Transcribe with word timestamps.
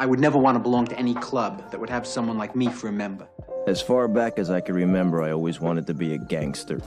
I 0.00 0.06
would 0.06 0.18
never 0.18 0.38
want 0.38 0.56
to 0.56 0.60
belong 0.60 0.86
to 0.86 0.98
any 0.98 1.12
club 1.12 1.70
that 1.70 1.78
would 1.78 1.90
have 1.90 2.06
someone 2.06 2.38
like 2.38 2.56
me 2.56 2.68
for 2.68 2.88
a 2.88 2.92
member. 2.92 3.28
As 3.66 3.82
far 3.82 4.08
back 4.08 4.38
as 4.38 4.48
I 4.48 4.62
can 4.62 4.74
remember, 4.74 5.20
I 5.20 5.30
always 5.30 5.60
wanted 5.60 5.86
to 5.88 5.94
be 5.94 6.14
a 6.14 6.18
gangster. 6.18 6.80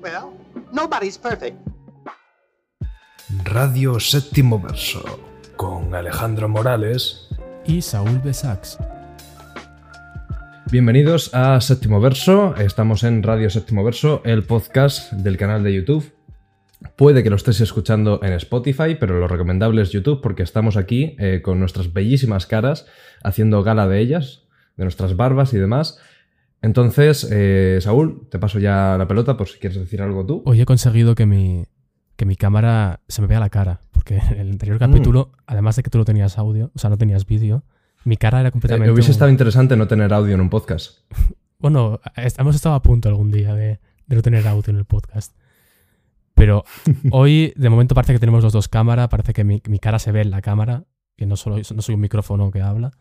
Well, 0.00 0.32
nobody's 0.72 1.18
perfect. 1.18 1.56
Radio 3.52 3.98
Séptimo 3.98 4.62
Verso, 4.62 5.02
con 5.56 5.92
Alejandro 5.92 6.48
Morales 6.48 7.26
y 7.66 7.82
Saúl 7.82 8.20
Besax. 8.22 8.78
Bienvenidos 10.70 11.34
a 11.34 11.60
Séptimo 11.60 12.00
Verso, 12.00 12.54
estamos 12.54 13.02
en 13.02 13.24
Radio 13.24 13.50
Séptimo 13.50 13.82
Verso, 13.82 14.22
el 14.24 14.44
podcast 14.44 15.10
del 15.14 15.36
canal 15.36 15.64
de 15.64 15.74
YouTube. 15.74 16.19
Puede 17.00 17.22
que 17.22 17.30
lo 17.30 17.36
estés 17.36 17.58
escuchando 17.62 18.20
en 18.22 18.34
Spotify, 18.34 18.94
pero 19.00 19.18
lo 19.18 19.26
recomendable 19.26 19.80
es 19.80 19.90
YouTube 19.90 20.20
porque 20.20 20.42
estamos 20.42 20.76
aquí 20.76 21.16
eh, 21.18 21.40
con 21.42 21.58
nuestras 21.58 21.94
bellísimas 21.94 22.46
caras, 22.46 22.84
haciendo 23.24 23.62
gala 23.62 23.88
de 23.88 24.00
ellas, 24.00 24.42
de 24.76 24.84
nuestras 24.84 25.16
barbas 25.16 25.54
y 25.54 25.56
demás. 25.56 25.98
Entonces, 26.60 27.26
eh, 27.32 27.78
Saúl, 27.80 28.28
te 28.30 28.38
paso 28.38 28.58
ya 28.58 28.96
la 28.98 29.08
pelota 29.08 29.38
por 29.38 29.48
si 29.48 29.58
quieres 29.58 29.78
decir 29.78 30.02
algo 30.02 30.26
tú. 30.26 30.42
Hoy 30.44 30.60
he 30.60 30.66
conseguido 30.66 31.14
que 31.14 31.24
mi, 31.24 31.64
que 32.16 32.26
mi 32.26 32.36
cámara 32.36 33.00
se 33.08 33.22
me 33.22 33.28
vea 33.28 33.40
la 33.40 33.48
cara, 33.48 33.80
porque 33.92 34.18
en 34.18 34.36
el 34.38 34.50
anterior 34.50 34.76
Mm. 34.76 34.80
capítulo, 34.80 35.32
además 35.46 35.76
de 35.76 35.82
que 35.84 35.88
tú 35.88 35.96
no 35.96 36.04
tenías 36.04 36.36
audio, 36.36 36.70
o 36.74 36.78
sea, 36.78 36.90
no 36.90 36.98
tenías 36.98 37.24
vídeo, 37.24 37.64
mi 38.04 38.18
cara 38.18 38.40
era 38.42 38.50
completamente... 38.50 38.90
Eh, 38.90 38.92
hubiese 38.92 39.12
estado 39.12 39.30
interesante 39.30 39.74
no 39.74 39.88
tener 39.88 40.12
audio 40.12 40.34
en 40.34 40.42
un 40.42 40.50
podcast. 40.50 40.98
Bueno, 41.58 42.00
hemos 42.16 42.56
estado 42.56 42.74
a 42.74 42.82
punto 42.82 43.08
algún 43.08 43.30
día 43.30 43.54
de, 43.54 43.80
de 44.06 44.16
no 44.16 44.20
tener 44.20 44.46
audio 44.46 44.70
en 44.70 44.76
el 44.76 44.84
podcast. 44.84 45.34
Pero 46.40 46.64
hoy, 47.10 47.52
de 47.56 47.68
momento, 47.68 47.94
parece 47.94 48.14
que 48.14 48.18
tenemos 48.18 48.42
los 48.42 48.52
dos 48.52 48.68
cámaras, 48.68 49.08
parece 49.08 49.32
que 49.34 49.44
mi, 49.44 49.62
mi 49.68 49.78
cara 49.78 49.98
se 49.98 50.10
ve 50.10 50.22
en 50.22 50.30
la 50.30 50.40
cámara, 50.40 50.84
que 51.16 51.26
no, 51.26 51.36
solo, 51.36 51.56
no 51.56 51.82
soy 51.82 51.94
un 51.94 52.00
micrófono 52.00 52.50
que 52.50 52.62
habla. 52.62 52.92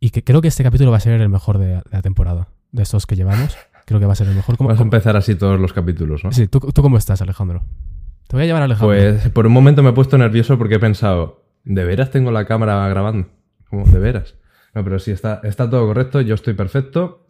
Y 0.00 0.10
que 0.10 0.24
creo 0.24 0.40
que 0.40 0.48
este 0.48 0.62
capítulo 0.64 0.90
va 0.90 0.96
a 0.96 1.00
ser 1.00 1.20
el 1.20 1.28
mejor 1.28 1.58
de, 1.58 1.66
de 1.66 1.82
la 1.92 2.02
temporada, 2.02 2.48
de 2.72 2.82
estos 2.82 3.06
que 3.06 3.14
llevamos. 3.14 3.56
Creo 3.84 4.00
que 4.00 4.06
va 4.06 4.12
a 4.12 4.16
ser 4.16 4.26
el 4.28 4.34
mejor. 4.34 4.56
¿Cómo- 4.56 4.70
Vas 4.70 4.80
a 4.80 4.82
empezar 4.82 5.16
así 5.16 5.34
todos 5.34 5.60
los 5.60 5.72
capítulos, 5.72 6.24
¿no? 6.24 6.32
Sí, 6.32 6.48
¿tú, 6.48 6.60
¿tú 6.60 6.82
cómo 6.82 6.96
estás, 6.96 7.20
Alejandro? 7.22 7.62
Te 8.26 8.36
voy 8.36 8.44
a 8.44 8.46
llamar 8.46 8.62
Alejandro. 8.62 8.88
Pues 8.96 9.28
por 9.30 9.46
un 9.46 9.52
momento 9.52 9.82
me 9.82 9.90
he 9.90 9.92
puesto 9.92 10.16
nervioso 10.18 10.56
porque 10.58 10.76
he 10.76 10.80
pensado, 10.80 11.44
¿de 11.64 11.84
veras 11.84 12.10
tengo 12.10 12.30
la 12.30 12.46
cámara 12.46 12.88
grabando? 12.88 13.28
¿Cómo? 13.68 13.84
¿De 13.84 13.98
veras? 13.98 14.34
No, 14.74 14.82
pero 14.82 14.98
sí, 14.98 15.10
está, 15.10 15.40
está 15.44 15.68
todo 15.68 15.86
correcto, 15.86 16.20
yo 16.22 16.34
estoy 16.34 16.54
perfecto. 16.54 17.21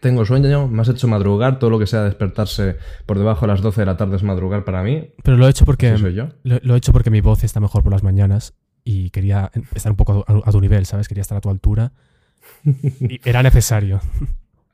Tengo 0.00 0.24
sueño, 0.24 0.66
me 0.68 0.80
has 0.82 0.88
hecho 0.88 1.08
madrugar, 1.08 1.58
todo 1.58 1.70
lo 1.70 1.78
que 1.78 1.86
sea 1.86 2.04
despertarse 2.04 2.76
por 3.06 3.18
debajo 3.18 3.42
de 3.46 3.52
las 3.52 3.60
12 3.60 3.82
de 3.82 3.86
la 3.86 3.96
tarde 3.96 4.16
es 4.16 4.22
madrugar 4.22 4.64
para 4.64 4.82
mí. 4.82 5.10
Pero 5.22 5.36
lo 5.36 5.46
he 5.46 5.50
hecho 5.50 5.64
porque... 5.64 5.96
Soy 5.98 6.14
yo. 6.14 6.28
Lo, 6.42 6.58
lo 6.62 6.74
he 6.74 6.78
hecho 6.78 6.92
porque 6.92 7.10
mi 7.10 7.20
voz 7.20 7.44
está 7.44 7.60
mejor 7.60 7.82
por 7.82 7.92
las 7.92 8.02
mañanas 8.02 8.54
y 8.82 9.10
quería 9.10 9.50
estar 9.74 9.92
un 9.92 9.96
poco 9.96 10.24
a, 10.26 10.48
a 10.48 10.52
tu 10.52 10.60
nivel, 10.60 10.86
¿sabes? 10.86 11.06
Quería 11.06 11.20
estar 11.22 11.36
a 11.36 11.40
tu 11.40 11.50
altura. 11.50 11.92
Y 12.64 13.20
era 13.28 13.42
necesario. 13.42 14.00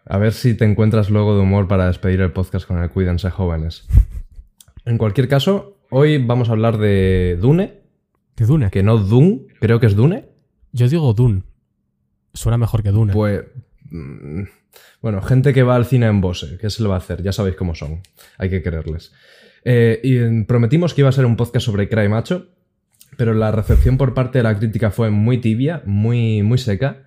A 0.04 0.18
ver 0.18 0.32
si 0.32 0.54
te 0.54 0.64
encuentras 0.64 1.10
luego 1.10 1.34
de 1.34 1.42
humor 1.42 1.66
para 1.66 1.86
despedir 1.88 2.20
el 2.20 2.32
podcast 2.32 2.66
con 2.66 2.78
el 2.80 2.90
Cuídense 2.90 3.28
jóvenes. 3.30 3.88
En 4.84 4.98
cualquier 4.98 5.26
caso, 5.26 5.78
hoy 5.90 6.18
vamos 6.24 6.48
a 6.48 6.52
hablar 6.52 6.78
de 6.78 7.36
Dune, 7.40 7.80
¿De 8.36 8.46
Dune? 8.46 8.70
que 8.70 8.84
no 8.84 8.98
Dune, 8.98 9.46
creo 9.58 9.80
que 9.80 9.86
es 9.86 9.96
Dune. 9.96 10.28
Yo 10.70 10.88
digo 10.88 11.12
Dune. 11.12 11.42
Suena 12.34 12.56
mejor 12.58 12.84
que 12.84 12.90
Dune. 12.92 13.12
Pues. 13.12 13.42
Mm, 13.90 14.42
Bueno, 15.00 15.22
gente 15.22 15.52
que 15.52 15.62
va 15.62 15.76
al 15.76 15.86
cine 15.86 16.06
en 16.06 16.20
Bose, 16.20 16.58
¿qué 16.60 16.70
se 16.70 16.82
le 16.82 16.88
va 16.88 16.96
a 16.96 16.98
hacer? 16.98 17.22
Ya 17.22 17.32
sabéis 17.32 17.56
cómo 17.56 17.74
son. 17.74 18.00
Hay 18.38 18.50
que 18.50 18.62
quererles. 18.62 19.12
Eh, 19.64 20.00
y 20.02 20.44
prometimos 20.44 20.94
que 20.94 21.00
iba 21.00 21.08
a 21.08 21.12
ser 21.12 21.26
un 21.26 21.36
podcast 21.36 21.66
sobre 21.66 21.88
Cry 21.88 22.08
Macho, 22.08 22.46
pero 23.16 23.34
la 23.34 23.50
recepción 23.50 23.96
por 23.96 24.14
parte 24.14 24.38
de 24.38 24.44
la 24.44 24.56
crítica 24.56 24.90
fue 24.90 25.10
muy 25.10 25.38
tibia, 25.38 25.82
muy, 25.86 26.42
muy 26.42 26.58
seca. 26.58 27.04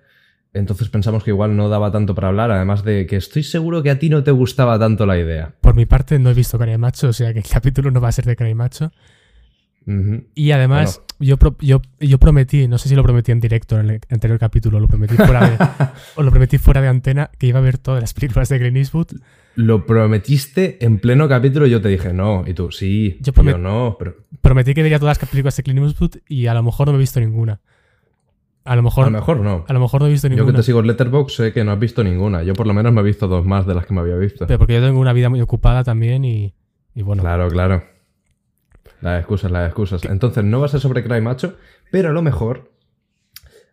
Entonces 0.52 0.88
pensamos 0.88 1.22
que 1.22 1.30
igual 1.30 1.56
no 1.56 1.68
daba 1.68 1.92
tanto 1.92 2.14
para 2.14 2.28
hablar, 2.28 2.50
además 2.50 2.84
de 2.84 3.06
que 3.06 3.16
estoy 3.16 3.44
seguro 3.44 3.82
que 3.82 3.90
a 3.90 3.98
ti 3.98 4.10
no 4.10 4.24
te 4.24 4.32
gustaba 4.32 4.78
tanto 4.78 5.06
la 5.06 5.16
idea. 5.18 5.54
Por 5.60 5.76
mi 5.76 5.86
parte, 5.86 6.18
no 6.18 6.30
he 6.30 6.34
visto 6.34 6.58
Cry 6.58 6.76
Macho, 6.76 7.08
o 7.08 7.12
sea 7.12 7.32
que 7.32 7.38
el 7.38 7.46
capítulo 7.46 7.90
no 7.90 8.00
va 8.00 8.08
a 8.08 8.12
ser 8.12 8.24
de 8.24 8.36
Cry 8.36 8.54
Macho. 8.54 8.90
Y 10.34 10.50
además, 10.52 11.02
yo, 11.18 11.36
yo, 11.60 11.82
yo 11.98 12.18
prometí, 12.18 12.68
no 12.68 12.78
sé 12.78 12.88
si 12.88 12.94
lo 12.94 13.02
prometí 13.02 13.32
en 13.32 13.40
directo 13.40 13.78
en 13.78 13.90
el 13.90 14.00
anterior 14.10 14.38
capítulo, 14.38 14.80
lo 14.80 14.88
prometí 14.88 15.16
fuera 15.16 15.48
de, 15.50 15.56
o 16.16 16.22
lo 16.22 16.30
prometí 16.30 16.58
fuera 16.58 16.80
de 16.80 16.88
antena, 16.88 17.30
que 17.38 17.46
iba 17.46 17.58
a 17.58 17.62
ver 17.62 17.78
todas 17.78 18.00
las 18.00 18.14
películas 18.14 18.48
de 18.48 18.58
Clint 18.58 18.76
Eastwood. 18.76 19.08
Lo 19.56 19.84
prometiste 19.84 20.84
en 20.84 20.98
pleno 20.98 21.28
capítulo 21.28 21.66
y 21.66 21.70
yo 21.70 21.80
te 21.80 21.88
dije 21.88 22.12
no, 22.12 22.44
y 22.46 22.54
tú 22.54 22.70
sí, 22.70 23.18
Yo 23.20 23.32
yo, 23.32 23.58
no, 23.58 23.96
pero 23.98 24.14
Prometí 24.40 24.74
que 24.74 24.82
vería 24.82 24.98
todas 24.98 25.20
las 25.20 25.28
películas 25.28 25.56
de 25.56 25.62
Clint 25.62 25.80
Eastwood 25.80 26.16
y 26.28 26.46
a 26.46 26.54
lo 26.54 26.62
mejor 26.62 26.86
no 26.86 26.92
me 26.92 26.98
he 26.98 27.00
visto 27.00 27.20
ninguna. 27.20 27.60
A 28.64 28.74
lo 28.74 28.80
a 28.80 28.82
mejor, 28.82 29.06
lo 29.06 29.10
mejor 29.10 29.40
no. 29.40 29.64
a 29.66 29.72
lo 29.72 29.80
mejor 29.80 30.02
no 30.02 30.06
he 30.06 30.10
visto 30.10 30.28
Yo 30.28 30.36
ninguna. 30.36 30.52
que 30.52 30.56
te 30.58 30.62
sigo 30.62 30.80
en 30.80 30.86
Letterboxd 30.86 31.34
sé 31.34 31.52
que 31.52 31.64
no 31.64 31.72
has 31.72 31.78
visto 31.78 32.04
ninguna. 32.04 32.42
Yo 32.42 32.52
por 32.54 32.66
lo 32.66 32.74
menos 32.74 32.92
me 32.92 33.00
he 33.00 33.04
visto 33.04 33.26
dos 33.26 33.44
más 33.44 33.66
de 33.66 33.74
las 33.74 33.86
que 33.86 33.94
me 33.94 34.00
había 34.00 34.16
visto. 34.16 34.46
Pero 34.46 34.58
porque 34.58 34.74
yo 34.74 34.82
tengo 34.82 35.00
una 35.00 35.12
vida 35.12 35.28
muy 35.28 35.40
ocupada 35.40 35.82
también 35.82 36.24
y, 36.24 36.54
y 36.94 37.02
bueno. 37.02 37.22
Claro, 37.22 37.48
claro. 37.48 37.82
Las 39.00 39.20
excusas, 39.20 39.50
las 39.50 39.66
excusas. 39.66 40.04
Entonces 40.04 40.44
no 40.44 40.60
va 40.60 40.66
a 40.66 40.68
ser 40.68 40.80
sobre 40.80 41.02
Cry 41.02 41.20
Macho, 41.20 41.56
pero 41.90 42.10
a 42.10 42.12
lo 42.12 42.22
mejor 42.22 42.70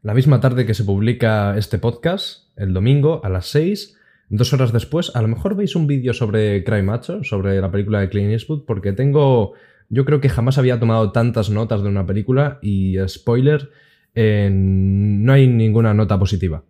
la 0.02 0.14
misma 0.14 0.40
tarde 0.40 0.66
que 0.66 0.74
se 0.74 0.84
publica 0.84 1.58
este 1.58 1.80
podcast, 1.80 2.50
el 2.56 2.74
domingo 2.74 3.22
a 3.24 3.30
las 3.30 3.48
6, 3.48 3.98
dos 4.30 4.54
horas 4.54 4.72
después, 4.72 5.14
a 5.16 5.22
lo 5.22 5.28
mejor 5.28 5.56
veis 5.56 5.76
un 5.76 5.88
vídeo 5.88 6.14
sobre 6.14 6.64
Cry 6.64 6.82
Macho, 6.82 7.24
sobre 7.24 7.60
la 7.60 7.72
película 7.72 8.00
de 8.00 8.10
Clint 8.10 8.32
Eastwood, 8.32 8.66
porque 8.66 8.94
tengo... 8.94 9.54
Yo 9.90 10.04
creo 10.04 10.20
que 10.20 10.28
jamás 10.30 10.58
había 10.58 10.80
tomado 10.80 11.12
tantas 11.14 11.50
notas 11.50 11.82
de 11.82 11.88
una 11.88 12.06
película 12.06 12.60
y, 12.62 12.98
spoiler, 13.08 13.70
eh, 14.16 14.50
no 14.52 15.32
hay 15.32 15.48
ninguna 15.48 15.94
nota 15.94 16.20
positiva. 16.20 16.64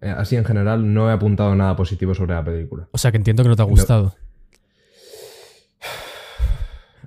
Eh, 0.00 0.08
Así 0.08 0.36
en 0.36 0.44
general 0.44 0.92
no 0.92 1.08
he 1.08 1.12
apuntado 1.12 1.54
nada 1.54 1.76
positivo 1.76 2.14
sobre 2.14 2.34
la 2.34 2.44
película. 2.44 2.88
O 2.90 2.98
sea 2.98 3.12
que 3.12 3.18
entiendo 3.18 3.42
que 3.42 3.50
no 3.50 3.56
te 3.56 3.62
ha 3.62 3.66
gustado. 3.66 4.14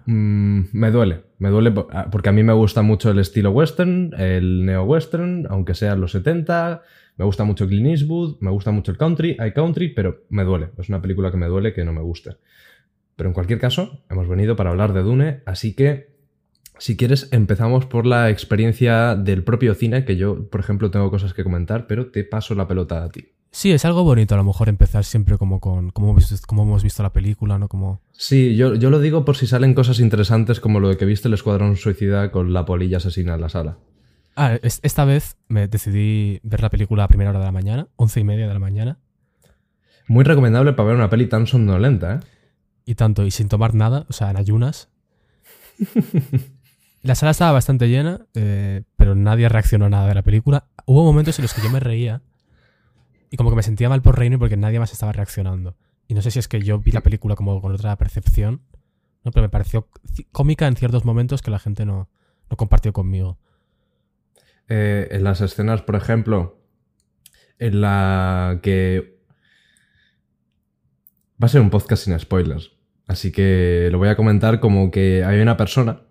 Mm, 0.05 0.61
me 0.73 0.91
duele, 0.91 1.23
me 1.39 1.49
duele 1.49 1.73
ah, 1.91 2.09
porque 2.11 2.29
a 2.29 2.31
mí 2.31 2.43
me 2.43 2.53
gusta 2.53 2.81
mucho 2.81 3.11
el 3.11 3.19
estilo 3.19 3.51
western, 3.51 4.11
el 4.17 4.65
neo-western, 4.65 5.47
aunque 5.49 5.75
sean 5.75 6.01
los 6.01 6.11
70, 6.11 6.81
me 7.17 7.25
gusta 7.25 7.43
mucho 7.43 7.67
Clint 7.67 7.87
Eastwood, 7.87 8.37
me 8.41 8.51
gusta 8.51 8.71
mucho 8.71 8.91
el 8.91 8.97
country, 8.97 9.37
hay 9.39 9.53
country, 9.53 9.93
pero 9.93 10.23
me 10.29 10.43
duele, 10.43 10.69
es 10.77 10.89
una 10.89 11.01
película 11.01 11.31
que 11.31 11.37
me 11.37 11.47
duele 11.47 11.73
que 11.73 11.85
no 11.85 11.93
me 11.93 12.01
guste. 12.01 12.37
Pero 13.15 13.29
en 13.29 13.33
cualquier 13.33 13.59
caso, 13.59 14.03
hemos 14.09 14.27
venido 14.27 14.55
para 14.55 14.71
hablar 14.71 14.93
de 14.93 15.03
Dune, 15.03 15.41
así 15.45 15.75
que 15.75 16.13
si 16.79 16.97
quieres 16.97 17.29
empezamos 17.31 17.85
por 17.85 18.05
la 18.05 18.29
experiencia 18.29 19.15
del 19.15 19.43
propio 19.43 19.75
cine, 19.75 20.05
que 20.05 20.17
yo, 20.17 20.49
por 20.49 20.59
ejemplo, 20.59 20.91
tengo 20.91 21.09
cosas 21.11 21.33
que 21.33 21.43
comentar, 21.43 21.87
pero 21.87 22.07
te 22.07 22.23
paso 22.23 22.55
la 22.55 22.67
pelota 22.67 23.03
a 23.03 23.09
ti. 23.09 23.32
Sí, 23.55 23.71
es 23.71 23.85
algo 23.85 24.03
bonito 24.03 24.33
a 24.33 24.37
lo 24.37 24.43
mejor 24.43 24.67
empezar 24.67 25.03
siempre 25.03 25.37
como 25.37 25.59
con 25.59 25.91
cómo 25.91 26.09
hemos 26.09 26.27
visto, 26.29 26.47
cómo 26.47 26.63
hemos 26.63 26.81
visto 26.81 27.03
la 27.03 27.13
película, 27.13 27.59
¿no? 27.59 27.67
Como... 27.67 28.01
Sí, 28.11 28.55
yo, 28.55 28.73
yo 28.73 28.89
lo 28.89 28.99
digo 28.99 29.25
por 29.25 29.37
si 29.37 29.45
salen 29.45 29.75
cosas 29.75 29.99
interesantes 29.99 30.59
como 30.59 30.79
lo 30.79 30.89
de 30.89 30.97
que 30.97 31.05
viste 31.05 31.27
el 31.27 31.35
Escuadrón 31.35 31.75
Suicida 31.75 32.31
con 32.31 32.51
la 32.51 32.65
polilla 32.65 32.97
asesina 32.97 33.35
en 33.35 33.41
la 33.41 33.49
sala. 33.49 33.77
Ah, 34.35 34.57
es- 34.63 34.79
esta 34.81 35.05
vez 35.05 35.37
me 35.49 35.67
decidí 35.67 36.39
ver 36.41 36.61
la 36.63 36.71
película 36.71 37.03
a 37.03 37.07
primera 37.07 37.29
hora 37.29 37.37
de 37.39 37.45
la 37.45 37.51
mañana, 37.51 37.87
once 37.95 38.19
y 38.19 38.23
media 38.23 38.47
de 38.47 38.53
la 38.53 38.59
mañana, 38.59 38.97
Muy 40.07 40.23
recomendable 40.23 40.73
para 40.73 40.87
ver 40.87 40.95
una 40.97 41.09
peli 41.11 41.27
tan 41.27 41.45
somnolenta, 41.45 42.15
¿eh? 42.15 42.19
y 42.85 42.95
tanto, 42.95 43.23
y 43.23 43.29
sin 43.31 43.49
tomar 43.49 43.75
nada, 43.75 44.05
o 44.09 44.13
sea, 44.13 44.31
en 44.31 44.37
ayunas. 44.37 44.89
La 47.03 47.15
sala 47.15 47.31
estaba 47.31 47.51
bastante 47.51 47.87
llena, 47.87 48.21
eh, 48.33 48.81
pero 48.97 49.13
nadie 49.13 49.47
reaccionó 49.49 49.85
a 49.85 49.89
nada 49.89 50.07
de 50.07 50.15
la 50.15 50.21
película. 50.23 50.65
Hubo 50.85 51.03
momentos 51.03 51.37
en 51.37 51.43
los 51.43 51.53
que 51.53 51.61
yo 51.61 51.69
me 51.69 51.79
reía 51.79 52.21
y 53.33 53.35
como 53.35 53.49
que 53.49 53.55
me 53.55 53.63
sentía 53.63 53.89
mal 53.89 54.03
por 54.03 54.15
reírme 54.15 54.37
porque 54.37 54.57
nadie 54.57 54.77
más 54.77 54.91
estaba 54.93 55.11
reaccionando. 55.11 55.75
Y 56.07 56.13
no 56.13 56.21
sé 56.21 56.29
si 56.29 56.37
es 56.37 56.47
que 56.47 56.61
yo 56.61 56.77
vi 56.77 56.91
la 56.91 57.01
película 57.01 57.33
como 57.35 57.59
con 57.63 57.73
otra 57.73 57.97
percepción, 57.97 58.61
¿no? 59.23 59.31
pero 59.31 59.41
me 59.41 59.49
pareció 59.49 59.87
ci- 60.13 60.27
cómica 60.31 60.67
en 60.67 60.75
ciertos 60.75 61.03
momentos 61.03 61.41
que 61.41 61.49
la 61.49 61.57
gente 61.57 61.83
no, 61.83 62.11
no 62.51 62.57
compartió 62.57 62.93
conmigo. 62.93 63.39
Eh, 64.69 65.07
en 65.09 65.23
las 65.23 65.41
escenas, 65.41 65.81
por 65.81 65.95
ejemplo, 65.95 66.61
en 67.57 67.81
la 67.81 68.59
que... 68.61 69.17
Va 71.41 71.47
a 71.47 71.49
ser 71.49 71.61
un 71.61 71.71
podcast 71.71 72.03
sin 72.03 72.19
spoilers, 72.19 72.73
así 73.07 73.31
que 73.31 73.89
lo 73.91 73.97
voy 73.97 74.09
a 74.09 74.15
comentar 74.15 74.59
como 74.59 74.91
que 74.91 75.23
hay 75.25 75.41
una 75.41 75.57
persona 75.57 76.03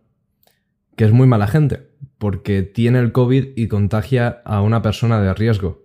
que 0.96 1.04
es 1.04 1.12
muy 1.12 1.28
mala 1.28 1.46
gente, 1.46 1.88
porque 2.18 2.62
tiene 2.62 2.98
el 2.98 3.12
COVID 3.12 3.52
y 3.54 3.68
contagia 3.68 4.42
a 4.44 4.60
una 4.60 4.82
persona 4.82 5.20
de 5.20 5.32
riesgo. 5.34 5.81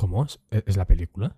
¿Cómo? 0.00 0.24
¿Es, 0.24 0.40
es 0.50 0.78
la 0.78 0.86
película? 0.86 1.36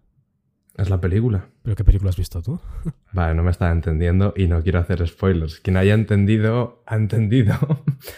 Es 0.79 0.89
la 0.89 1.01
película. 1.01 1.49
¿Pero 1.65 1.75
qué 1.75 1.83
película 1.83 2.11
has 2.11 2.17
visto 2.17 2.43
tú? 2.43 2.61
Vale, 3.13 3.35
no 3.35 3.43
me 3.43 3.51
está 3.51 3.73
entendiendo 3.73 4.35
y 4.37 4.47
no 4.47 4.63
quiero 4.63 4.79
hacer 4.79 5.05
spoilers. 5.05 5.59
Quien 5.59 5.77
haya 5.77 5.95
entendido, 5.95 6.85
ha 6.87 6.95
entendido. 6.95 7.57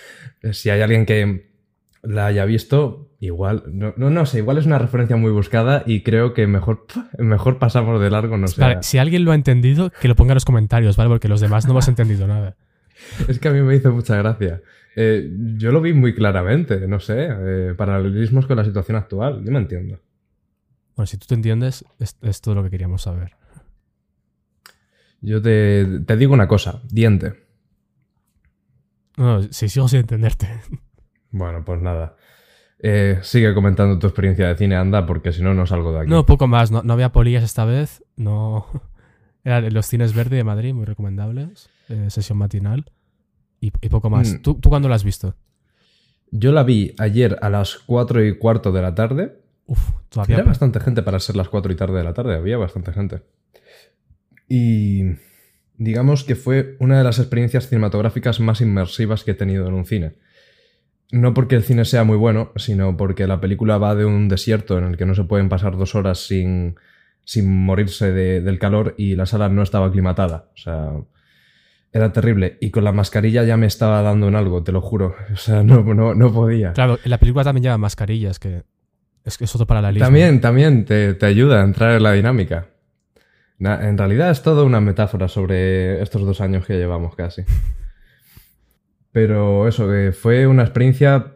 si 0.53 0.69
hay 0.69 0.83
alguien 0.83 1.07
que 1.07 1.51
la 2.03 2.27
haya 2.27 2.45
visto, 2.45 3.17
igual, 3.21 3.63
no, 3.73 3.95
no, 3.97 4.11
no 4.11 4.27
sé, 4.27 4.41
igual 4.41 4.59
es 4.59 4.67
una 4.67 4.79
referencia 4.79 5.17
muy 5.17 5.31
buscada 5.31 5.83
y 5.87 6.03
creo 6.03 6.35
que 6.35 6.47
mejor, 6.47 6.85
mejor 7.19 7.59
pasamos 7.59 7.99
de 7.99 8.11
largo, 8.11 8.37
no 8.37 8.47
sé. 8.47 8.61
Vale, 8.61 8.83
si 8.83 8.99
alguien 8.99 9.25
lo 9.25 9.33
ha 9.33 9.37
entendido, 9.37 9.91
que 9.99 10.09
lo 10.09 10.15
ponga 10.15 10.33
en 10.33 10.37
los 10.37 10.45
comentarios, 10.45 10.99
¿vale? 10.99 11.09
Porque 11.09 11.29
los 11.29 11.41
demás 11.41 11.65
no 11.65 11.71
hemos 11.71 11.89
entendido 11.89 12.27
nada. 12.27 12.55
Es 13.29 13.39
que 13.39 13.49
a 13.49 13.51
mí 13.51 13.63
me 13.63 13.77
hizo 13.77 13.91
mucha 13.93 14.15
gracia. 14.17 14.61
Eh, 14.95 15.27
yo 15.57 15.73
lo 15.73 15.81
vi 15.81 15.95
muy 15.95 16.15
claramente, 16.15 16.87
no 16.87 17.01
sé, 17.01 17.29
eh, 17.31 17.75
paralelismos 17.75 18.47
con 18.47 18.59
la 18.59 18.65
situación 18.67 18.99
actual, 18.99 19.43
yo 19.43 19.51
me 19.51 19.59
entiendo. 19.59 20.01
Bueno, 20.97 21.07
si 21.07 21.17
tú 21.19 21.27
te 21.27 21.35
entiendes, 21.35 21.85
es, 21.99 22.17
es 22.23 22.41
todo 22.41 22.55
lo 22.55 22.63
que 22.63 22.71
queríamos 22.71 23.03
saber. 23.03 23.33
Yo 25.21 25.41
te, 25.41 26.01
te 26.07 26.17
digo 26.17 26.35
una 26.35 26.49
cosa, 26.49 26.83
diente. 26.91 27.45
No, 29.17 29.43
si 29.45 29.69
sigo 29.69 29.89
sin 29.89 30.01
entenderte. 30.01 30.49
Bueno, 31.37 31.65
pues 31.65 31.83
nada. 31.83 32.15
Eh, 32.79 33.19
sigue 33.23 33.55
comentando 33.55 33.99
tu 33.99 34.07
experiencia 34.07 34.47
de 34.47 34.57
cine, 34.57 34.77
anda, 34.77 35.05
porque 35.05 35.33
si 35.33 35.43
no, 35.43 35.53
no 35.53 35.67
salgo 35.67 35.93
de 35.93 36.03
aquí. 36.03 36.09
No, 36.11 36.25
poco 36.25 36.47
más. 36.47 36.71
No, 36.71 36.85
no 36.85 36.93
había 36.93 37.11
polillas 37.11 37.43
esta 37.43 37.65
vez. 37.65 38.05
No. 38.15 38.67
Eran 39.45 39.75
los 39.75 39.87
cines 39.87 40.15
verde 40.15 40.37
de 40.37 40.45
Madrid, 40.45 40.73
muy 40.75 40.85
recomendables. 40.85 41.69
eh, 41.89 42.07
sesión 42.09 42.39
matinal. 42.39 42.85
Y, 43.61 43.73
y 43.81 43.89
poco 43.89 44.11
más. 44.11 44.35
Mm. 44.35 44.43
¿Tú, 44.43 44.55
¿Tú 44.61 44.69
cuándo 44.69 44.89
lo 44.89 44.95
has 44.95 45.03
visto? 45.03 45.35
Yo 46.31 46.53
la 46.53 46.63
vi 46.63 46.95
ayer 46.99 47.37
a 47.43 47.51
las 47.51 47.79
4 47.79 48.25
y 48.27 48.39
cuarto 48.39 48.71
de 48.71 48.83
la 48.83 48.95
tarde. 48.95 49.43
Uf, 49.67 49.91
todavía. 50.09 50.37
Era 50.37 50.45
bastante 50.45 50.81
gente 50.81 51.03
para 51.03 51.19
ser 51.21 51.37
las 51.37 51.49
4 51.49 51.73
y 51.73 51.77
tarde 51.77 51.99
de 51.99 52.05
la 52.05 52.13
tarde, 52.15 52.35
había 52.37 52.57
bastante 52.59 52.93
gente. 52.93 53.23
Y 54.49 55.03
digamos 55.77 56.25
que 56.25 56.35
fue 56.37 56.77
una 56.81 56.99
de 56.99 57.05
las 57.05 57.19
experiencias 57.19 57.69
cinematográficas 57.69 58.41
más 58.41 58.61
inmersivas 58.61 59.25
que 59.25 59.33
he 59.33 59.35
tenido 59.35 59.67
en 59.67 59.75
un 59.75 59.85
cine. 59.87 60.15
No 61.13 61.33
porque 61.35 61.55
el 61.57 61.63
cine 61.63 61.85
sea 61.85 62.05
muy 62.05 62.17
bueno, 62.17 62.53
sino 62.57 62.97
porque 62.97 63.27
la 63.27 63.41
película 63.41 63.79
va 63.79 63.95
de 63.95 64.05
un 64.05 64.29
desierto 64.29 64.79
en 64.79 64.85
el 64.85 64.97
que 64.97 65.07
no 65.07 65.15
se 65.15 65.25
pueden 65.25 65.49
pasar 65.49 65.77
dos 65.77 65.95
horas 65.95 66.19
sin, 66.27 66.77
sin 67.25 67.51
morirse 67.65 68.13
de- 68.13 68.41
del 68.41 68.59
calor 68.59 68.95
y 68.99 69.15
la 69.15 69.27
sala 69.27 69.49
no 69.49 69.63
estaba 69.63 69.87
aclimatada. 69.87 70.51
O 70.55 70.57
sea, 70.57 70.93
era 71.93 72.13
terrible. 72.13 72.59
Y 72.61 72.71
con 72.71 72.85
la 72.85 72.93
mascarilla 72.93 73.45
ya 73.45 73.57
me 73.57 73.67
estaba 73.67 74.03
dando 74.03 74.29
en 74.29 74.35
algo, 74.35 74.63
te 74.65 74.73
lo 74.73 74.81
juro. 74.81 75.15
O 75.33 75.37
sea, 75.37 75.63
no, 75.63 75.83
no, 75.95 76.15
no 76.15 76.33
podía. 76.33 76.73
Claro, 76.73 76.99
en 77.05 77.11
la 77.11 77.19
película 77.19 77.45
también 77.45 77.63
lleva 77.65 77.79
mascarillas, 77.79 78.39
que 78.39 78.63
es, 79.25 79.41
es 79.41 79.55
otro 79.55 79.67
paralelismo. 79.67 80.07
También, 80.07 80.41
también 80.41 80.85
te, 80.85 81.15
te 81.15 81.27
ayuda 81.27 81.61
a 81.61 81.65
entrar 81.65 81.93
en 81.97 82.03
la 82.03 82.13
dinámica. 82.13 82.69
En 83.59 83.97
realidad 83.97 84.31
es 84.31 84.43
toda 84.43 84.65
una 84.65 84.81
metáfora 84.81 85.29
sobre 85.29 86.03
estos 86.03 86.23
dos 86.23 86.41
años 86.41 86.67
que 86.67 86.77
llevamos 86.77 87.15
casi. 87.15 87.43
Pero 89.13 89.69
eso, 89.69 89.89
que 89.89 90.13
fue 90.13 90.47
una 90.47 90.63
experiencia 90.63 91.35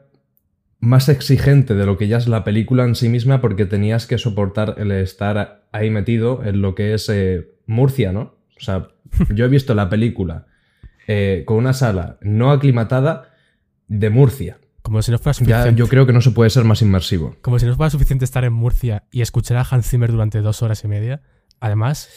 más 0.81 1.09
exigente 1.09 1.75
de 1.75 1.87
lo 1.87 1.97
que 1.97 2.09
ya 2.09 2.19
es 2.19 2.29
la 2.29 2.45
película 2.45 2.85
en 2.85 2.95
sí 2.95 3.09
misma 3.09 3.41
porque 3.41 3.67
tenías 3.67 4.07
que 4.07 4.19
soportar 4.19 4.75
el 4.79 4.93
estar 4.93 5.67
ahí 5.73 5.91
metido 5.91 6.45
en 6.45 6.61
lo 6.61 6.75
que 6.75 6.95
es 6.95 7.09
eh, 7.09 7.49
Murcia, 7.67 8.13
¿no? 8.13 8.37
O 8.57 8.61
sea, 8.61 8.89
yo 9.35 9.45
he 9.45 9.49
visto 9.49 9.75
la 9.75 9.89
película 9.89 10.47
eh, 11.07 11.45
con 11.47 11.57
una 11.57 11.73
sala 11.73 12.19
no 12.21 12.51
aclimatada 12.51 13.31
de 13.87 14.11
Murcia. 14.11 14.59
Como 14.89 15.03
si 15.03 15.11
no 15.11 15.19
fuera 15.19 15.33
Ya, 15.33 15.39
suficiente. 15.39 15.79
yo 15.79 15.87
creo 15.89 16.07
que 16.07 16.13
no 16.13 16.21
se 16.21 16.31
puede 16.31 16.51
ser 16.51 16.65
más 16.65 16.81
inmersivo. 16.83 17.37
Como 17.43 17.59
si 17.59 17.67
no 17.67 17.75
fuera 17.77 17.91
suficiente 17.91 18.25
estar 18.25 18.45
en 18.45 18.53
Murcia 18.53 19.05
y 19.11 19.21
escuchar 19.21 19.57
a 19.59 19.67
Hans 19.71 19.89
Zimmer 19.89 20.11
durante 20.11 20.41
dos 20.41 20.63
horas 20.63 20.83
y 20.85 20.89
media. 20.89 21.21
Además, 21.61 22.09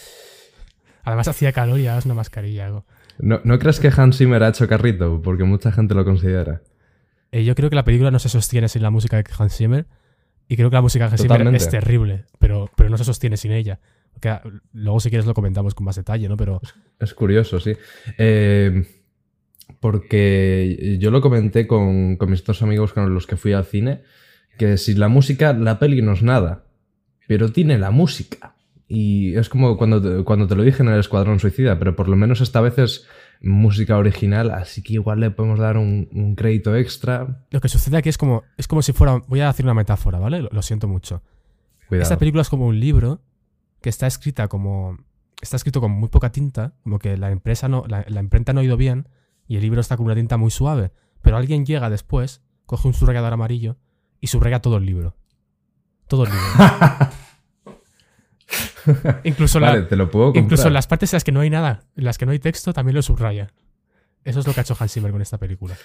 además 1.04 1.28
hacía 1.28 1.52
calor 1.52 1.80
y 1.80 1.84
llevabas 1.84 2.06
una 2.06 2.14
mascarilla. 2.14 2.66
algo. 2.68 2.86
¿No, 3.20 3.42
¿No 3.44 3.60
crees 3.60 3.80
que 3.80 3.92
Hans 3.96 4.18
Zimmer 4.18 4.42
ha 4.44 4.50
hecho 4.50 4.68
carrito? 4.68 5.22
Porque 5.22 5.44
mucha 5.44 5.72
gente 5.72 5.94
lo 5.96 6.06
considera. 6.06 6.62
Eh, 7.32 7.44
yo 7.44 7.56
creo 7.56 7.70
que 7.70 7.76
la 7.76 7.84
película 7.84 8.12
no 8.12 8.20
se 8.20 8.30
sostiene 8.30 8.68
sin 8.70 8.82
la 8.82 8.90
música 8.90 9.18
de 9.18 9.24
Hans 9.38 9.56
Zimmer. 9.56 9.86
Y 10.48 10.56
creo 10.58 10.70
que 10.70 10.76
la 10.76 10.82
música 10.82 11.06
de 11.06 11.12
Hans 11.12 11.22
Zimmer 11.22 11.56
es 11.56 11.70
terrible, 11.70 12.26
pero, 12.40 12.70
pero 12.76 12.90
no 12.90 12.98
se 12.98 13.04
sostiene 13.06 13.38
sin 13.38 13.52
ella. 13.52 13.80
Porque, 14.14 14.38
luego, 14.74 15.00
si 15.00 15.10
quieres, 15.10 15.26
lo 15.26 15.34
comentamos 15.34 15.74
con 15.74 15.86
más 15.86 15.96
detalle, 15.96 16.28
¿no? 16.28 16.36
Pero 16.36 16.60
Es 17.00 17.14
curioso, 17.14 17.60
sí. 17.60 17.74
Eh, 18.18 18.86
porque 19.80 20.98
yo 21.00 21.12
lo 21.12 21.22
comenté 21.22 21.68
con, 21.68 22.18
con 22.18 22.30
mis 22.30 22.44
dos 22.44 22.62
amigos 22.62 22.94
con 22.94 23.14
los 23.14 23.28
que 23.28 23.38
fui 23.38 23.54
al 23.54 23.66
cine, 23.66 24.02
que 24.58 24.78
sin 24.78 25.00
la 25.00 25.08
música 25.08 25.54
la 25.54 25.80
peli 25.80 26.02
no 26.02 26.14
es 26.14 26.24
nada, 26.24 26.66
pero 27.28 27.52
tiene 27.52 27.78
la 27.78 27.92
música. 27.92 28.56
Y 28.88 29.36
es 29.36 29.48
como 29.48 29.78
cuando 29.78 30.02
te, 30.02 30.24
cuando 30.26 30.48
te 30.48 30.56
lo 30.56 30.64
dije 30.64 30.84
en 30.84 30.90
el 30.90 31.00
Escuadrón 31.00 31.40
Suicida, 31.40 31.80
pero 31.80 31.96
por 31.96 32.10
lo 32.10 32.18
menos 32.18 32.42
esta 32.42 32.60
vez 32.60 32.78
es 32.78 33.08
música 33.42 33.98
original, 33.98 34.52
así 34.52 34.84
que 34.84 34.94
igual 34.94 35.22
le 35.22 35.32
podemos 35.32 35.60
dar 35.60 35.78
un, 35.78 36.10
un 36.12 36.36
crédito 36.36 36.76
extra. 36.76 37.46
lo 37.50 37.62
que 37.62 37.70
sucede 37.70 37.96
aquí 37.96 38.10
es 38.10 38.18
como, 38.18 38.44
es 38.58 38.68
como 38.68 38.82
si 38.82 38.92
fuera. 38.92 39.22
Voy 39.28 39.40
a 39.40 39.48
hacer 39.48 39.66
una 39.66 39.74
metáfora, 39.74 40.20
¿vale? 40.20 40.42
Lo, 40.42 40.50
lo 40.52 40.62
siento 40.62 40.90
mucho. 40.90 41.24
Cuidado. 41.88 42.04
Esta 42.04 42.18
película 42.18 42.42
es 42.42 42.50
como 42.50 42.68
un 42.68 42.80
libro 42.80 43.22
que 43.82 43.90
está 43.90 44.08
escrita 44.08 44.50
como. 44.50 44.98
Está 45.42 45.56
escrito 45.56 45.80
con 45.80 45.92
muy 45.92 46.10
poca 46.10 46.32
tinta, 46.32 46.74
como 46.84 47.00
que 47.00 47.16
la 47.16 47.32
empresa 47.32 47.68
no, 47.68 47.86
la, 47.88 48.06
la 48.08 48.20
imprenta 48.20 48.54
no 48.54 48.60
ha 48.60 48.64
ido 48.64 48.78
bien 48.78 49.08
y 49.52 49.58
el 49.58 49.64
libro 49.64 49.82
está 49.82 49.98
con 49.98 50.06
una 50.06 50.16
tinta 50.16 50.38
muy 50.38 50.50
suave. 50.50 50.94
Pero 51.22 51.36
alguien 51.36 51.66
llega 51.66 51.90
después, 51.90 52.42
coge 52.66 52.88
un 52.88 52.94
subrayador 52.94 53.34
amarillo 53.34 53.76
y 54.22 54.28
subraya 54.28 54.62
todo 54.62 54.78
el 54.78 54.86
libro. 54.86 55.18
Todo 56.08 56.24
el 56.24 56.30
libro. 56.30 57.10
incluso, 59.26 59.60
la- 59.60 59.72
Vale, 59.72 59.82
te 59.82 59.98
lo 59.98 60.10
puedo 60.10 60.32
incluso 60.36 60.70
en 60.70 60.74
las 60.74 60.88
partes 60.88 61.12
en 61.12 61.18
las 61.18 61.26
que 61.26 61.34
no 61.34 61.42
hay 61.42 61.50
nada, 61.50 61.84
en 61.98 62.06
las 62.06 62.18
que 62.18 62.26
no 62.26 62.32
hay 62.32 62.40
texto, 62.40 62.72
también 62.72 62.96
lo 62.96 63.02
subraya. 63.02 63.52
Eso 64.24 64.40
es 64.40 64.48
lo 64.48 64.54
que 64.54 64.62
ha 64.62 64.64
hecho 64.64 64.78
Hans 64.80 64.94
Zimmer 64.94 65.12
con 65.12 65.22
esta 65.22 65.38
película. 65.38 65.76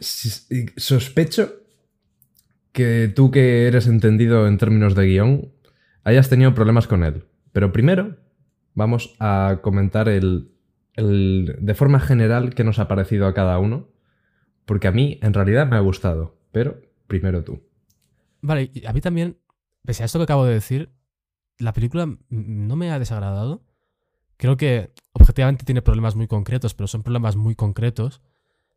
Sospecho 0.00 1.52
que 2.72 3.12
tú 3.14 3.30
que 3.30 3.68
eres 3.68 3.86
entendido 3.86 4.48
en 4.48 4.58
términos 4.58 4.96
de 4.96 5.06
guion 5.06 5.52
hayas 6.02 6.28
tenido 6.28 6.52
problemas 6.52 6.88
con 6.88 7.04
él. 7.04 7.26
Pero 7.52 7.70
primero 7.70 8.16
vamos 8.74 9.14
a 9.20 9.60
comentar 9.62 10.08
el, 10.08 10.50
de 10.96 11.74
forma 11.74 12.00
general 12.00 12.54
qué 12.54 12.64
nos 12.64 12.78
ha 12.78 12.88
parecido 12.88 13.26
a 13.26 13.34
cada 13.34 13.58
uno. 13.58 13.88
Porque 14.64 14.88
a 14.88 14.92
mí 14.92 15.18
en 15.22 15.34
realidad 15.34 15.66
me 15.66 15.76
ha 15.76 15.80
gustado. 15.80 16.36
Pero 16.52 16.80
primero 17.06 17.44
tú. 17.44 17.62
Vale, 18.40 18.70
y 18.72 18.86
a 18.86 18.92
mí 18.92 19.00
también, 19.00 19.38
pese 19.84 20.02
a 20.02 20.06
esto 20.06 20.18
que 20.18 20.24
acabo 20.24 20.44
de 20.44 20.54
decir, 20.54 20.90
la 21.58 21.72
película 21.72 22.08
no 22.28 22.76
me 22.76 22.90
ha 22.90 22.98
desagradado. 22.98 23.64
Creo 24.36 24.56
que 24.56 24.92
objetivamente 25.12 25.64
tiene 25.64 25.82
problemas 25.82 26.16
muy 26.16 26.26
concretos, 26.26 26.74
pero 26.74 26.86
son 26.86 27.02
problemas 27.02 27.36
muy 27.36 27.54
concretos. 27.54 28.20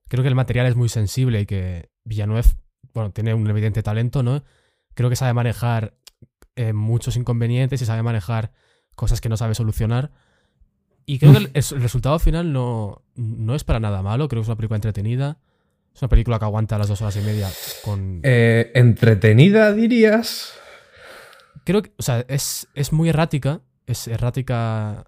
Creo 0.08 0.24
que 0.24 0.30
el 0.30 0.36
material 0.36 0.68
es 0.68 0.76
muy 0.76 0.90
sensible 0.90 1.42
y 1.42 1.46
que 1.46 1.90
Villanueva, 2.04 2.48
bueno, 2.94 3.12
tiene 3.12 3.34
un 3.34 3.50
evidente 3.50 3.84
talento, 3.84 4.24
¿no? 4.24 4.44
Creo 4.94 5.10
que 5.10 5.16
sabe 5.16 5.34
manejar 5.34 5.98
eh, 6.56 6.74
muchos 6.74 7.18
inconvenientes 7.18 7.82
y 7.82 7.86
sabe 7.86 8.04
manejar 8.04 8.52
cosas 8.96 9.22
que 9.22 9.30
no 9.30 9.38
sabe 9.38 9.54
solucionar. 9.56 10.12
Y 11.08 11.18
creo 11.20 11.32
que 11.32 11.38
el, 11.40 11.52
el 11.54 11.82
resultado 11.82 12.20
final 12.20 12.52
no, 12.54 13.02
no 13.16 13.56
es 13.56 13.64
para 13.64 13.80
nada 13.80 14.02
malo. 14.04 14.28
Creo 14.28 14.42
que 14.42 14.44
es 14.44 14.48
una 14.50 14.58
película 14.58 14.76
entretenida. 14.76 15.40
Es 15.96 16.02
una 16.02 16.10
película 16.10 16.38
que 16.38 16.46
aguanta 16.46 16.78
las 16.78 16.90
dos 16.90 17.02
horas 17.02 17.16
y 17.16 17.22
media 17.22 17.50
con... 17.84 18.20
Eh, 18.24 18.72
¿Entretenida 18.76 19.74
dirías? 19.74 20.54
Creo 21.64 21.82
que, 21.82 21.92
o 21.98 22.04
sea, 22.04 22.24
es, 22.28 22.68
es 22.76 22.92
muy 22.94 23.10
errática, 23.10 23.62
es 23.88 24.08
errática 24.08 25.08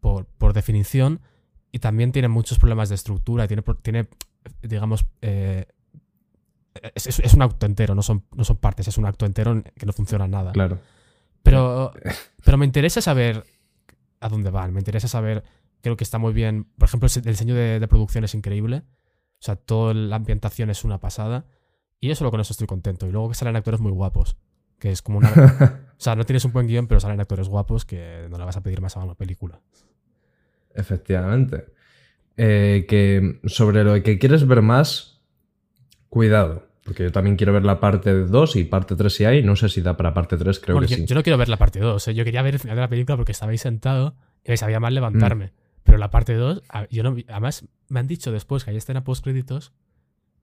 por, 0.00 0.24
por 0.26 0.52
definición 0.54 1.20
y 1.72 1.80
también 1.80 2.10
tiene 2.12 2.28
muchos 2.28 2.58
problemas 2.58 2.88
de 2.88 2.94
estructura, 2.94 3.46
tiene, 3.48 3.62
tiene 3.82 4.08
digamos, 4.62 5.04
eh, 5.20 5.66
es, 6.94 7.06
es- 7.06 7.18
es 7.18 7.34
un 7.34 7.42
acto 7.42 7.66
entero, 7.66 7.94
no 7.94 8.02
son, 8.02 8.24
no 8.34 8.44
son 8.44 8.56
partes, 8.56 8.88
es 8.88 8.96
un 8.98 9.04
acto 9.06 9.26
entero 9.26 9.52
en 9.52 9.62
que 9.62 9.84
no 9.86 9.92
funciona 9.92 10.26
nada. 10.26 10.52
Claro. 10.52 10.78
Pero, 11.42 11.92
pero 12.44 12.56
me 12.56 12.64
interesa 12.64 13.00
saber 13.02 13.44
a 14.20 14.28
dónde 14.28 14.50
van, 14.50 14.72
me 14.72 14.80
interesa 14.80 15.08
saber, 15.08 15.42
creo 15.80 15.96
que 15.96 16.04
está 16.04 16.18
muy 16.18 16.32
bien, 16.32 16.64
por 16.78 16.88
ejemplo, 16.88 17.08
el 17.14 17.22
diseño 17.22 17.54
de, 17.54 17.80
de 17.80 17.88
producción 17.88 18.24
es 18.24 18.34
increíble, 18.34 18.84
o 19.40 19.42
sea, 19.42 19.56
toda 19.56 19.94
la 19.94 20.16
ambientación 20.16 20.70
es 20.70 20.84
una 20.84 21.00
pasada 21.00 21.46
y 22.00 22.08
yo 22.08 22.14
solo 22.14 22.30
con 22.30 22.40
eso 22.40 22.52
estoy 22.52 22.66
contento. 22.66 23.06
Y 23.06 23.12
luego 23.12 23.28
que 23.28 23.34
salen 23.34 23.56
actores 23.56 23.80
muy 23.80 23.92
guapos, 23.92 24.36
que 24.78 24.90
es 24.90 25.02
como 25.02 25.18
una... 25.18 25.30
O 26.00 26.02
sea, 26.02 26.16
no 26.16 26.24
tienes 26.24 26.46
un 26.46 26.52
buen 26.52 26.66
guion, 26.66 26.86
pero 26.86 26.98
salen 26.98 27.20
actores 27.20 27.46
guapos 27.50 27.84
que 27.84 28.26
no 28.30 28.38
le 28.38 28.44
vas 28.46 28.56
a 28.56 28.62
pedir 28.62 28.80
más 28.80 28.96
a 28.96 29.00
una 29.00 29.14
película. 29.14 29.60
Efectivamente. 30.74 31.66
Eh, 32.38 32.86
que 32.88 33.38
sobre 33.44 33.84
lo 33.84 34.02
que 34.02 34.18
quieres 34.18 34.46
ver 34.46 34.62
más, 34.62 35.20
cuidado. 36.08 36.69
Porque 36.90 37.04
yo 37.04 37.12
también 37.12 37.36
quiero 37.36 37.52
ver 37.52 37.64
la 37.64 37.78
parte 37.78 38.12
2 38.24 38.56
y 38.56 38.64
parte 38.64 38.96
3 38.96 39.14
si 39.14 39.24
hay. 39.24 39.44
No 39.44 39.54
sé 39.54 39.68
si 39.68 39.80
da 39.80 39.96
para 39.96 40.12
parte 40.12 40.36
3, 40.36 40.58
creo 40.58 40.74
Bueno, 40.74 40.88
que 40.88 40.94
yo, 40.94 40.98
sí. 41.02 41.06
yo 41.06 41.14
no 41.14 41.22
quiero 41.22 41.38
ver 41.38 41.48
la 41.48 41.56
parte 41.56 41.78
2. 41.78 42.08
¿eh? 42.08 42.14
Yo 42.14 42.24
quería 42.24 42.42
ver 42.42 42.54
el 42.54 42.58
final 42.60 42.74
de 42.76 42.80
la 42.82 42.88
película 42.88 43.16
porque 43.16 43.30
estabais 43.30 43.60
sentado 43.60 44.16
y 44.44 44.50
me 44.50 44.56
sabía 44.56 44.80
mal 44.80 44.92
levantarme. 44.92 45.46
Mm. 45.46 45.50
Pero 45.84 45.98
la 45.98 46.10
parte 46.10 46.34
2, 46.34 46.64
a- 46.68 46.88
yo 46.88 47.04
no, 47.04 47.14
además 47.28 47.64
me 47.88 48.00
han 48.00 48.08
dicho 48.08 48.32
después 48.32 48.64
que 48.64 48.72
hay 48.72 48.76
escena 48.76 49.04
post 49.04 49.22
créditos 49.22 49.72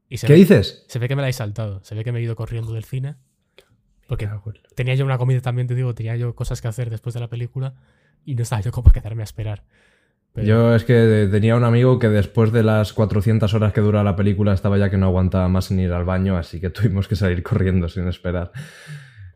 y 0.07 0.19
se 0.19 0.27
¿Qué 0.27 0.33
ve, 0.33 0.39
dices? 0.39 0.85
se 0.87 0.99
ve 0.99 1.09
que 1.09 1.17
me 1.17 1.21
la 1.21 1.27
he 1.27 1.33
saltado. 1.33 1.83
Se 1.83 1.95
ve 1.95 2.05
que 2.05 2.13
me 2.13 2.19
he 2.19 2.21
ido 2.23 2.37
corriendo 2.37 2.71
del 2.71 2.85
cine. 2.85 3.15
Porque 4.07 4.29
tenía 4.73 4.95
yo 4.95 5.03
una 5.03 5.17
comida 5.17 5.41
también, 5.41 5.67
te 5.67 5.75
digo, 5.75 5.93
tenía 5.93 6.15
yo 6.15 6.33
cosas 6.33 6.61
que 6.61 6.69
hacer 6.69 6.89
después 6.89 7.13
de 7.13 7.19
la 7.19 7.27
película 7.27 7.73
y 8.23 8.35
no 8.35 8.43
estaba 8.43 8.61
yo 8.61 8.71
como 8.71 8.85
para 8.85 9.01
quedarme 9.01 9.21
a 9.23 9.25
esperar. 9.25 9.65
Yo 10.43 10.75
es 10.75 10.83
que 10.83 11.27
tenía 11.31 11.55
un 11.55 11.63
amigo 11.63 11.97
que 11.97 12.09
después 12.09 12.51
de 12.51 12.63
las 12.63 12.93
400 12.93 13.53
horas 13.53 13.73
que 13.73 13.81
dura 13.81 14.03
la 14.03 14.15
película 14.15 14.53
estaba 14.53 14.77
ya 14.77 14.89
que 14.89 14.97
no 14.97 15.07
aguantaba 15.07 15.47
más 15.47 15.65
sin 15.65 15.79
ir 15.79 15.91
al 15.91 16.05
baño, 16.05 16.37
así 16.37 16.59
que 16.59 16.69
tuvimos 16.71 17.07
que 17.07 17.15
salir 17.15 17.43
corriendo 17.43 17.89
sin 17.89 18.07
esperar. 18.07 18.51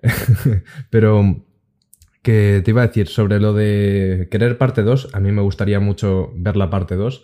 Pero 0.90 1.44
que 2.22 2.62
te 2.64 2.72
iba 2.72 2.84
a 2.84 2.88
decir 2.88 3.08
sobre 3.08 3.40
lo 3.40 3.54
de 3.54 4.28
querer 4.30 4.58
parte 4.58 4.84
2, 4.84 5.10
a 5.14 5.20
mí 5.20 5.32
me 5.32 5.42
gustaría 5.42 5.80
mucho 5.80 6.32
ver 6.36 6.56
la 6.56 6.70
parte 6.70 6.96
2. 6.96 7.24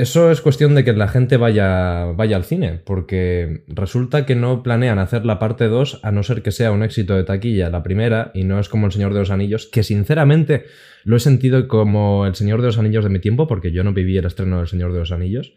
Eso 0.00 0.30
es 0.30 0.42
cuestión 0.42 0.74
de 0.74 0.84
que 0.84 0.92
la 0.92 1.08
gente 1.08 1.38
vaya, 1.38 2.04
vaya 2.04 2.36
al 2.36 2.44
cine, 2.44 2.82
porque 2.84 3.64
resulta 3.66 4.26
que 4.26 4.34
no 4.34 4.62
planean 4.62 4.98
hacer 4.98 5.24
la 5.24 5.38
parte 5.38 5.68
2 5.68 6.00
a 6.02 6.12
no 6.12 6.22
ser 6.22 6.42
que 6.42 6.52
sea 6.52 6.70
un 6.70 6.82
éxito 6.82 7.16
de 7.16 7.24
taquilla 7.24 7.70
la 7.70 7.82
primera 7.82 8.30
y 8.34 8.44
no 8.44 8.60
es 8.60 8.68
como 8.68 8.84
El 8.84 8.92
Señor 8.92 9.14
de 9.14 9.20
los 9.20 9.30
Anillos, 9.30 9.66
que 9.66 9.82
sinceramente 9.82 10.66
lo 11.04 11.16
he 11.16 11.20
sentido 11.20 11.66
como 11.66 12.26
El 12.26 12.34
Señor 12.34 12.60
de 12.60 12.66
los 12.66 12.78
Anillos 12.78 13.04
de 13.04 13.10
mi 13.10 13.20
tiempo, 13.20 13.46
porque 13.46 13.72
yo 13.72 13.84
no 13.84 13.94
viví 13.94 14.18
el 14.18 14.26
estreno 14.26 14.58
del 14.58 14.68
Señor 14.68 14.92
de 14.92 14.98
los 14.98 15.12
Anillos. 15.12 15.54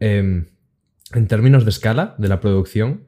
Em, 0.00 0.46
en 1.12 1.26
términos 1.26 1.64
de 1.64 1.70
escala 1.70 2.14
de 2.16 2.28
la 2.28 2.40
producción, 2.40 3.04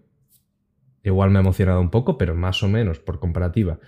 igual 1.03 1.31
me 1.31 1.39
ha 1.39 1.41
emocionado 1.41 1.81
un 1.81 1.91
poco, 1.91 2.19
pero 2.19 2.35
más 2.35 2.63
o 2.63 2.69
menos 2.69 2.99
por 2.99 3.19
comparativa. 3.19 3.79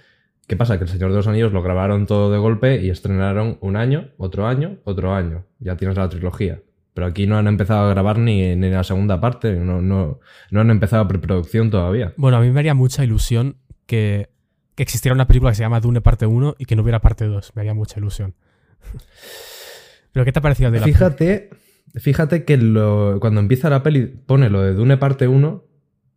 ¿Qué 0.47 0.57
pasa? 0.57 0.79
Que 0.79 0.85
El 0.85 0.91
Señor 0.91 1.11
de 1.11 1.17
los 1.17 1.27
Anillos 1.27 1.53
lo 1.53 1.63
grabaron 1.63 2.07
todo 2.07 2.31
de 2.31 2.39
golpe 2.39 2.81
y 2.81 2.91
estrenaron 2.91 3.59
un 3.61 3.77
año, 3.77 4.11
otro 4.17 4.47
año, 4.47 4.79
otro 4.85 5.13
año. 5.15 5.45
Ya 5.59 5.77
tienes 5.77 5.97
la 5.97 6.09
trilogía. 6.09 6.61
Pero 6.95 7.09
aquí 7.09 7.27
no 7.27 7.37
han 7.37 7.47
empezado 7.49 7.87
a 7.87 7.91
grabar 7.91 8.19
ni, 8.19 8.55
ni 8.57 8.71
la 8.71 8.85
segunda 8.85 9.21
parte, 9.21 9.53
no, 9.57 9.83
no, 9.83 10.21
no 10.51 10.61
han 10.61 10.71
empezado 10.71 11.07
preproducción 11.09 11.69
todavía. 11.71 12.15
Bueno, 12.17 12.39
a 12.39 12.41
mí 12.41 12.51
me 12.51 12.61
haría 12.61 12.75
mucha 12.75 13.05
ilusión 13.05 13.57
que, 13.87 14.31
que 14.77 14.83
existiera 14.83 15.15
una 15.15 15.27
película 15.27 15.51
que 15.51 15.57
se 15.57 15.63
llama 15.63 15.81
Dune 15.81 16.01
parte 16.01 16.25
1 16.27 16.55
y 16.59 16.65
que 16.65 16.75
no 16.77 16.83
hubiera 16.83 17.01
parte 17.01 17.27
2. 17.27 17.53
Me 17.55 17.61
haría 17.63 17.75
mucha 17.75 17.99
ilusión. 18.01 18.35
Pero 20.13 20.25
¿qué 20.25 20.33
te 20.33 20.39
ha 20.39 20.43
parecido 20.43 20.71
de 20.71 20.81
la 20.81 20.87
Fíjate, 20.87 21.51
fíjate 21.97 22.45
que 22.45 22.57
lo- 22.57 23.19
cuando 23.21 23.41
empieza 23.41 23.69
la 23.69 23.83
peli 23.83 24.07
pone 24.07 24.49
lo 24.49 24.63
de 24.63 24.73
Dune 24.73 24.97
parte 24.97 25.29
1, 25.29 25.65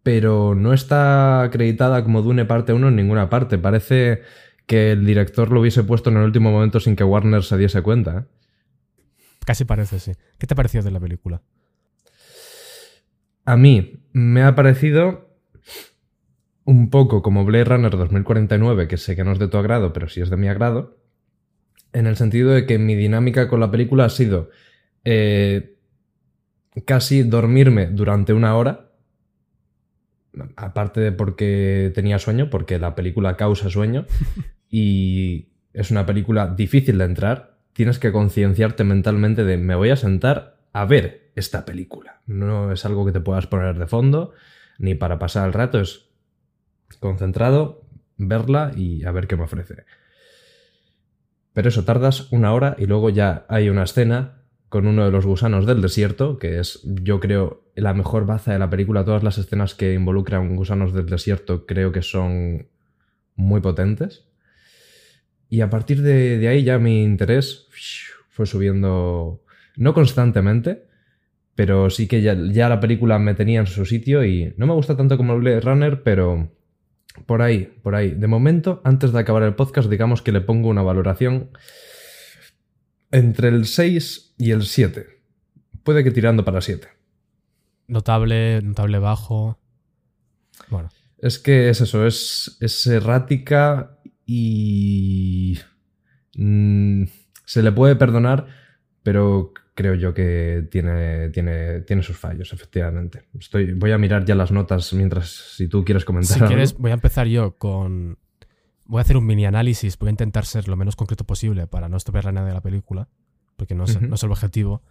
pero 0.03 0.55
no 0.55 0.73
está 0.73 1.43
acreditada 1.43 2.03
como 2.03 2.21
Dune 2.21 2.45
parte 2.45 2.73
1 2.73 2.87
en 2.87 2.95
ninguna 2.95 3.29
parte. 3.29 3.57
Parece 3.57 4.21
que 4.65 4.91
el 4.91 5.05
director 5.05 5.51
lo 5.51 5.61
hubiese 5.61 5.83
puesto 5.83 6.09
en 6.09 6.17
el 6.17 6.23
último 6.23 6.51
momento 6.51 6.79
sin 6.79 6.95
que 6.95 7.03
Warner 7.03 7.43
se 7.43 7.57
diese 7.57 7.81
cuenta. 7.81 8.19
¿eh? 8.19 8.23
Casi 9.45 9.65
parece, 9.65 9.99
sí. 9.99 10.11
¿Qué 10.37 10.47
te 10.47 10.53
ha 10.53 10.55
parecido 10.55 10.83
de 10.83 10.91
la 10.91 10.99
película? 10.99 11.41
A 13.45 13.57
mí 13.57 14.03
me 14.13 14.43
ha 14.43 14.53
parecido 14.53 15.29
un 16.65 16.91
poco 16.91 17.23
como 17.23 17.45
Blade 17.45 17.63
Runner 17.63 17.89
2049, 17.89 18.87
que 18.87 18.97
sé 18.97 19.15
que 19.15 19.23
no 19.23 19.31
es 19.31 19.39
de 19.39 19.47
tu 19.47 19.57
agrado, 19.57 19.91
pero 19.91 20.07
sí 20.07 20.21
es 20.21 20.29
de 20.29 20.37
mi 20.37 20.47
agrado, 20.47 20.99
en 21.93 22.05
el 22.05 22.15
sentido 22.15 22.51
de 22.51 22.67
que 22.67 22.77
mi 22.77 22.95
dinámica 22.95 23.47
con 23.47 23.59
la 23.59 23.71
película 23.71 24.05
ha 24.05 24.09
sido 24.09 24.51
eh, 25.03 25.77
casi 26.85 27.23
dormirme 27.23 27.87
durante 27.87 28.33
una 28.33 28.55
hora, 28.55 28.88
aparte 30.55 31.01
de 31.01 31.11
porque 31.11 31.91
tenía 31.93 32.19
sueño, 32.19 32.49
porque 32.49 32.79
la 32.79 32.95
película 32.95 33.37
causa 33.37 33.69
sueño, 33.69 34.05
y 34.69 35.49
es 35.73 35.91
una 35.91 36.05
película 36.05 36.47
difícil 36.47 36.97
de 36.97 37.05
entrar, 37.05 37.57
tienes 37.73 37.99
que 37.99 38.11
concienciarte 38.11 38.83
mentalmente 38.83 39.43
de 39.43 39.57
me 39.57 39.75
voy 39.75 39.89
a 39.89 39.95
sentar 39.95 40.57
a 40.73 40.85
ver 40.85 41.31
esta 41.35 41.65
película. 41.65 42.21
No 42.25 42.71
es 42.71 42.85
algo 42.85 43.05
que 43.05 43.11
te 43.11 43.21
puedas 43.21 43.47
poner 43.47 43.77
de 43.77 43.87
fondo, 43.87 44.33
ni 44.77 44.95
para 44.95 45.19
pasar 45.19 45.47
el 45.47 45.53
rato, 45.53 45.79
es 45.79 46.09
concentrado, 46.99 47.83
verla 48.17 48.71
y 48.75 49.05
a 49.05 49.11
ver 49.11 49.27
qué 49.27 49.35
me 49.35 49.43
ofrece. 49.43 49.85
Pero 51.53 51.69
eso, 51.69 51.83
tardas 51.85 52.31
una 52.31 52.53
hora 52.53 52.75
y 52.77 52.85
luego 52.85 53.09
ya 53.09 53.45
hay 53.49 53.69
una 53.69 53.83
escena 53.83 54.38
con 54.69 54.85
uno 54.85 55.03
de 55.03 55.11
los 55.11 55.25
gusanos 55.25 55.65
del 55.65 55.81
desierto, 55.81 56.37
que 56.37 56.59
es, 56.59 56.79
yo 56.83 57.19
creo, 57.19 57.63
la 57.75 57.93
mejor 57.93 58.25
baza 58.25 58.53
de 58.53 58.59
la 58.59 58.69
película. 58.69 59.03
Todas 59.03 59.23
las 59.23 59.37
escenas 59.39 59.73
que 59.73 59.93
involucran 59.93 60.55
gusanos 60.55 60.93
del 60.93 61.07
desierto 61.07 61.65
creo 61.65 61.91
que 61.91 62.03
son 62.03 62.67
muy 63.35 63.61
potentes. 63.61 64.25
Y 65.49 65.61
a 65.61 65.69
partir 65.71 66.03
de, 66.03 66.47
ahí 66.47 66.63
ya 66.63 66.77
mi 66.77 67.03
interés 67.03 67.67
fue 68.29 68.45
subiendo, 68.45 69.43
no 69.75 69.93
constantemente, 69.95 70.85
pero 71.55 71.89
sí 71.89 72.07
que 72.07 72.21
ya, 72.21 72.35
ya 72.35 72.69
la 72.69 72.79
película 72.79 73.17
me 73.17 73.33
tenía 73.33 73.61
en 73.61 73.67
su 73.67 73.85
sitio 73.85 74.23
y 74.23 74.53
no 74.57 74.67
me 74.67 74.73
gusta 74.73 74.95
tanto 74.95 75.17
como 75.17 75.37
Blade 75.37 75.61
Runner, 75.61 76.03
pero 76.03 76.51
por 77.25 77.41
ahí, 77.41 77.73
por 77.81 77.95
ahí. 77.95 78.11
De 78.11 78.27
momento, 78.27 78.81
antes 78.83 79.11
de 79.11 79.19
acabar 79.19 79.41
el 79.41 79.55
podcast, 79.55 79.89
digamos 79.89 80.21
que 80.21 80.31
le 80.31 80.41
pongo 80.41 80.69
una 80.69 80.83
valoración 80.83 81.49
entre 83.11 83.49
el 83.49 83.65
6 83.65 84.35
y 84.37 84.51
el 84.51 84.63
7. 84.63 85.07
Puede 85.83 86.03
que 86.03 86.11
tirando 86.11 86.45
para 86.45 86.61
7. 86.61 86.87
Notable, 87.87 88.61
notable 88.61 88.99
bajo. 88.99 89.59
Bueno, 90.69 90.89
Es 91.17 91.39
que 91.39 91.69
es 91.69 91.81
eso, 91.81 92.05
es, 92.05 92.57
es 92.59 92.85
errática 92.87 93.97
y... 94.25 95.57
mm, 96.35 97.03
se 97.45 97.63
le 97.63 97.71
puede 97.71 97.95
perdonar, 97.95 98.45
pero 99.01 99.53
creo 99.73 99.95
yo 99.95 100.13
que 100.13 100.67
tiene, 100.69 101.29
tiene, 101.29 101.81
tiene 101.81 102.03
sus 102.03 102.17
fallos, 102.17 102.53
efectivamente. 102.53 103.29
Estoy, 103.39 103.73
voy 103.73 103.91
a 103.91 103.97
mirar 103.97 104.25
ya 104.25 104.35
las 104.35 104.51
notas 104.51 104.93
mientras, 104.93 105.29
si 105.29 105.67
tú 105.67 105.83
quieres 105.83 106.05
comentar. 106.05 106.35
si 106.35 106.39
algo. 106.43 106.47
quieres, 106.49 106.77
voy 106.77 106.91
a 106.91 106.95
empezar 106.95 107.25
yo 107.27 107.57
con. 107.57 108.19
Voy 108.89 108.99
a 108.99 109.01
hacer 109.01 109.17
un 109.17 109.25
mini 109.25 109.45
análisis. 109.45 109.97
Voy 109.99 110.07
a 110.07 110.11
intentar 110.11 110.45
ser 110.45 110.67
lo 110.67 110.75
menos 110.75 110.95
concreto 110.95 111.23
posible 111.23 111.67
para 111.67 111.87
no 111.89 111.95
estropear 111.97 112.33
nada 112.33 112.47
de 112.47 112.53
la 112.53 112.61
película. 112.61 113.07
Porque 113.55 113.75
no 113.75 113.83
es, 113.83 113.95
Ujú. 113.95 114.07
no 114.07 114.15
es 114.15 114.23
el 114.23 114.31
objetivo. 114.31 114.81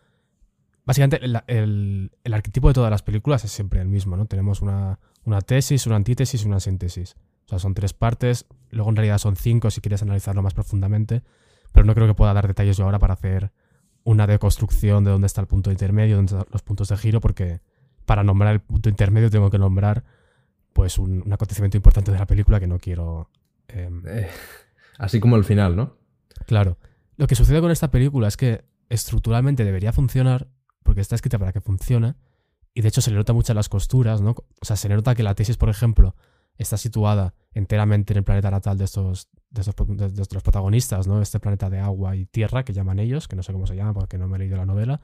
Básicamente, 0.84 1.22
el, 1.24 1.38
el- 1.48 2.12
el 2.24 2.34
arquetipo 2.34 2.68
de 2.68 2.74
todas 2.74 2.90
las 2.90 3.02
películas 3.02 3.44
es 3.44 3.52
siempre 3.52 3.80
el 3.80 3.88
mismo, 3.88 4.16
¿no? 4.16 4.26
Tenemos 4.26 4.62
una, 4.62 4.98
una 5.24 5.40
tesis, 5.40 5.86
una 5.86 5.96
antítesis 5.96 6.44
y 6.44 6.46
una 6.46 6.60
síntesis. 6.60 7.16
O 7.46 7.48
sea, 7.48 7.58
son 7.58 7.74
tres 7.74 7.92
partes. 7.92 8.46
Luego, 8.70 8.88
en 8.90 8.96
realidad, 8.96 9.18
son 9.18 9.36
cinco 9.36 9.70
si 9.70 9.80
quieres 9.80 10.02
analizarlo 10.02 10.42
más 10.42 10.54
profundamente. 10.54 11.22
Pero 11.72 11.84
no 11.84 11.94
creo 11.94 12.06
que 12.06 12.14
pueda 12.14 12.32
dar 12.32 12.46
detalles 12.46 12.76
yo 12.76 12.84
ahora 12.84 12.98
para 12.98 13.14
hacer 13.14 13.52
una 14.04 14.26
deconstrucción 14.26 15.04
de 15.04 15.10
dónde 15.10 15.26
está 15.26 15.40
el 15.42 15.46
punto 15.46 15.70
intermedio, 15.70 16.16
dónde 16.16 16.34
están 16.34 16.46
los 16.50 16.62
puntos 16.62 16.88
de 16.88 16.96
giro, 16.96 17.20
porque 17.20 17.60
para 18.06 18.22
nombrar 18.24 18.54
el 18.54 18.60
punto 18.60 18.88
intermedio 18.88 19.28
tengo 19.28 19.50
que 19.50 19.58
nombrar 19.58 20.04
pues 20.72 20.98
un, 20.98 21.22
un 21.26 21.32
acontecimiento 21.32 21.76
importante 21.76 22.10
de 22.12 22.18
la 22.18 22.26
película 22.26 22.58
que 22.60 22.66
no 22.66 22.78
quiero. 22.78 23.28
Em, 23.68 24.02
Eh, 24.06 24.28
así 24.98 25.20
como 25.20 25.36
el 25.36 25.44
final, 25.44 25.76
¿no? 25.76 25.96
Claro. 26.46 26.78
Lo 27.16 27.26
que 27.26 27.34
sucede 27.34 27.60
con 27.60 27.70
esta 27.70 27.90
película 27.90 28.28
es 28.28 28.36
que 28.36 28.64
estructuralmente 28.88 29.64
debería 29.64 29.92
funcionar, 29.92 30.48
porque 30.82 31.00
está 31.00 31.14
escrita 31.14 31.38
para 31.38 31.52
que 31.52 31.60
funcione, 31.60 32.14
y 32.74 32.80
de 32.80 32.88
hecho 32.88 33.00
se 33.00 33.10
le 33.10 33.16
nota 33.16 33.32
mucho 33.32 33.52
en 33.52 33.56
las 33.56 33.68
costuras, 33.68 34.20
¿no? 34.20 34.30
O 34.30 34.64
sea, 34.64 34.76
se 34.76 34.88
le 34.88 34.94
nota 34.94 35.14
que 35.14 35.22
la 35.22 35.34
tesis, 35.34 35.56
por 35.56 35.68
ejemplo, 35.68 36.14
está 36.58 36.76
situada 36.76 37.34
enteramente 37.52 38.12
en 38.12 38.18
el 38.18 38.24
planeta 38.24 38.50
natal 38.50 38.78
de 38.78 38.84
estos, 38.84 39.28
de 39.50 39.60
estos, 39.62 39.74
de 39.96 40.22
estos 40.22 40.42
protagonistas, 40.42 41.06
¿no? 41.06 41.20
Este 41.20 41.40
planeta 41.40 41.70
de 41.70 41.80
agua 41.80 42.16
y 42.16 42.26
tierra 42.26 42.64
que 42.64 42.72
llaman 42.72 42.98
ellos, 42.98 43.28
que 43.28 43.36
no 43.36 43.42
sé 43.42 43.52
cómo 43.52 43.66
se 43.66 43.76
llama 43.76 43.94
porque 43.94 44.18
no 44.18 44.28
me 44.28 44.36
he 44.36 44.38
leído 44.40 44.56
la 44.56 44.66
novela. 44.66 45.00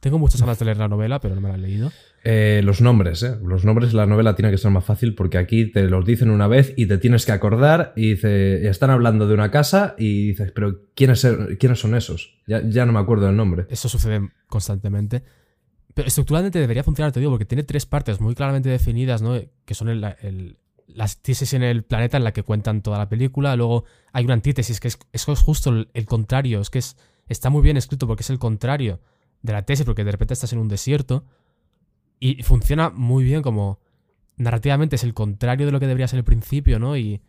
Tengo 0.00 0.18
muchas 0.18 0.40
ganas 0.40 0.58
de 0.58 0.64
leer 0.66 0.76
la 0.76 0.88
novela, 0.88 1.20
pero 1.20 1.34
no 1.34 1.40
me 1.40 1.48
la 1.48 1.54
he 1.56 1.58
leído. 1.58 1.90
Eh, 2.22 2.60
los 2.64 2.80
nombres, 2.80 3.22
¿eh? 3.22 3.36
Los 3.44 3.64
nombres 3.64 3.90
de 3.92 3.96
la 3.96 4.06
novela 4.06 4.34
tiene 4.34 4.50
que 4.50 4.58
ser 4.58 4.70
más 4.70 4.84
fácil 4.84 5.14
porque 5.14 5.38
aquí 5.38 5.70
te 5.70 5.84
los 5.84 6.04
dicen 6.04 6.30
una 6.30 6.48
vez 6.48 6.74
y 6.76 6.86
te 6.86 6.98
tienes 6.98 7.24
que 7.24 7.32
acordar 7.32 7.92
y 7.96 8.10
dice, 8.10 8.68
están 8.68 8.90
hablando 8.90 9.26
de 9.28 9.34
una 9.34 9.50
casa 9.50 9.94
y 9.98 10.28
dices, 10.28 10.52
pero 10.52 10.80
¿quiénes, 10.94 11.24
er- 11.24 11.56
¿quiénes 11.58 11.78
son 11.80 11.94
esos? 11.94 12.34
Ya, 12.46 12.62
ya 12.68 12.84
no 12.84 12.92
me 12.92 12.98
acuerdo 12.98 13.26
del 13.26 13.36
nombre. 13.36 13.66
Eso 13.70 13.88
sucede 13.88 14.28
constantemente. 14.48 15.22
Pero 15.94 16.08
estructuralmente 16.08 16.58
debería 16.58 16.82
funcionar, 16.84 17.12
te 17.12 17.20
digo, 17.20 17.30
porque 17.32 17.46
tiene 17.46 17.62
tres 17.62 17.86
partes 17.86 18.20
muy 18.20 18.34
claramente 18.34 18.68
definidas, 18.68 19.22
¿no? 19.22 19.40
Que 19.64 19.74
son 19.74 19.88
el, 19.88 20.04
el- 20.22 20.58
las 20.88 21.20
tesis 21.22 21.52
en 21.54 21.62
el 21.62 21.84
planeta 21.84 22.16
en 22.16 22.24
la 22.24 22.32
que 22.32 22.42
cuentan 22.42 22.82
toda 22.82 22.98
la 22.98 23.08
película. 23.08 23.56
Luego 23.56 23.84
hay 24.12 24.24
una 24.24 24.34
antítesis, 24.34 24.78
que 24.80 24.88
es, 24.88 24.98
eso 25.12 25.32
es 25.32 25.40
justo 25.40 25.70
el, 25.70 25.88
el 25.94 26.06
contrario. 26.06 26.60
Es 26.60 26.70
que 26.70 26.78
es, 26.80 26.96
está 27.28 27.50
muy 27.50 27.62
bien 27.62 27.76
escrito 27.76 28.06
porque 28.06 28.22
es 28.22 28.30
el 28.30 28.38
contrario 28.38 29.00
de 29.42 29.52
la 29.52 29.62
tesis, 29.62 29.84
porque 29.84 30.04
de 30.04 30.12
repente 30.12 30.34
estás 30.34 30.52
en 30.52 30.58
un 30.58 30.68
desierto. 30.68 31.24
Y 32.18 32.42
funciona 32.42 32.90
muy 32.90 33.24
bien 33.24 33.42
como 33.42 33.78
narrativamente 34.36 34.96
es 34.96 35.04
el 35.04 35.14
contrario 35.14 35.66
de 35.66 35.72
lo 35.72 35.80
que 35.80 35.86
debería 35.86 36.08
ser 36.08 36.18
el 36.18 36.24
principio, 36.24 36.78
¿no? 36.78 36.96
Y 36.96 37.22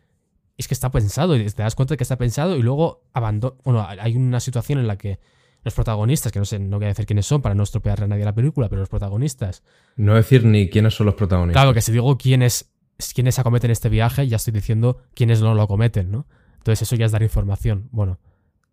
es 0.56 0.68
que 0.68 0.74
está 0.74 0.90
pensado, 0.90 1.36
y 1.36 1.44
te 1.44 1.62
das 1.62 1.74
cuenta 1.74 1.94
de 1.94 1.98
que 1.98 2.04
está 2.04 2.18
pensado, 2.18 2.56
y 2.56 2.62
luego 2.62 3.02
abandona. 3.12 3.54
Bueno, 3.64 3.86
hay 3.86 4.16
una 4.16 4.40
situación 4.40 4.78
en 4.78 4.86
la 4.86 4.96
que 4.96 5.18
los 5.64 5.74
protagonistas, 5.74 6.32
que 6.32 6.38
no 6.38 6.44
sé, 6.44 6.58
no 6.58 6.76
voy 6.78 6.86
a 6.86 6.88
decir 6.88 7.06
quiénes 7.06 7.26
son 7.26 7.42
para 7.42 7.54
no 7.54 7.62
estropearle 7.62 8.04
a 8.04 8.08
nadie 8.08 8.24
la 8.24 8.34
película, 8.34 8.68
pero 8.68 8.80
los 8.80 8.88
protagonistas. 8.88 9.62
No 9.96 10.14
decir 10.14 10.44
ni 10.44 10.68
quiénes 10.68 10.94
son 10.94 11.06
los 11.06 11.14
protagonistas. 11.14 11.60
Claro, 11.60 11.74
que 11.74 11.80
si 11.80 11.92
digo 11.92 12.16
quiénes, 12.18 12.70
quiénes 13.14 13.38
acometen 13.38 13.70
este 13.70 13.88
viaje, 13.88 14.26
ya 14.28 14.36
estoy 14.36 14.52
diciendo 14.52 14.98
quiénes 15.14 15.40
no 15.40 15.54
lo 15.54 15.62
acometen, 15.62 16.10
¿no? 16.10 16.26
Entonces 16.58 16.82
eso 16.82 16.96
ya 16.96 17.06
es 17.06 17.12
dar 17.12 17.22
información. 17.22 17.88
Bueno, 17.92 18.18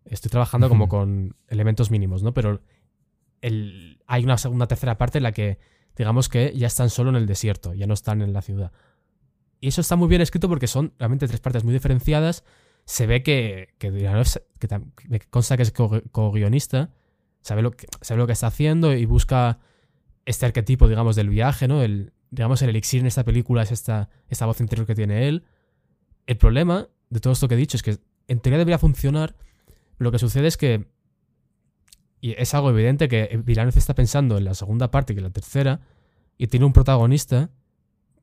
estoy 0.04 0.30
trabajando 0.30 0.68
como 0.68 0.88
con 0.88 1.36
elementos 1.48 1.90
mínimos, 1.90 2.22
¿no? 2.22 2.34
Pero 2.34 2.60
hay 4.06 4.24
una 4.24 4.38
segunda, 4.38 4.66
tercera 4.66 4.98
parte 4.98 5.18
en 5.18 5.24
la 5.24 5.32
que, 5.32 5.58
digamos 5.96 6.28
que 6.28 6.52
ya 6.56 6.66
están 6.66 6.90
solo 6.90 7.10
en 7.10 7.16
el 7.16 7.26
desierto, 7.26 7.74
ya 7.74 7.86
no 7.86 7.94
están 7.94 8.22
en 8.22 8.32
la 8.32 8.42
ciudad. 8.42 8.72
Y 9.60 9.68
eso 9.68 9.80
está 9.80 9.96
muy 9.96 10.08
bien 10.08 10.20
escrito 10.20 10.48
porque 10.48 10.66
son 10.66 10.92
realmente 10.98 11.26
tres 11.26 11.40
partes 11.40 11.64
muy 11.64 11.72
diferenciadas. 11.72 12.44
Se 12.84 13.06
ve 13.06 13.22
que, 13.22 13.74
que, 13.78 13.90
que 14.58 14.80
me 15.08 15.20
consta 15.20 15.56
que 15.56 15.62
es 15.62 15.72
co- 15.72 16.02
co-guionista, 16.12 16.90
sabe 17.40 17.62
lo, 17.62 17.70
que, 17.72 17.86
sabe 18.00 18.18
lo 18.18 18.26
que 18.26 18.32
está 18.32 18.48
haciendo 18.48 18.92
y 18.92 19.06
busca 19.06 19.58
este 20.24 20.46
arquetipo, 20.46 20.88
digamos, 20.88 21.16
del 21.16 21.28
viaje, 21.28 21.68
¿no? 21.68 21.82
El, 21.82 22.12
digamos, 22.30 22.60
el 22.62 22.70
elixir 22.70 23.00
en 23.00 23.06
esta 23.06 23.24
película 23.24 23.62
es 23.62 23.72
esta, 23.72 24.08
esta 24.28 24.46
voz 24.46 24.60
interior 24.60 24.86
que 24.86 24.94
tiene 24.94 25.28
él. 25.28 25.44
El 26.26 26.36
problema 26.36 26.88
de 27.10 27.20
todo 27.20 27.32
esto 27.32 27.48
que 27.48 27.54
he 27.54 27.58
dicho 27.58 27.76
es 27.76 27.82
que 27.82 27.98
en 28.28 28.40
teoría 28.40 28.58
debería 28.58 28.78
funcionar, 28.78 29.36
lo 29.98 30.10
que 30.10 30.18
sucede 30.18 30.48
es 30.48 30.56
que, 30.56 30.88
Y 32.26 32.34
es 32.38 32.54
algo 32.54 32.70
evidente 32.70 33.06
que 33.08 33.40
Villeneuve 33.44 33.78
está 33.78 33.94
pensando 33.94 34.36
en 34.36 34.44
la 34.44 34.54
segunda 34.54 34.90
parte 34.90 35.14
que 35.14 35.20
en 35.20 35.24
la 35.24 35.30
tercera 35.30 35.80
y 36.36 36.48
tiene 36.48 36.66
un 36.66 36.72
protagonista 36.72 37.50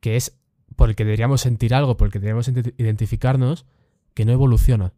que 0.02 0.18
es 0.18 0.36
por 0.76 0.90
el 0.90 0.96
que 0.96 1.06
deberíamos 1.06 1.40
sentir 1.40 1.74
algo, 1.74 1.96
por 1.96 2.08
el 2.08 2.12
que 2.12 2.20
deberíamos 2.20 2.50
ident- 2.52 2.74
identificarnos, 2.78 3.66
que 4.14 4.26
no 4.26 4.34
evoluciona. 4.34 4.92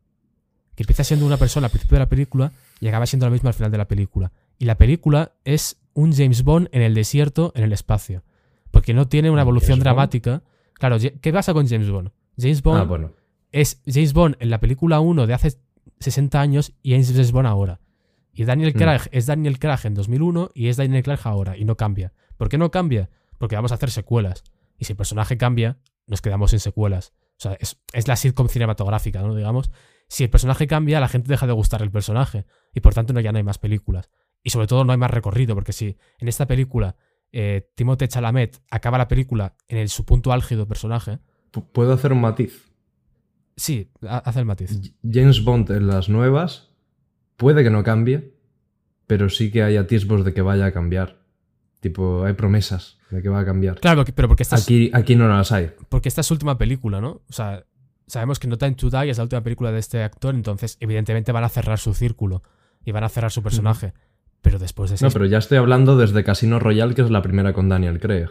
Que 0.74 0.82
empieza 0.84 1.04
siendo 1.04 1.24
una 1.26 1.38
persona 1.38 1.68
al 1.68 1.72
principio 1.72 1.98
de 1.98 2.00
la 2.00 2.10
película 2.10 2.52
y 2.80 2.88
acaba 2.88 3.06
siendo 3.06 3.28
la 3.28 3.32
misma 3.32 3.50
al 3.50 3.54
final 3.54 3.72
de 3.72 3.78
la 3.78 3.88
película. 3.88 4.32
Y 4.58 4.66
la 4.66 4.76
película 4.76 5.34
es 5.44 5.78
un 5.94 6.12
James 6.12 6.44
Bond 6.44 6.70
en 6.72 6.82
el 6.82 6.96
desierto, 6.96 7.52
en 7.56 7.64
el 7.64 7.74
espacio. 7.74 8.24
Porque 8.72 8.96
no 8.96 9.08
tiene 9.08 9.30
una 9.30 9.44
¿Un 9.44 9.48
evolución 9.48 9.78
James 9.78 9.84
Bond? 9.84 9.84
dramática. 9.84 10.44
Claro, 10.74 10.98
¿qué 11.22 11.32
pasa 11.32 11.54
con 11.54 11.68
James 11.68 11.92
Bond? 11.92 12.10
James 12.40 12.64
Bond 12.64 12.82
Ah, 12.82 12.84
bueno. 12.86 13.12
es 13.52 13.82
James 13.86 14.14
Bond 14.14 14.36
en 14.40 14.50
la 14.50 14.60
película 14.60 15.00
1 15.00 15.28
de 15.28 15.34
hace 15.36 15.58
60 16.00 16.42
años 16.42 16.74
y 16.82 16.96
es 16.96 17.12
James 17.12 17.32
Bond 17.32 17.48
ahora. 17.48 17.80
Y 18.36 18.44
Daniel 18.46 18.74
Mm. 18.75 18.77
Craig 18.77 19.01
es 19.12 19.25
Daniel 19.25 19.58
Craig 19.60 19.80
en 19.86 19.94
2001 19.96 20.51
y 20.54 20.68
es 20.68 20.77
Daniel 20.77 21.01
Craig 21.04 21.20
ahora 21.24 21.58
y 21.58 21.65
no 21.65 21.75
cambia. 21.77 22.13
¿Por 22.38 22.50
qué 22.50 22.58
no 22.58 22.70
cambia? 22.70 23.10
Porque 23.39 23.56
vamos 23.56 23.72
a 23.72 23.75
hacer 23.75 23.89
secuelas. 23.92 24.44
Y 24.77 24.86
si 24.86 24.94
el 24.94 24.98
personaje 24.98 25.38
cambia, 25.38 25.77
nos 26.06 26.22
quedamos 26.22 26.51
sin 26.51 26.60
secuelas. 26.60 27.13
O 27.38 27.42
sea, 27.42 27.58
es, 27.60 27.80
es 27.94 28.08
la 28.08 28.15
sitcom 28.15 28.48
cinematográfica, 28.50 29.22
¿no? 29.22 29.34
Digamos. 29.36 29.72
Si 30.08 30.24
el 30.24 30.30
personaje 30.30 30.68
cambia, 30.68 31.00
la 31.00 31.08
gente 31.08 31.30
deja 31.30 31.48
de 31.48 31.54
gustar 31.54 31.82
el 31.82 31.89
personaje. 31.92 32.46
Y 32.74 32.82
por 32.82 32.94
tanto 32.94 33.13
no, 33.13 33.20
ya 33.22 33.32
no 33.32 33.38
hay 33.38 33.44
más 33.44 33.58
películas. 33.58 34.10
Y 34.44 34.51
sobre 34.51 34.68
todo 34.68 34.84
no 34.84 34.92
hay 34.92 34.98
más 35.00 35.10
recorrido, 35.12 35.56
porque 35.56 35.74
si 35.74 35.98
en 36.20 36.27
esta 36.27 36.46
película 36.46 36.96
eh, 37.32 37.72
Timothée 37.75 38.08
Chalamet 38.08 38.62
acaba 38.70 38.98
la 39.00 39.08
película 39.08 39.56
en 39.68 39.77
el, 39.80 39.89
su 39.89 40.06
punto 40.06 40.32
álgido 40.32 40.68
personaje, 40.68 41.20
¿Puedo 41.74 41.94
hacer 41.94 42.12
un 42.13 42.22
matiz? 42.22 42.70
sí, 43.56 43.89
ha- 44.08 44.18
hace 44.20 44.39
el 44.39 44.46
matiz. 44.46 44.80
James 45.10 45.44
Bond 45.44 45.72
en 45.72 45.88
las 45.88 46.10
nuevas 46.10 46.70
puede 47.38 47.63
que 47.63 47.70
no 47.70 47.84
cambie, 47.84 48.34
pero 49.08 49.30
sí 49.30 49.51
que 49.51 49.63
hay 49.63 49.77
atisbos 49.77 50.25
de 50.25 50.34
que 50.34 50.42
vaya 50.42 50.65
a 50.65 50.72
cambiar. 50.72 51.20
Tipo, 51.80 52.24
hay 52.25 52.34
promesas 52.34 52.98
de 53.12 53.22
que 53.22 53.30
va 53.30 53.39
a 53.42 53.46
cambiar. 53.46 53.80
Claro, 53.80 54.04
pero 54.15 54.27
porque 54.27 54.44
esta, 54.44 54.56
es, 54.56 54.63
Aquí, 54.63 54.89
aquí 54.94 55.15
no 55.15 55.27
las 55.27 55.51
hay. 55.51 55.72
porque 55.89 56.10
esta 56.10 56.22
es 56.22 56.27
su 56.27 56.34
última 56.34 56.58
película, 56.58 57.00
¿no? 57.01 57.22
O 57.30 57.34
sea, 57.34 57.63
sabemos 58.08 58.39
que 58.39 58.48
No 58.48 58.58
Time 58.58 58.74
to 58.75 58.89
Die 58.89 59.10
es 59.10 59.18
la 59.18 59.24
última 59.24 59.42
película 59.44 59.72
de 59.72 59.80
este 59.80 60.01
actor, 60.04 60.34
entonces 60.34 60.77
evidentemente 60.80 61.32
van 61.32 61.44
a 61.44 61.50
cerrar 61.50 61.77
su 61.77 61.94
círculo 61.94 62.42
y 62.84 62.92
van 62.92 63.04
a 63.04 63.10
cerrar 63.10 63.32
su 63.32 63.44
personaje. 63.44 63.94
Pero 64.42 64.58
después 64.60 64.89
de 64.89 64.96
No, 64.96 64.98
seis... 65.00 65.13
pero 65.13 65.25
ya 65.25 65.38
estoy 65.38 65.58
hablando 65.60 65.98
desde 65.98 66.24
Casino 66.24 66.60
Royale, 66.60 66.96
que 66.96 67.01
es 67.04 67.10
la 67.12 67.22
primera 67.22 67.54
con 67.54 67.70
Daniel 67.70 68.00
Craig. 68.00 68.30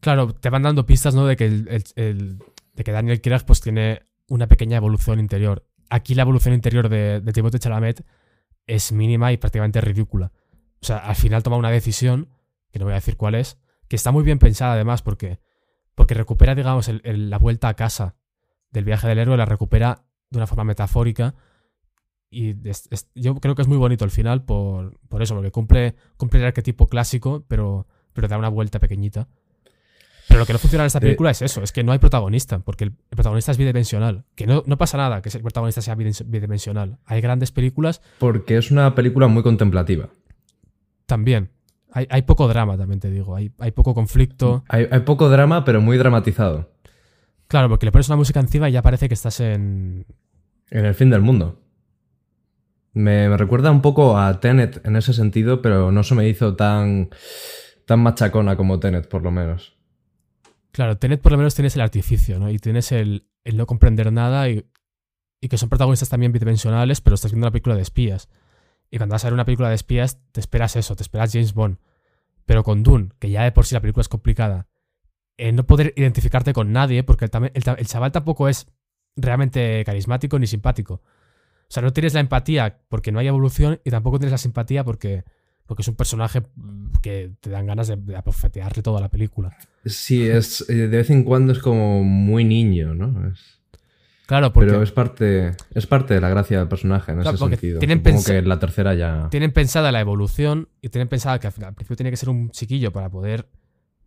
Claro, 0.00 0.32
te 0.34 0.50
van 0.50 0.62
dando 0.62 0.86
pistas, 0.86 1.14
¿no? 1.14 1.26
De 1.26 1.36
que, 1.36 1.46
el, 1.46 1.68
el- 1.68 1.84
el- 1.96 2.38
de 2.74 2.84
que 2.84 2.92
Daniel 2.92 3.20
Craig 3.20 3.42
pues 3.46 3.60
tiene 3.60 4.02
una 4.28 4.46
pequeña 4.46 4.76
evolución 4.76 5.18
interior. 5.18 5.64
Aquí 5.88 6.14
la 6.14 6.22
evolución 6.22 6.52
interior 6.54 6.88
de, 6.88 7.20
de 7.20 7.32
Timothée 7.32 7.58
Chalamet 7.60 8.04
es 8.66 8.92
mínima 8.92 9.32
y 9.32 9.36
prácticamente 9.36 9.80
ridícula. 9.80 10.32
O 10.80 10.86
sea, 10.86 10.98
al 10.98 11.16
final 11.16 11.42
toma 11.42 11.56
una 11.56 11.70
decisión, 11.70 12.28
que 12.70 12.78
no 12.78 12.84
voy 12.84 12.92
a 12.92 12.96
decir 12.96 13.16
cuál 13.16 13.34
es, 13.34 13.58
que 13.88 13.96
está 13.96 14.12
muy 14.12 14.24
bien 14.24 14.38
pensada 14.38 14.74
además 14.74 15.02
porque, 15.02 15.40
porque 15.94 16.14
recupera, 16.14 16.54
digamos, 16.54 16.90
la 17.02 17.38
vuelta 17.38 17.68
a 17.68 17.74
casa 17.74 18.16
del 18.70 18.84
viaje 18.84 19.08
del 19.08 19.18
héroe, 19.18 19.36
la 19.36 19.46
recupera 19.46 20.04
de 20.30 20.38
una 20.38 20.46
forma 20.46 20.64
metafórica. 20.64 21.34
Y 22.28 22.54
yo 23.14 23.36
creo 23.36 23.54
que 23.54 23.62
es 23.62 23.68
muy 23.68 23.78
bonito 23.78 24.04
el 24.04 24.10
final 24.10 24.44
por, 24.44 24.98
por 25.08 25.22
eso, 25.22 25.34
porque 25.34 25.52
cumple, 25.52 25.94
cumple 26.16 26.40
el 26.40 26.46
arquetipo 26.46 26.88
clásico, 26.88 27.44
pero, 27.48 27.86
pero 28.12 28.28
da 28.28 28.36
una 28.36 28.48
vuelta 28.48 28.78
pequeñita. 28.78 29.28
Pero 30.28 30.40
lo 30.40 30.46
que 30.46 30.52
no 30.52 30.58
funciona 30.58 30.82
en 30.84 30.86
esta 30.86 30.98
Eh, 30.98 31.02
película 31.02 31.30
es 31.30 31.40
eso, 31.42 31.62
es 31.62 31.70
que 31.72 31.84
no 31.84 31.92
hay 31.92 31.98
protagonista, 31.98 32.58
porque 32.58 32.84
el, 32.84 32.92
protagonista 33.10 33.52
es 33.52 33.58
bidimensional. 33.58 34.24
Que 34.34 34.46
no, 34.46 34.62
no 34.66 34.76
pasa 34.76 34.96
nada 34.96 35.22
que 35.22 35.28
el 35.28 35.40
protagonista 35.42 35.80
sea 35.82 35.94
bidimensional. 35.94 36.98
Hay 37.04 37.20
grandes 37.20 37.52
películas 37.52 38.02
Porque 38.18 38.56
es 38.56 38.70
una 38.70 38.94
película 38.94 39.28
muy 39.28 39.42
contemplativa. 39.42 40.08
también. 41.06 41.50
Hay, 41.92 42.06
hay 42.10 42.22
poco 42.22 42.46
drama, 42.48 42.76
también 42.76 43.00
te 43.00 43.10
digo. 43.10 43.34
Hay, 43.36 43.52
hay 43.58 43.70
poco 43.70 43.94
conflicto. 43.94 44.64
Hay, 44.68 44.86
hay 44.90 45.00
poco 45.00 45.30
drama, 45.30 45.64
pero 45.64 45.80
muy 45.80 45.96
dramatizado. 45.96 46.70
Claro, 47.48 47.68
porque 47.70 47.86
le 47.86 47.92
pones 47.92 48.08
una 48.08 48.16
música 48.16 48.40
encima 48.40 48.68
y 48.68 48.72
ya 48.72 48.82
parece 48.82 49.08
que 49.08 49.14
estás 49.14 49.40
en. 49.40 50.04
En 50.70 50.84
el 50.84 50.94
fin 50.94 51.08
del 51.08 51.22
mundo. 51.22 51.62
Me, 52.92 53.28
me 53.28 53.36
recuerda 53.36 53.70
un 53.70 53.80
poco 53.82 54.18
a 54.18 54.40
Tenet 54.40 54.84
en 54.84 54.96
ese 54.96 55.12
sentido, 55.12 55.62
pero 55.62 55.92
no 55.92 56.02
se 56.02 56.14
me 56.14 56.28
hizo 56.28 56.56
tan, 56.56 57.08
tan 57.86 58.00
machacona 58.00 58.56
como 58.56 58.78
Tenet, 58.80 59.08
por 59.08 59.22
lo 59.22 59.30
menos. 59.30 59.75
Claro, 60.76 60.98
Tenet 60.98 61.22
por 61.22 61.32
lo 61.32 61.38
menos 61.38 61.54
tienes 61.54 61.74
el 61.76 61.80
artificio, 61.80 62.38
¿no? 62.38 62.50
Y 62.50 62.58
tienes 62.58 62.92
el, 62.92 63.30
no 63.50 63.64
comprender 63.64 64.12
nada 64.12 64.50
y, 64.50 64.70
y 65.40 65.48
que 65.48 65.56
son 65.56 65.70
protagonistas 65.70 66.10
también 66.10 66.32
bidimensionales, 66.32 67.00
pero 67.00 67.14
estás 67.14 67.32
viendo 67.32 67.46
una 67.46 67.50
película 67.50 67.74
de 67.74 67.80
espías. 67.80 68.28
Y 68.90 68.98
cuando 68.98 69.14
vas 69.14 69.24
a 69.24 69.28
ver 69.28 69.32
una 69.32 69.46
película 69.46 69.70
de 69.70 69.74
espías, 69.74 70.20
te 70.32 70.40
esperas 70.40 70.76
eso, 70.76 70.94
te 70.94 71.02
esperas 71.02 71.32
James 71.32 71.54
Bond. 71.54 71.78
Pero 72.44 72.62
con 72.62 72.82
Dune, 72.82 73.08
que 73.18 73.30
ya 73.30 73.44
de 73.44 73.52
por 73.52 73.64
sí 73.64 73.74
la 73.74 73.80
película 73.80 74.02
es 74.02 74.10
complicada, 74.10 74.68
eh, 75.38 75.50
no 75.50 75.64
poder 75.64 75.94
identificarte 75.96 76.52
con 76.52 76.72
nadie, 76.72 77.02
porque 77.04 77.24
el, 77.24 77.30
el 77.54 77.86
chaval 77.86 78.12
tampoco 78.12 78.46
es 78.46 78.66
realmente 79.16 79.82
carismático 79.82 80.38
ni 80.38 80.46
simpático. 80.46 80.96
O 80.96 81.70
sea, 81.70 81.82
no 81.82 81.94
tienes 81.94 82.12
la 82.12 82.20
empatía 82.20 82.82
porque 82.90 83.12
no 83.12 83.18
hay 83.18 83.28
evolución 83.28 83.80
y 83.82 83.90
tampoco 83.90 84.18
tienes 84.18 84.32
la 84.32 84.36
simpatía 84.36 84.84
porque, 84.84 85.24
porque 85.66 85.82
es 85.82 85.88
un 85.88 85.96
personaje 85.96 86.42
mm, 86.54 86.92
que 87.02 87.32
te 87.40 87.50
dan 87.50 87.66
ganas 87.66 87.88
de, 87.88 87.96
de 87.96 88.16
abofetearle 88.16 88.82
toda 88.82 89.00
la 89.00 89.08
película. 89.10 89.56
Sí, 89.84 90.26
es, 90.26 90.64
eh, 90.68 90.74
de 90.74 90.96
vez 90.96 91.10
en 91.10 91.24
cuando 91.24 91.52
es 91.52 91.58
como 91.58 92.02
muy 92.04 92.44
niño, 92.44 92.94
¿no? 92.94 93.28
Es- 93.28 93.54
Claro, 94.26 94.52
porque 94.52 94.70
pero 94.70 94.82
es 94.82 94.90
parte, 94.90 95.52
es 95.72 95.86
parte 95.86 96.14
de 96.14 96.20
la 96.20 96.28
gracia 96.28 96.58
del 96.58 96.66
personaje 96.66 97.12
en 97.12 97.20
Claro, 97.20 97.36
ese 97.36 97.48
sentido. 97.48 97.78
tienen 97.78 98.02
que 98.02 98.42
la 98.42 98.58
tercera 98.58 98.92
ya... 98.92 99.28
tienen 99.30 99.52
pensada 99.52 99.92
la 99.92 100.00
evolución 100.00 100.68
y 100.82 100.88
tienen 100.88 101.06
pensada 101.06 101.38
que 101.38 101.46
al 101.46 101.52
final- 101.52 101.68
al 101.68 101.74
principio 101.76 101.94
tiene 101.96 102.10
que 102.10 102.16
ser 102.16 102.30
un 102.30 102.50
chiquillo 102.50 102.90
para 102.92 103.08
poder 103.08 103.48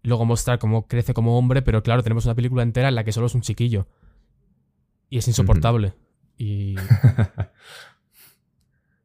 luego 0.03 0.25
mostrar 0.25 0.59
cómo 0.59 0.87
crece 0.87 1.13
como 1.13 1.37
hombre, 1.37 1.61
pero 1.61 1.83
claro, 1.83 2.03
tenemos 2.03 2.25
una 2.25 2.35
película 2.35 2.63
entera 2.63 2.89
en 2.89 2.95
la 2.95 3.05
que 3.05 3.13
solo 3.13 3.27
es 3.27 3.35
un 3.35 3.39
chiquillo. 3.41 3.87
Y 5.09 5.19
es 5.19 5.27
insoportable. 5.29 5.93
Y 6.37 6.75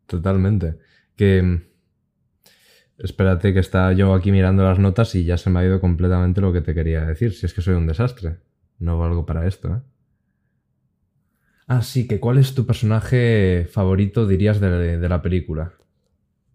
Totalmente. 0.07 0.79
Que. 1.17 1.63
Espérate, 2.99 3.53
que 3.53 3.59
está 3.61 3.93
yo 3.93 4.15
aquí 4.15 4.31
mirando 4.31 4.63
las 4.65 4.79
notas 4.79 5.15
y 5.15 5.25
ya 5.25 5.37
se 5.37 5.51
me 5.51 5.61
ha 5.61 5.65
ido 5.65 5.81
completamente 5.81 6.41
lo 6.41 6.53
que 6.53 6.61
te 6.61 6.75
quería 6.75 7.05
decir. 7.05 7.33
Si 7.35 7.45
es 7.47 7.53
que 7.55 7.61
soy 7.63 7.75
un 7.75 7.87
desastre. 7.87 8.39
No 8.79 8.99
valgo 8.99 9.27
para 9.27 9.47
esto, 9.47 9.69
¿eh? 9.77 9.81
Ah, 11.67 11.83
sí, 11.83 12.07
que 12.07 12.21
¿cuál 12.21 12.39
es 12.39 12.55
tu 12.55 12.67
personaje 12.67 13.67
favorito, 13.71 14.27
dirías, 14.27 14.61
de, 14.61 14.99
de 14.99 15.09
la 15.09 15.23
película? 15.23 15.73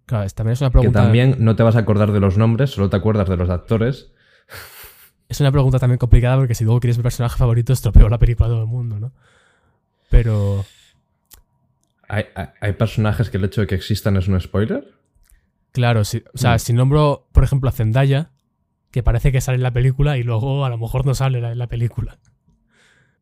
claro, 0.05 0.29
también 0.31 0.53
es 0.53 0.61
una 0.61 0.69
Que 0.69 0.73
pregunta. 0.73 1.01
también 1.01 1.35
no 1.39 1.55
te 1.55 1.63
vas 1.63 1.75
a 1.75 1.79
acordar 1.79 2.11
de 2.11 2.19
los 2.19 2.37
nombres, 2.37 2.69
solo 2.71 2.89
te 2.89 2.97
acuerdas 2.97 3.27
de 3.29 3.37
los 3.37 3.49
actores. 3.49 4.11
Es 5.27 5.39
una 5.39 5.51
pregunta 5.51 5.77
también 5.79 5.97
complicada 5.99 6.37
porque 6.37 6.55
si 6.55 6.63
luego 6.63 6.79
quieres 6.79 6.97
mi 6.97 7.03
personaje 7.03 7.37
favorito, 7.37 7.73
estropeo 7.73 8.09
la 8.09 8.17
película 8.17 8.47
a 8.47 8.49
todo 8.49 8.61
el 8.61 8.67
mundo, 8.67 8.99
¿no? 8.99 9.11
Pero. 10.09 10.65
¿Hay, 12.07 12.25
hay- 12.35 12.47
hay 12.61 12.73
personajes 12.73 13.29
que 13.29 13.37
el 13.37 13.45
hecho 13.45 13.61
de 13.61 13.67
que 13.67 13.75
existan 13.75 14.17
es 14.17 14.27
un 14.27 14.39
spoiler? 14.39 14.98
Claro, 15.71 16.03
si, 16.03 16.23
o 16.33 16.37
sea, 16.37 16.55
Mm. 16.55 16.59
si 16.59 16.73
nombro, 16.73 17.27
por 17.31 17.43
ejemplo, 17.43 17.69
a 17.69 17.71
Zendaya, 17.71 18.31
que 18.91 19.03
parece 19.03 19.31
que 19.31 19.39
sale 19.41 19.57
en 19.57 19.63
la 19.63 19.71
película 19.71 20.17
y 20.17 20.23
luego 20.23 20.65
a 20.65 20.69
lo 20.69 20.77
mejor 20.77 21.05
no 21.05 21.13
sale 21.13 21.37
en 21.39 21.57
la 21.57 21.67
película. 21.67 22.17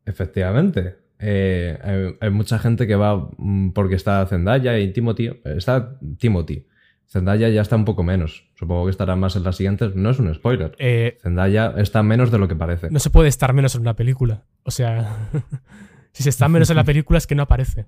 Efectivamente. 0.06 0.96
Eh, 1.20 1.78
hay, 1.82 2.16
hay 2.20 2.30
mucha 2.30 2.58
gente 2.58 2.86
que 2.86 2.94
va 2.96 3.28
mm, 3.36 3.70
porque 3.72 3.96
está 3.96 4.24
Zendaya 4.26 4.78
y 4.78 4.92
Timothy. 4.92 5.30
Está 5.44 5.98
Timothy. 6.18 6.66
Zendaya 7.10 7.48
ya 7.48 7.62
está 7.62 7.76
un 7.76 7.84
poco 7.84 8.02
menos. 8.02 8.48
Supongo 8.54 8.84
que 8.84 8.90
estará 8.90 9.16
más 9.16 9.34
en 9.36 9.42
las 9.44 9.56
siguientes. 9.56 9.94
No 9.94 10.10
es 10.10 10.18
un 10.18 10.32
spoiler. 10.34 10.74
Eh, 10.78 11.18
Zendaya 11.22 11.74
está 11.78 12.02
menos 12.02 12.30
de 12.30 12.38
lo 12.38 12.48
que 12.48 12.56
parece. 12.56 12.90
no 12.90 12.98
se 12.98 13.10
puede 13.10 13.28
estar 13.28 13.52
menos 13.54 13.74
en 13.74 13.80
una 13.82 13.94
película. 13.94 14.44
O 14.62 14.70
sea, 14.70 15.28
si 16.12 16.22
se 16.22 16.28
está 16.30 16.48
menos 16.50 16.70
en 16.70 16.76
la 16.76 16.84
película 16.84 17.18
es 17.18 17.26
que 17.26 17.34
no 17.34 17.42
aparece. 17.42 17.86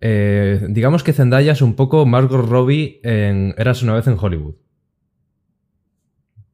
Eh, 0.00 0.66
digamos 0.68 1.02
que 1.02 1.12
Zendaya 1.12 1.52
es 1.52 1.62
un 1.62 1.74
poco 1.74 2.04
Margot 2.06 2.44
Robbie 2.46 3.00
en 3.02 3.54
Eras 3.56 3.82
una 3.82 3.94
vez 3.94 4.06
en 4.06 4.16
Hollywood. 4.20 4.54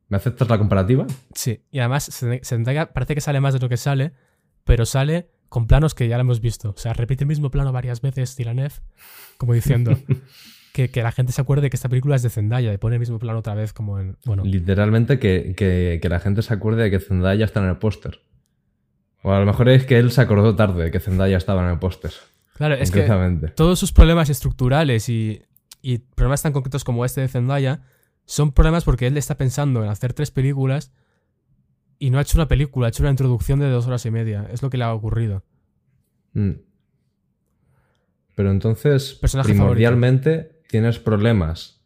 ¿Me 0.09 0.17
aceptas 0.17 0.49
la 0.49 0.59
comparativa? 0.59 1.07
Sí, 1.35 1.63
y 1.71 1.79
además 1.79 2.11
Zend- 2.11 2.45
Zendaya 2.45 2.93
parece 2.93 3.15
que 3.15 3.21
sale 3.21 3.41
más 3.41 3.55
de 3.55 3.61
lo 3.61 3.69
que 3.69 3.77
sale, 3.79 4.13
pero 4.65 4.85
sale 4.85 5.31
con 5.49 5.67
planos 5.67 5.95
que 5.95 6.07
ya 6.09 6.17
lo 6.17 6.23
hemos 6.23 6.41
visto. 6.41 6.71
O 6.71 6.77
sea, 6.77 6.93
repite 6.93 7.25
el 7.25 7.29
mismo 7.29 7.51
plano 7.51 7.73
varias 7.73 8.01
veces 8.03 8.35
Tilanev, 8.37 8.73
como 9.39 9.55
diciendo 9.55 9.97
que, 10.75 10.91
que 10.91 11.03
la 11.03 11.13
gente 11.13 11.33
se 11.33 11.41
acuerde 11.41 11.71
que 11.71 11.77
esta 11.77 11.89
película 11.89 12.15
es 12.17 12.23
de 12.23 12.31
Zendaya 12.31 12.73
y 12.73 12.79
pone 12.79 12.97
el 12.97 13.01
mismo 13.01 13.19
plano 13.19 13.39
otra 13.39 13.55
vez 13.55 13.73
como 13.73 13.99
en... 13.99 14.17
Bueno, 14.27 14.45
Literalmente 14.45 15.19
que, 15.19 15.55
que- 15.57 15.99
que 16.01 16.09
la 16.09 16.21
gente 16.21 16.43
se 16.43 16.53
acuerde 16.53 16.83
de 16.85 16.91
que 16.91 17.01
Zendaya 17.01 17.45
está 17.47 17.61
en 17.61 17.71
el 17.71 17.79
póster. 17.79 18.21
O 19.23 19.33
a 19.33 19.39
lo 19.41 19.47
mejor 19.47 19.69
es 19.71 19.87
que 19.87 19.99
él 19.99 20.11
se 20.11 20.21
acordó 20.21 20.55
tarde 20.57 20.85
de 20.85 20.91
que 20.91 21.01
Zendaya 21.01 21.37
estaba 21.39 21.65
en 21.65 21.71
el 21.71 21.79
póster. 21.79 22.13
Claro, 22.69 22.83
es 22.83 22.91
que 22.91 23.09
todos 23.55 23.79
sus 23.79 23.93
problemas 23.93 24.31
estructurales 24.31 25.09
y, 25.09 25.43
y 25.81 25.99
problemas 25.99 26.43
tan 26.43 26.53
concretos 26.53 26.85
como 26.85 27.05
este 27.05 27.21
de 27.21 27.29
Zendaya 27.29 27.83
son 28.25 28.53
problemas 28.53 28.85
porque 28.85 29.07
él 29.07 29.17
está 29.17 29.37
pensando 29.37 29.83
en 29.83 29.91
hacer 29.91 30.13
tres 30.13 30.31
películas 30.31 30.93
y 31.99 32.11
no 32.11 32.19
ha 32.19 32.23
hecho 32.23 32.39
una 32.39 32.49
película, 32.49 32.87
ha 32.87 32.91
hecho 32.91 33.03
una 33.03 33.11
introducción 33.11 33.61
de 33.61 33.69
dos 33.69 33.87
horas 33.87 34.05
y 34.07 34.11
media. 34.11 34.49
Es 34.51 34.63
lo 34.63 34.71
que 34.71 34.77
le 34.77 34.85
ha 34.85 34.93
ocurrido. 34.93 35.45
Mm. 36.33 36.53
Pero 38.35 38.51
entonces, 38.51 39.15
Personaje 39.15 39.51
primordialmente, 39.51 40.63
tienes 40.69 40.99
problemas 40.99 41.85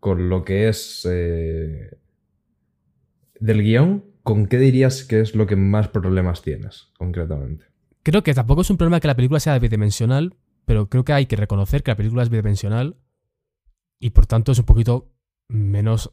con 0.00 0.28
lo 0.28 0.44
que 0.44 0.68
es 0.68 1.06
eh, 1.10 1.98
del 3.40 3.62
guion, 3.62 4.04
¿con 4.22 4.46
qué 4.46 4.58
dirías 4.58 5.04
que 5.04 5.20
es 5.20 5.34
lo 5.34 5.46
que 5.46 5.56
más 5.56 5.88
problemas 5.88 6.42
tienes, 6.42 6.92
concretamente? 6.96 7.66
Creo 8.04 8.22
que 8.22 8.34
tampoco 8.34 8.60
es 8.60 8.70
un 8.70 8.76
problema 8.76 9.00
que 9.00 9.08
la 9.08 9.16
película 9.16 9.40
sea 9.40 9.58
bidimensional, 9.58 10.36
pero 10.66 10.88
creo 10.88 11.04
que 11.04 11.14
hay 11.14 11.26
que 11.26 11.36
reconocer 11.36 11.82
que 11.82 11.90
la 11.90 11.96
película 11.96 12.22
es 12.22 12.28
bidimensional 12.28 12.96
y 13.98 14.10
por 14.10 14.26
tanto 14.26 14.52
es 14.52 14.58
un 14.58 14.66
poquito 14.66 15.10
menos 15.48 16.12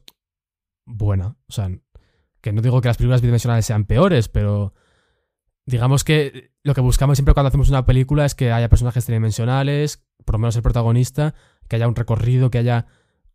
buena. 0.86 1.36
O 1.46 1.52
sea, 1.52 1.70
que 2.40 2.52
no 2.52 2.62
digo 2.62 2.80
que 2.80 2.88
las 2.88 2.96
películas 2.96 3.20
bidimensionales 3.20 3.66
sean 3.66 3.84
peores, 3.84 4.28
pero 4.28 4.74
digamos 5.66 6.02
que 6.02 6.52
lo 6.62 6.74
que 6.74 6.80
buscamos 6.80 7.18
siempre 7.18 7.34
cuando 7.34 7.48
hacemos 7.48 7.68
una 7.68 7.84
película 7.84 8.24
es 8.24 8.34
que 8.34 8.52
haya 8.52 8.70
personajes 8.70 9.04
tridimensionales, 9.04 10.02
por 10.24 10.36
lo 10.36 10.38
menos 10.38 10.56
el 10.56 10.62
protagonista, 10.62 11.34
que 11.68 11.76
haya 11.76 11.88
un 11.88 11.94
recorrido, 11.94 12.50
que 12.50 12.58
haya 12.58 12.86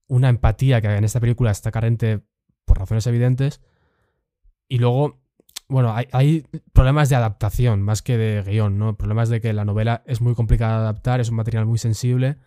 una 0.08 0.30
empatía 0.30 0.82
que 0.82 0.88
en 0.88 1.04
esta 1.04 1.20
película 1.20 1.52
está 1.52 1.70
carente 1.70 2.24
por 2.66 2.80
razones 2.80 3.06
evidentes. 3.06 3.62
Y 4.68 4.80
luego, 4.80 5.22
bueno, 5.70 5.94
hay, 5.94 6.08
hay 6.12 6.46
problemas 6.74 7.10
de 7.10 7.16
adaptación 7.18 7.82
más 7.82 8.02
que 8.02 8.18
de 8.18 8.42
guion, 8.44 8.78
¿no? 8.78 8.98
Problemas 8.98 9.30
de 9.30 9.42
que 9.42 9.52
la 9.54 9.66
novela 9.66 10.04
es 10.06 10.22
muy 10.22 10.34
complicada 10.36 10.74
de 10.76 10.80
adaptar, 10.84 11.20
es 11.20 11.30
un 11.30 11.36
material 11.36 11.66
muy 11.66 11.78
sensible 11.78 12.38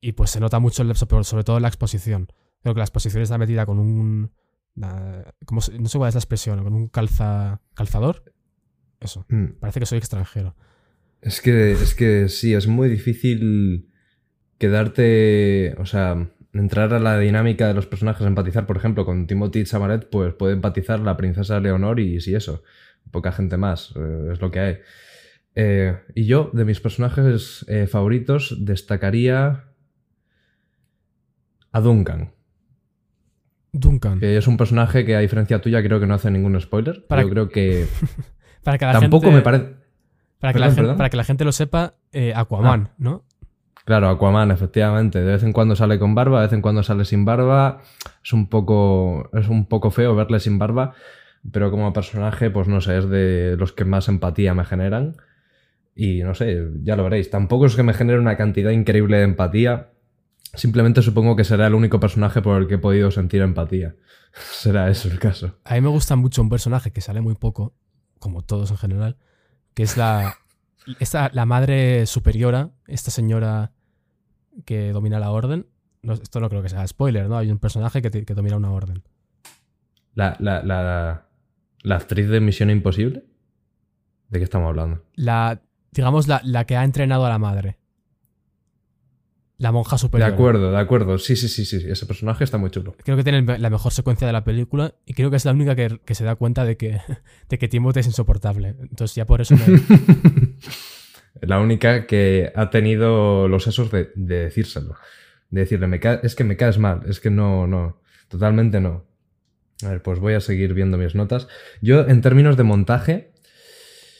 y 0.00 0.12
pues 0.12 0.30
se 0.30 0.38
nota 0.40 0.58
mucho, 0.60 0.82
el, 0.82 0.94
sobre 0.94 1.44
todo 1.44 1.56
en 1.56 1.62
la 1.62 1.68
exposición. 1.68 2.28
Creo 2.62 2.74
que 2.74 2.78
la 2.78 2.84
exposición 2.84 3.22
está 3.22 3.38
metida 3.38 3.66
con 3.66 3.78
un... 3.78 4.30
na- 4.74 5.24
¿cómo 5.46 5.60
se- 5.60 5.78
no 5.78 5.88
sé 5.88 5.98
cuál 5.98 6.08
es 6.08 6.14
la 6.14 6.20
expresión, 6.20 6.62
con 6.62 6.74
un 6.74 6.88
calza, 6.88 7.60
calzador. 7.74 8.24
Eso, 9.00 9.24
Mm. 9.28 9.58
parece 9.60 9.80
que 9.80 9.86
soy 9.86 9.98
extranjero. 9.98 10.54
Es 11.20 11.40
que, 11.40 11.72
es 11.72 11.94
que 11.94 12.28
sí, 12.28 12.54
es 12.54 12.66
muy 12.68 12.88
difícil 12.88 13.90
quedarte, 14.58 15.74
o 15.78 15.86
sea, 15.86 16.30
entrar 16.52 16.92
a 16.94 16.98
la 16.98 17.18
dinámica 17.18 17.68
de 17.68 17.74
los 17.74 17.86
personajes, 17.86 18.26
empatizar, 18.26 18.66
por 18.66 18.76
ejemplo, 18.76 19.04
con 19.04 19.26
Timothy 19.26 19.64
Chamaret, 19.64 20.08
pues 20.10 20.34
puede 20.34 20.54
empatizar 20.54 21.00
la 21.00 21.16
princesa 21.16 21.60
Leonor 21.60 22.00
y 22.00 22.20
sí 22.20 22.34
eso, 22.34 22.62
poca 23.10 23.32
gente 23.32 23.56
más, 23.56 23.92
eh, 23.96 24.30
es 24.32 24.40
lo 24.40 24.50
que 24.50 24.60
hay. 24.60 24.78
Eh, 25.54 25.98
y 26.14 26.26
yo, 26.26 26.50
de 26.52 26.64
mis 26.64 26.80
personajes 26.80 27.64
eh, 27.68 27.86
favoritos, 27.86 28.56
destacaría 28.64 29.64
a 31.72 31.80
Duncan, 31.80 32.32
Duncan. 33.72 34.20
que 34.20 34.36
es 34.36 34.46
un 34.46 34.56
personaje 34.56 35.04
que 35.04 35.16
a 35.16 35.20
diferencia 35.20 35.60
tuya 35.60 35.82
creo 35.82 36.00
que 36.00 36.06
no 36.06 36.14
hace 36.14 36.30
ningún 36.30 36.58
spoiler, 36.60 37.04
Para- 37.06 37.22
yo 37.22 37.30
creo 37.30 37.48
que 37.48 37.86
Para 38.62 38.78
que 38.78 38.86
la 38.86 38.92
tampoco 38.92 39.26
gente, 39.26 39.36
me 39.36 39.42
parece... 39.42 39.76
Para 40.38 40.52
que, 40.52 40.58
la 40.60 40.70
gente, 40.70 40.94
para 40.94 41.10
que 41.10 41.16
la 41.16 41.24
gente 41.24 41.44
lo 41.44 41.50
sepa, 41.52 41.96
Aquaman, 42.34 42.90
¿no? 42.96 43.24
Claro, 43.88 44.10
Aquaman, 44.10 44.50
efectivamente. 44.50 45.18
De 45.22 45.32
vez 45.32 45.42
en 45.42 45.54
cuando 45.54 45.74
sale 45.74 45.98
con 45.98 46.14
barba, 46.14 46.40
de 46.40 46.48
vez 46.48 46.52
en 46.52 46.60
cuando 46.60 46.82
sale 46.82 47.06
sin 47.06 47.24
barba. 47.24 47.80
Es 48.22 48.34
un 48.34 48.50
poco. 48.50 49.30
Es 49.32 49.48
un 49.48 49.64
poco 49.64 49.90
feo 49.90 50.14
verle 50.14 50.40
sin 50.40 50.58
barba. 50.58 50.92
Pero 51.50 51.70
como 51.70 51.90
personaje, 51.94 52.50
pues 52.50 52.68
no 52.68 52.82
sé, 52.82 52.98
es 52.98 53.08
de 53.08 53.56
los 53.58 53.72
que 53.72 53.86
más 53.86 54.10
empatía 54.10 54.52
me 54.52 54.66
generan. 54.66 55.16
Y 55.96 56.22
no 56.22 56.34
sé, 56.34 56.68
ya 56.82 56.96
lo 56.96 57.04
veréis. 57.04 57.30
Tampoco 57.30 57.64
es 57.64 57.76
que 57.76 57.82
me 57.82 57.94
genere 57.94 58.18
una 58.18 58.36
cantidad 58.36 58.72
increíble 58.72 59.16
de 59.16 59.22
empatía. 59.22 59.88
Simplemente 60.52 61.00
supongo 61.00 61.34
que 61.34 61.44
será 61.44 61.66
el 61.66 61.72
único 61.72 61.98
personaje 61.98 62.42
por 62.42 62.60
el 62.60 62.68
que 62.68 62.74
he 62.74 62.78
podido 62.78 63.10
sentir 63.10 63.40
empatía. 63.40 63.96
será 64.32 64.90
eso 64.90 65.08
el 65.08 65.18
caso. 65.18 65.54
A 65.64 65.76
mí 65.76 65.80
me 65.80 65.88
gusta 65.88 66.14
mucho 66.14 66.42
un 66.42 66.50
personaje 66.50 66.90
que 66.90 67.00
sale 67.00 67.22
muy 67.22 67.36
poco, 67.36 67.74
como 68.18 68.42
todos 68.42 68.70
en 68.70 68.76
general, 68.76 69.16
que 69.72 69.84
es 69.84 69.96
la, 69.96 70.34
esta, 71.00 71.30
la 71.32 71.46
madre 71.46 72.04
superiora, 72.04 72.68
esta 72.86 73.10
señora 73.10 73.72
que 74.64 74.92
domina 74.92 75.18
la 75.18 75.30
orden. 75.30 75.66
No, 76.02 76.12
esto 76.14 76.40
no 76.40 76.48
creo 76.48 76.62
que 76.62 76.68
sea 76.68 76.86
spoiler, 76.86 77.28
¿no? 77.28 77.36
Hay 77.38 77.50
un 77.50 77.58
personaje 77.58 78.00
que, 78.02 78.10
te- 78.10 78.24
que 78.24 78.34
domina 78.34 78.56
una 78.56 78.70
orden. 78.70 79.02
La, 80.14 80.36
la, 80.40 80.62
la, 80.62 81.26
la 81.82 81.96
actriz 81.96 82.28
de 82.28 82.40
Misión 82.40 82.70
Imposible. 82.70 83.24
¿De 84.28 84.38
qué 84.38 84.44
estamos 84.44 84.68
hablando? 84.68 85.02
La, 85.14 85.60
digamos, 85.92 86.28
la, 86.28 86.40
la 86.44 86.64
que 86.66 86.76
ha 86.76 86.84
entrenado 86.84 87.24
a 87.26 87.28
la 87.28 87.38
madre. 87.38 87.78
La 89.56 89.72
monja 89.72 89.96
De 89.96 90.00
superiora. 90.00 90.32
acuerdo, 90.32 90.70
de 90.70 90.78
acuerdo. 90.78 91.18
Sí, 91.18 91.34
sí, 91.34 91.48
sí, 91.48 91.64
sí. 91.64 91.84
Ese 91.88 92.06
personaje 92.06 92.44
está 92.44 92.58
muy 92.58 92.70
chulo. 92.70 92.94
Creo 93.02 93.16
que 93.16 93.24
tiene 93.24 93.58
la 93.58 93.70
mejor 93.70 93.90
secuencia 93.92 94.24
de 94.26 94.32
la 94.32 94.44
película 94.44 94.94
y 95.04 95.14
creo 95.14 95.30
que 95.30 95.36
es 95.36 95.44
la 95.44 95.50
única 95.50 95.74
que, 95.74 96.00
que 96.04 96.14
se 96.14 96.22
da 96.24 96.36
cuenta 96.36 96.64
de 96.64 96.76
que, 96.76 97.00
de 97.48 97.58
que 97.58 97.66
Timothy 97.66 98.00
es 98.00 98.06
insoportable. 98.06 98.76
Entonces 98.80 99.16
ya 99.16 99.26
por 99.26 99.40
eso 99.40 99.56
me, 99.56 99.64
La 101.40 101.60
única 101.60 102.06
que 102.06 102.52
ha 102.54 102.70
tenido 102.70 103.48
los 103.48 103.64
sesos 103.64 103.90
de, 103.90 104.10
de 104.14 104.44
decírselo. 104.44 104.96
De 105.50 105.60
decirle, 105.60 105.86
me 105.86 106.00
es 106.22 106.34
que 106.34 106.44
me 106.44 106.56
caes 106.56 106.78
mal, 106.78 107.02
es 107.08 107.20
que 107.20 107.30
no, 107.30 107.66
no, 107.66 108.00
totalmente 108.28 108.80
no. 108.80 109.04
A 109.84 109.90
ver, 109.90 110.02
pues 110.02 110.18
voy 110.18 110.34
a 110.34 110.40
seguir 110.40 110.74
viendo 110.74 110.98
mis 110.98 111.14
notas. 111.14 111.48
Yo, 111.80 112.06
en 112.06 112.20
términos 112.20 112.56
de 112.56 112.64
montaje, 112.64 113.30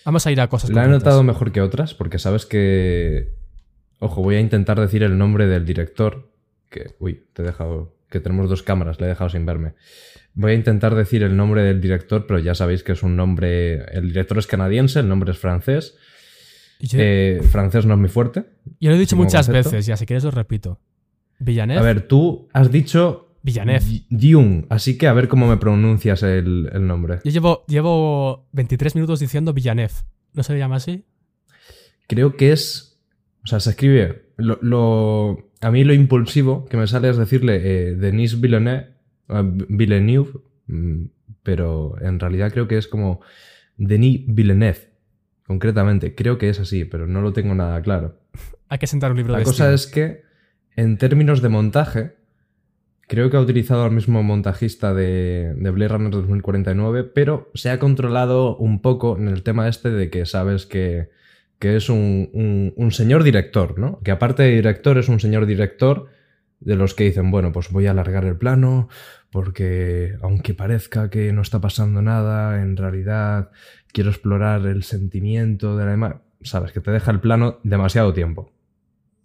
Vamos 0.09 0.27
a 0.27 0.33
ir 0.33 0.41
a 0.41 0.49
cosas 0.49 0.71
la 0.71 0.87
he 0.87 0.89
notado 0.89 1.23
mejor 1.23 1.53
que 1.53 1.61
otras, 1.61 1.93
porque 1.93 2.19
sabes 2.19 2.47
que... 2.47 3.35
Ojo, 3.99 4.23
voy 4.23 4.37
a 4.37 4.41
intentar 4.41 4.81
decir 4.81 5.03
el 5.03 5.19
nombre 5.19 5.47
del 5.47 5.67
director, 5.67 6.33
que... 6.71 6.95
Uy, 6.99 7.27
te 7.35 7.43
he 7.43 7.45
dejado... 7.45 7.95
Que 8.09 8.19
tenemos 8.19 8.49
dos 8.49 8.63
cámaras, 8.63 8.99
le 9.01 9.05
he 9.05 9.09
dejado 9.11 9.29
sin 9.29 9.45
verme. 9.45 9.75
Voy 10.33 10.53
a 10.53 10.55
intentar 10.55 10.95
decir 10.95 11.23
el 11.23 11.37
nombre 11.37 11.63
del 11.63 11.83
director, 11.83 12.27
pero 12.27 12.39
ya 12.39 12.55
sabéis 12.55 12.83
que 12.83 12.93
es 12.93 13.03
un 13.03 13.17
nombre... 13.17 13.85
El 13.95 14.09
director 14.09 14.39
es 14.39 14.47
canadiense, 14.47 15.01
el 15.01 15.09
nombre 15.09 15.33
es 15.33 15.39
francés. 15.39 15.99
Yo, 16.81 16.99
Eh, 17.01 17.41
francés 17.51 17.87
no 17.87 17.95
es 17.95 18.01
muy 18.01 18.09
fuerte. 18.09 18.45
yo 18.81 18.91
lo 18.91 18.97
he 18.97 18.99
dicho 18.99 19.17
muchas 19.17 19.47
concepto. 19.47 19.71
veces, 19.71 19.87
ya 19.87 19.97
si 19.97 20.07
quieres 20.07 20.25
lo 20.25 20.31
repito. 20.31 20.79
Villeneuve. 21.41 21.81
A 21.81 21.83
ver, 21.83 22.03
tú 22.09 22.49
has 22.53 22.71
dicho 22.71 23.35
Villeneuve. 23.43 24.03
Así 24.69 24.97
que 24.99 25.07
a 25.09 25.13
ver 25.13 25.29
cómo 25.29 25.47
me 25.49 25.57
pronuncias 25.57 26.23
el, 26.23 26.69
el 26.73 26.87
nombre. 26.87 27.19
Yo 27.25 27.31
llevo, 27.31 27.65
llevo 27.67 28.49
23 28.53 28.95
minutos 28.97 29.21
diciendo 29.21 29.53
Villeneuve. 29.53 29.93
¿No 30.35 30.43
se 30.43 30.53
le 30.53 30.59
llama 30.59 30.77
así? 30.77 31.05
Creo 32.07 32.37
que 32.37 32.53
es. 32.53 32.99
O 33.45 33.47
sea, 33.47 33.61
se 33.61 33.71
escribe. 33.71 34.33
Lo, 34.37 34.59
lo- 34.63 35.51
a 35.61 35.71
mí 35.71 35.83
lo 35.85 35.93
impulsivo 35.95 36.65
que 36.67 36.77
me 36.77 36.87
sale 36.87 37.09
es 37.09 37.17
decirle 37.17 37.61
eh, 37.65 37.95
Denis 37.97 38.41
Villeneuve, 38.41 38.89
eh, 39.29 39.43
Villeneuve, 39.69 40.31
mm, 40.69 41.05
pero 41.43 41.97
en 42.01 42.21
realidad 42.21 42.53
creo 42.53 42.69
que 42.69 42.79
es 42.79 42.87
como 42.87 43.21
Denis 43.77 44.23
Villeneuve, 44.29 44.88
concretamente. 45.49 46.15
Creo 46.15 46.39
que 46.39 46.49
es 46.49 46.61
así, 46.61 46.85
pero 46.85 47.09
no 47.09 47.21
lo 47.21 47.33
tengo 47.33 47.57
nada 47.57 47.83
claro. 47.83 48.21
Hay 48.69 48.79
que 48.79 48.87
sentar 48.87 49.11
un 49.11 49.17
libro 49.17 49.33
La 49.33 49.39
de 49.41 49.45
cosa 49.45 49.73
es 49.73 49.89
que, 49.89 50.23
en 50.77 50.97
términos 50.99 51.43
de 51.43 51.49
montaje, 51.49 52.13
creo 53.09 53.31
que 53.31 53.37
ha 53.39 53.41
utilizado 53.41 53.83
al 53.85 53.91
mismo 53.91 54.23
montajista 54.23 54.93
de, 54.95 55.55
de 55.57 55.71
Blade 55.71 55.89
Runner 55.89 56.11
2049, 56.13 57.03
pero 57.05 57.51
se 57.55 57.71
ha 57.71 57.79
controlado 57.79 58.57
un 58.57 58.81
poco 58.83 59.17
en 59.17 59.27
el 59.29 59.43
tema 59.43 59.67
este 59.67 59.91
de 59.91 60.11
que 60.11 60.27
sabes 60.27 60.67
que, 60.67 61.09
que 61.59 61.75
es 61.77 61.89
un, 61.89 62.29
un- 62.35 62.75
un 62.77 62.93
señor 62.93 63.25
director, 63.25 63.79
¿no? 63.79 64.01
Que 64.05 64.11
aparte 64.11 64.43
de 64.43 64.51
director 64.51 64.99
es 64.99 65.09
un 65.09 65.19
señor 65.19 65.47
director 65.47 66.07
de 66.61 66.77
los 66.77 66.93
que 66.95 67.05
dicen, 67.05 67.31
bueno, 67.31 67.53
pues 67.53 67.71
voy 67.71 67.87
a 67.87 67.93
alargar 67.93 68.25
el 68.27 68.37
plano 68.37 68.89
porque 69.31 70.15
aunque 70.23 70.55
parezca 70.55 71.09
que 71.11 71.33
no 71.33 71.43
está 71.43 71.61
pasando 71.61 72.03
nada, 72.03 72.61
en 72.63 72.77
realidad 72.77 73.51
quiero 73.93 74.11
explorar 74.11 74.65
el 74.67 74.83
sentimiento 74.83 75.77
de 75.77 75.87
la 75.87 75.95
imagen. 75.95 76.21
Sabes, 76.43 76.73
que 76.73 76.81
te 76.81 76.91
deja 76.91 77.11
el 77.11 77.21
plano 77.21 77.59
demasiado 77.65 78.13
tiempo. 78.13 78.53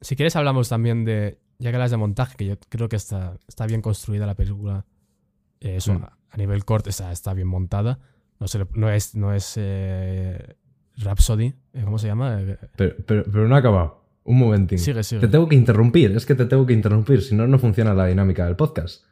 Si 0.02 0.15
quieres 0.15 0.36
hablamos 0.36 0.67
también 0.69 1.06
de, 1.06 1.38
ya 1.60 1.69
que 1.69 1.76
hablas 1.78 1.91
de 1.91 1.97
montaje, 1.97 2.36
que 2.36 2.45
yo 2.45 2.56
creo 2.69 2.89
que 2.89 2.95
está, 2.95 3.38
está 3.47 3.67
bien 3.67 3.82
construida 3.82 4.26
la 4.26 4.36
película. 4.36 4.86
Eh, 5.62 5.78
eso, 5.78 5.93
Mm. 5.93 6.04
a, 6.04 6.17
a 6.32 6.38
nivel 6.38 6.65
corte 6.65 6.89
está, 6.89 7.12
está 7.12 7.34
bien 7.34 7.47
montada. 7.47 7.99
No, 8.39 8.47
se 8.47 8.60
le- 8.60 8.67
no 8.73 8.89
es, 8.89 9.15
no 9.15 9.34
es 9.34 9.54
eh, 9.58 10.56
Rhapsody, 10.97 11.54
eh, 11.73 11.82
¿cómo 11.86 11.97
se 11.99 12.08
llama? 12.08 12.41
Eh, 12.41 12.58
Pero, 12.76 12.95
pero, 13.06 13.23
pero 13.32 13.47
no 13.47 13.56
ha 13.56 13.60
acabado. 13.60 14.04
Un 14.26 14.39
momentín. 14.39 14.80
sigue, 14.80 15.04
sigue. 15.04 15.21
Te 15.21 15.28
tengo 15.28 15.47
que 15.47 15.56
interrumpir, 15.56 16.12
es 16.15 16.26
que 16.26 16.34
te 16.36 16.45
tengo 16.45 16.65
que 16.65 16.73
interrumpir, 16.73 17.21
si 17.21 17.36
no, 17.36 17.45
no 17.47 17.60
funciona 17.60 17.93
la 17.93 18.08
dinámica 18.08 18.45
del 18.45 18.56
podcast. 18.56 19.04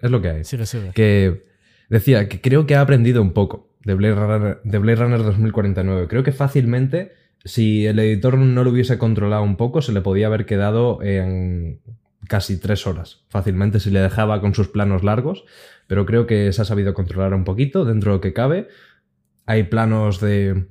Es 0.00 0.10
lo 0.10 0.20
que 0.20 0.28
hay. 0.28 0.44
Sigue, 0.44 0.66
sigue. 0.66 0.90
Que 0.92 1.42
decía 1.88 2.28
que 2.28 2.40
creo 2.40 2.66
que 2.66 2.74
ha 2.76 2.80
aprendido 2.80 3.22
un 3.22 3.32
poco 3.32 3.71
de 3.84 3.94
Blade 3.94 4.14
Runner, 4.14 4.60
de 4.62 4.78
Blade 4.78 4.96
Runner 4.96 5.22
2049. 5.22 6.08
Creo 6.08 6.22
que 6.22 6.32
fácilmente, 6.32 7.12
si 7.44 7.86
el 7.86 7.98
editor 7.98 8.38
no 8.38 8.64
lo 8.64 8.70
hubiese 8.70 8.98
controlado 8.98 9.42
un 9.42 9.56
poco, 9.56 9.82
se 9.82 9.92
le 9.92 10.00
podía 10.00 10.26
haber 10.26 10.46
quedado 10.46 11.02
en 11.02 11.80
casi 12.28 12.58
tres 12.58 12.86
horas. 12.86 13.24
Fácilmente 13.28 13.80
si 13.80 13.90
le 13.90 14.00
dejaba 14.00 14.40
con 14.40 14.54
sus 14.54 14.68
planos 14.68 15.02
largos. 15.02 15.44
Pero 15.86 16.06
creo 16.06 16.26
que 16.26 16.52
se 16.52 16.62
ha 16.62 16.64
sabido 16.64 16.94
controlar 16.94 17.34
un 17.34 17.44
poquito 17.44 17.84
dentro 17.84 18.12
de 18.12 18.16
lo 18.16 18.20
que 18.20 18.32
cabe. 18.32 18.68
Hay 19.46 19.64
planos 19.64 20.20
de 20.20 20.66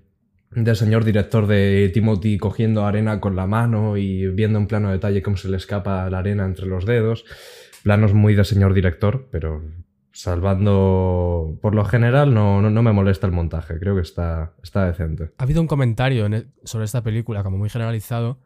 del 0.52 0.76
señor 0.76 1.06
director 1.06 1.48
de 1.48 1.90
Timothy 1.94 2.38
cogiendo 2.38 2.86
arena 2.86 3.22
con 3.22 3.36
la 3.36 3.48
mano 3.48 3.98
y 3.98 4.28
viendo 4.28 4.60
en 4.60 4.68
plano 4.68 4.92
detalle 4.92 5.22
cómo 5.22 5.38
se 5.38 5.50
le 5.50 5.58
escapa 5.58 6.10
la 6.10 6.20
arena 6.20 6.46
entre 6.46 6.66
los 6.66 6.86
dedos. 6.86 7.26
Planos 7.84 8.14
muy 8.14 8.36
de 8.36 8.44
señor 8.44 8.74
director, 8.74 9.28
pero 9.32 9.64
salvando 10.12 11.58
por 11.62 11.76
lo 11.76 11.86
general 11.86 12.34
no, 12.34 12.62
no, 12.62 12.70
no 12.70 12.84
me 12.84 12.92
molesta 12.92 13.28
el 13.28 13.34
montaje, 13.34 13.80
creo 13.80 13.96
que 13.96 14.02
está, 14.02 14.54
está 14.64 14.86
decente. 14.86 15.32
Ha 15.38 15.44
habido 15.44 15.62
un 15.62 15.68
comentario 15.68 16.26
en 16.26 16.34
e- 16.34 16.46
sobre 16.64 16.86
esta 16.86 17.02
película, 17.02 17.44
como 17.44 17.58
muy 17.58 17.70
generalizado, 17.70 18.40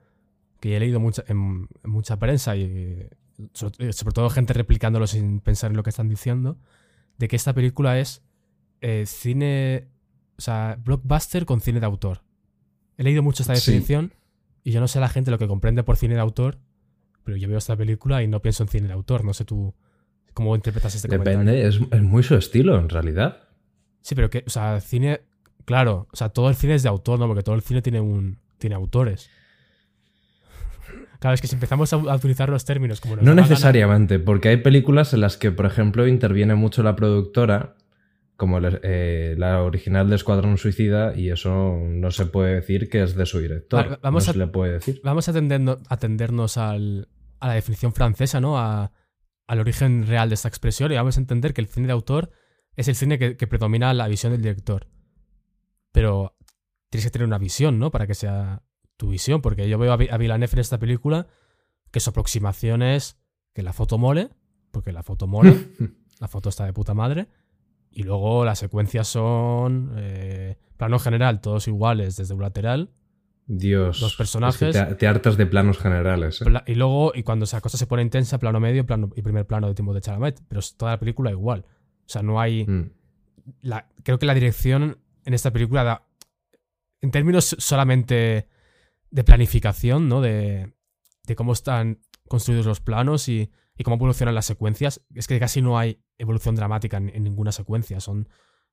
que 0.60 0.76
he 0.76 0.80
leído 0.80 1.00
mucha, 1.00 1.24
en, 1.28 1.68
en 1.84 1.90
mucha 1.90 2.18
prensa 2.18 2.56
y 2.56 3.08
sobre, 3.54 3.94
sobre 3.94 4.14
todo 4.14 4.30
gente 4.30 4.54
replicándolo 4.54 5.08
sin 5.08 5.40
pensar 5.40 5.72
en 5.72 5.78
lo 5.78 5.84
que 5.84 5.90
están 5.90 6.08
diciendo, 6.10 6.58
de 7.18 7.28
que 7.28 7.36
esta 7.36 7.54
película 7.54 8.00
es 8.00 8.24
eh, 8.82 9.06
cine, 9.06 9.88
o 10.38 10.42
sea, 10.42 10.78
blockbuster 10.84 11.46
con 11.46 11.62
cine 11.62 11.80
de 11.80 11.86
autor. 11.86 12.22
He 12.98 13.04
leído 13.04 13.24
mucho 13.24 13.44
esta 13.44 13.56
Sí. 13.56 13.72
definición 13.72 14.14
y 14.64 14.72
yo 14.72 14.80
no 14.80 14.88
sé 14.88 15.00
la 15.00 15.10
gente 15.10 15.32
lo 15.32 15.38
que 15.38 15.48
comprende 15.48 15.84
por 15.84 15.98
cine 15.98 16.16
de 16.16 16.22
autor, 16.22 16.60
pero 17.24 17.38
yo 17.38 17.48
veo 17.48 17.58
esta 17.58 17.76
película 17.76 18.22
y 18.24 18.28
no 18.28 18.42
pienso 18.42 18.64
en 18.64 18.70
cine 18.70 18.88
de 18.88 18.94
autor. 18.94 19.26
No 19.26 19.34
sé 19.34 19.46
tú 19.46 19.74
cómo 20.36 20.56
interpretas 20.56 20.94
este 20.94 21.08
comentario. 21.08 21.40
Depende, 21.40 21.68
es, 21.68 21.80
es 21.92 22.02
muy 22.04 22.22
su 22.22 22.36
estilo 22.36 22.78
en 22.78 22.90
realidad. 22.90 23.48
Sí, 24.02 24.14
pero 24.14 24.30
que, 24.30 24.44
o 24.46 24.50
sea, 24.52 24.80
cine, 24.82 25.22
claro, 25.66 26.08
o 26.12 26.16
sea, 26.16 26.30
todo 26.30 26.50
el 26.50 26.56
cine 26.56 26.76
es 26.76 26.84
de 26.84 26.90
autor, 26.90 27.18
¿no? 27.18 27.26
Porque 27.26 27.42
todo 27.42 27.56
el 27.56 27.64
cine 27.64 27.82
tiene 27.82 28.00
un 28.02 28.38
tiene 28.60 28.76
autores. 28.76 29.30
Claro, 31.20 31.34
es 31.34 31.42
que 31.42 31.48
si 31.48 31.56
empezamos 31.56 31.92
a, 31.94 31.98
utilizar 31.98 32.50
los 32.50 32.66
términos 32.66 33.02
como 33.02 33.16
No 33.16 33.24
gana- 33.24 33.42
necesariamente, 33.42 34.20
porque 34.20 34.50
hay 34.50 34.58
películas 34.58 35.14
en 35.14 35.22
las 35.22 35.38
que, 35.38 35.52
por 35.52 35.66
ejemplo, 35.66 36.06
interviene 36.08 36.54
mucho 36.56 36.84
la 36.84 36.96
productora, 36.96 37.76
como 38.38 38.58
el- 38.60 38.80
eh, 38.84 39.36
la 39.38 39.64
original 39.64 40.10
de 40.10 40.18
Escuadrón 40.18 40.58
Suicida, 40.58 41.16
y 41.18 41.30
eso 41.32 41.78
no 41.82 42.12
se 42.12 42.26
puede 42.28 42.56
decir 42.56 42.90
que 42.90 43.02
es 43.02 43.16
de 43.16 43.26
su 43.26 43.40
director. 43.40 43.84
Vale, 43.86 43.98
vamos 44.04 44.26
no 44.28 44.30
a- 44.30 44.34
se 44.34 44.40
le 44.40 44.48
puede 44.48 44.74
decir. 44.74 45.02
Vamos 45.04 45.28
a 45.28 45.32
atendernos, 45.32 45.78
atendernos 45.90 46.58
al, 46.58 47.08
a 47.40 47.48
la 47.48 47.54
definición 47.54 47.94
francesa, 47.94 48.40
¿no? 48.42 48.60
A- 48.60 48.92
al 49.48 49.60
origen 49.60 50.08
real 50.08 50.30
de 50.30 50.36
esta 50.36 50.48
expresión 50.48 50.92
y 50.92 50.96
vamos 50.96 51.18
a 51.18 51.20
entender 51.20 51.54
que 51.54 51.62
el 51.62 51.68
cine 51.68 51.88
de 51.88 51.94
autor 51.94 52.32
es 52.76 52.88
el 52.88 52.96
cine 52.96 53.18
que, 53.20 53.38
que 53.38 53.48
predomina 53.48 53.94
la 53.94 54.08
visión 54.08 54.32
del 54.32 54.42
director. 54.42 54.88
Pero 55.92 56.36
tienes 56.90 57.06
que 57.06 57.12
tener 57.12 57.28
una 57.28 57.38
visión, 57.38 57.80
¿no? 57.80 57.92
Para 57.92 58.08
que 58.08 58.16
sea 58.16 58.64
tu 58.98 59.10
visión, 59.10 59.42
porque 59.42 59.70
yo 59.70 59.78
veo 59.78 59.92
a, 59.92 59.96
a 59.96 60.18
Villeneuve 60.18 60.54
en 60.54 60.60
esta 60.60 60.80
película 60.80 61.28
que 61.92 62.00
su 62.00 62.10
aproximación 62.10 62.82
es 62.82 63.18
que 63.54 63.64
la 63.64 63.74
foto 63.74 63.98
mole, 63.98 64.30
porque 64.72 64.92
la 64.92 65.04
foto 65.04 65.28
mola, 65.28 65.54
la 66.20 66.28
foto 66.28 66.50
está 66.50 66.66
de 66.66 66.74
puta 66.74 66.94
madre, 66.94 67.28
y 67.90 68.04
luego 68.04 68.44
las 68.44 68.60
secuencias 68.60 69.08
son, 69.08 69.94
eh, 69.96 70.58
plano 70.76 71.00
general, 71.00 71.40
todos 71.40 71.68
iguales 71.70 72.18
desde 72.18 72.34
un 72.34 72.42
lateral, 72.42 72.92
Dios. 73.48 74.02
Los 74.02 74.16
personajes- 74.16 74.62
es 74.76 74.78
que 74.78 74.86
te, 74.90 74.96
te 74.96 75.08
hartas 75.08 75.38
de 75.38 75.46
planos 75.46 75.78
generales. 75.78 76.42
¿eh? 76.42 76.46
Y 76.68 76.76
luego, 76.76 77.12
y 77.14 77.24
cuando 77.24 77.46
esa 77.46 77.62
cosa 77.62 77.78
se 77.78 77.86
pone 77.88 78.02
intensa, 78.02 78.40
plano 78.40 78.60
medio 78.60 78.86
plano, 78.86 79.12
y 79.16 79.22
primer 79.22 79.46
plano 79.46 79.68
de 79.68 79.76
tiempo 79.76 79.94
de 79.94 80.02
Chalamet. 80.02 80.42
Pero 80.48 80.60
es 80.60 80.76
toda 80.76 80.92
la 80.94 81.00
película 81.00 81.32
igual. 81.32 81.66
O 81.68 82.08
sea, 82.10 82.22
no 82.24 82.40
hay. 82.40 82.66
Mm. 82.66 82.92
la- 83.62 83.88
creo 84.04 84.18
que 84.20 84.26
la 84.26 84.34
dirección 84.34 84.98
en 85.26 85.34
esta 85.34 85.52
película 85.52 85.84
da. 85.84 86.08
En 87.02 87.12
términos 87.12 87.56
solamente 87.60 88.48
de 89.12 89.24
planificación, 89.24 90.10
¿no? 90.10 90.22
De, 90.22 90.74
de 91.28 91.36
cómo 91.36 91.54
están 91.54 92.00
construidos 92.28 92.66
los 92.66 92.80
planos 92.82 93.30
y, 93.30 93.52
y 93.78 93.84
cómo 93.84 93.98
evolucionan 93.98 94.34
las 94.34 94.46
secuencias. 94.48 95.02
Es 95.14 95.28
que 95.28 95.40
casi 95.40 95.62
no 95.62 95.78
hay 95.78 96.02
evolución 96.18 96.56
dramática 96.56 96.98
en, 96.98 97.10
en 97.10 97.24
ninguna 97.24 97.52
secuencia. 97.52 98.00
Son. 98.00 98.28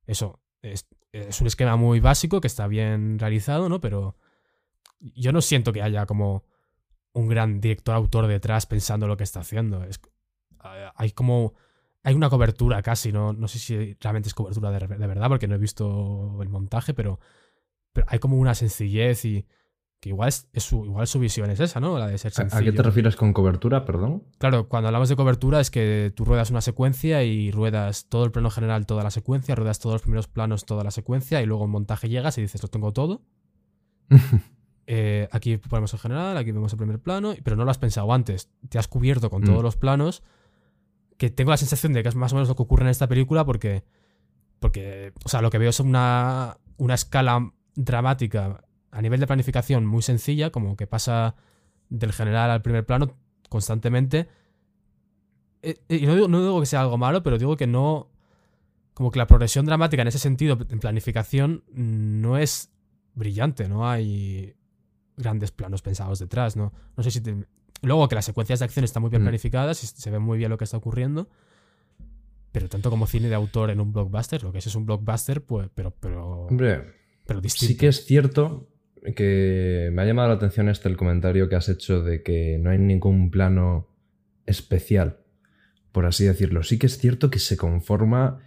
Eso. 0.07 0.41
Es, 0.63 0.89
es 1.13 1.41
un 1.43 1.47
esquema 1.49 1.77
muy 1.77 2.01
básico 2.01 2.41
que 2.41 2.47
está 2.47 2.67
bien 2.69 3.19
realizado, 3.19 3.69
¿no? 3.69 3.81
Pero 3.81 4.17
yo 5.15 5.33
no 5.33 5.41
siento 5.41 5.73
que 5.73 5.83
haya 5.83 6.07
como 6.07 6.45
un 7.13 7.29
gran 7.29 7.61
director 7.61 7.95
autor 7.95 8.27
detrás 8.27 8.67
pensando 8.67 9.07
lo 9.07 9.17
que 9.17 9.25
está 9.25 9.41
haciendo. 9.41 9.85
Es, 9.85 10.01
hay 10.95 11.11
como. 11.13 11.55
Hay 12.05 12.15
una 12.15 12.29
cobertura 12.31 12.83
casi, 12.83 13.13
no, 13.13 13.33
no 13.33 13.47
sé 13.47 13.61
si 13.61 13.97
realmente 14.01 14.29
es 14.29 14.35
cobertura 14.35 14.73
de, 14.73 14.79
de 14.89 15.07
verdad, 15.07 15.29
porque 15.29 15.47
no 15.47 15.55
he 15.55 15.59
visto 15.59 16.37
el 16.43 16.49
montaje, 16.49 16.95
pero, 16.95 17.21
pero 17.93 18.07
hay 18.11 18.19
como 18.19 18.37
una 18.39 18.55
sencillez 18.55 19.25
y. 19.25 19.47
Que 20.01 20.09
igual, 20.09 20.31
es, 20.31 20.49
es 20.53 20.65
su, 20.65 20.85
igual 20.85 21.07
su 21.07 21.21
visión 21.21 21.49
es 21.51 21.61
esa, 21.61 21.79
¿no? 21.79 21.97
La 21.97 22.09
de 22.09 22.19
ser 22.19 22.33
¿A- 22.33 22.35
sencillo. 22.35 22.61
¿A 22.61 22.65
qué 22.65 22.73
te 22.73 22.83
refieres 22.83 23.15
con 23.15 23.33
cobertura, 23.33 23.85
perdón? 23.85 24.25
Claro, 24.39 24.69
cuando 24.69 24.89
hablamos 24.89 25.09
de 25.09 25.15
cobertura 25.15 25.61
es 25.61 25.71
que 25.71 26.13
tú 26.17 26.25
ruedas 26.25 26.51
una 26.51 26.61
secuencia 26.61 27.23
y 27.23 27.53
ruedas 27.53 28.07
todo 28.09 28.25
el 28.25 28.33
plano 28.33 28.51
general, 28.51 28.85
toda 28.85 29.05
la 29.05 29.13
secuencia, 29.13 29.55
ruedas 29.55 29.79
todos 29.79 29.95
los 29.95 30.03
primeros 30.03 30.27
planos, 30.27 30.65
toda 30.65 30.83
la 30.83 30.91
secuencia, 30.91 31.41
y 31.41 31.47
luego 31.47 31.67
en 31.67 31.71
montaje 31.71 32.09
llegas 32.09 32.37
y 32.37 32.41
dices, 32.41 32.61
lo 32.65 32.69
tengo 32.69 32.93
todo. 32.93 33.23
Eh, 34.87 35.29
aquí 35.31 35.57
ponemos 35.59 35.93
el 35.93 36.01
general, 36.01 36.37
aquí 36.37 36.51
vemos 36.53 36.73
el 36.73 36.79
primer 36.79 36.99
plano, 36.99 37.35
pero 37.45 37.57
no 37.57 37.65
lo 37.65 37.71
has 37.71 37.79
pensado 37.79 38.13
antes. 38.13 38.51
Te 38.69 38.79
has 38.79 38.89
cubierto 38.89 39.31
con 39.31 39.43
todos 39.45 39.61
Mm. 39.61 39.65
los 39.65 39.77
planos. 39.77 40.23
Que 41.19 41.31
tengo 41.31 41.51
la 41.51 41.57
sensación 41.57 41.93
de 41.93 42.03
que 42.03 42.09
es 42.09 42.17
más 42.17 42.33
o 42.33 42.37
menos 42.37 42.49
lo 42.49 42.57
que 42.57 42.63
ocurre 42.63 42.85
en 42.85 42.91
esta 42.91 43.07
película 43.09 43.45
porque. 43.45 43.85
Porque. 44.59 45.13
O 45.25 45.29
sea, 45.29 45.41
lo 45.41 45.51
que 45.51 45.59
veo 45.59 45.71
es 45.71 45.79
una, 45.81 46.59
una 46.79 46.95
escala 46.95 47.53
dramática 47.77 48.65
a 48.91 49.01
nivel 49.03 49.21
de 49.21 49.27
planificación 49.27 49.87
muy 49.87 50.03
sencilla, 50.03 50.51
como 50.51 50.77
que 50.77 50.87
pasa 50.87 51.35
del 51.89 52.13
general 52.13 52.51
al 52.51 52.63
primer 52.63 52.85
plano 52.85 53.17
constantemente. 53.49 54.29
Eh, 55.63 55.79
Y 55.89 56.07
no 56.07 56.15
digo, 56.15 56.29
no 56.29 56.41
digo 56.41 56.61
que 56.61 56.67
sea 56.67 56.81
algo 56.81 56.99
malo, 56.99 57.23
pero 57.23 57.39
digo 57.39 57.57
que 57.57 57.67
no. 57.67 58.09
Como 58.95 59.11
que 59.11 59.19
la 59.19 59.27
progresión 59.27 59.65
dramática 59.65 60.03
en 60.03 60.09
ese 60.09 60.19
sentido, 60.19 60.59
en 60.69 60.79
planificación, 60.81 61.65
no 61.73 62.37
es 62.37 62.71
brillante, 63.15 63.69
no 63.69 63.89
hay 63.89 64.55
grandes 65.17 65.51
planos 65.51 65.83
pensados 65.83 66.19
detrás, 66.19 66.57
¿no? 66.57 66.73
No 66.97 67.03
sé 67.03 67.11
si 67.11 67.21
te- 67.21 67.45
Luego 67.85 68.09
que 68.09 68.15
las 68.15 68.25
secuencias 68.25 68.61
de 68.61 68.65
acción 68.65 68.85
están 68.85 69.01
muy 69.03 69.11
bien 69.11 69.23
Mm. 69.23 69.25
planificadas 69.25 69.83
y 69.83 69.87
se 69.89 70.11
ve 70.11 70.21
muy 70.21 70.39
bien 70.39 70.51
lo 70.51 70.57
que 70.59 70.63
está 70.65 70.77
ocurriendo. 70.77 71.29
Pero 72.53 72.69
tanto 72.69 72.91
como 72.91 73.07
cine 73.07 73.29
de 73.29 73.35
autor 73.35 73.71
en 73.71 73.81
un 73.81 73.93
blockbuster, 73.93 74.43
lo 74.45 74.53
que 74.53 74.59
es 74.59 74.67
es 74.67 74.75
un 74.77 74.87
blockbuster, 74.87 75.43
pues, 75.43 75.69
pero, 75.75 75.91
pero, 75.99 76.43
Hombre, 76.47 76.85
pero 77.27 77.41
distinto. 77.41 77.73
sí 77.73 77.77
que 77.77 77.89
es 77.89 78.05
cierto 78.05 78.69
que 79.17 79.91
me 79.93 80.03
ha 80.03 80.05
llamado 80.05 80.29
la 80.29 80.35
atención 80.35 80.69
este 80.69 80.89
el 80.89 80.97
comentario 80.97 81.49
que 81.49 81.57
has 81.57 81.69
hecho 81.69 82.03
de 82.03 82.23
que 82.23 82.59
no 82.61 82.71
hay 82.71 82.79
ningún 82.79 83.31
plano 83.33 83.89
especial, 84.47 85.19
por 85.91 86.07
así 86.07 86.25
decirlo. 86.25 86.63
Sí 86.63 86.79
que 86.79 86.87
es 86.87 86.99
cierto 86.99 87.31
que 87.31 87.39
se 87.41 87.57
conforma 87.57 88.39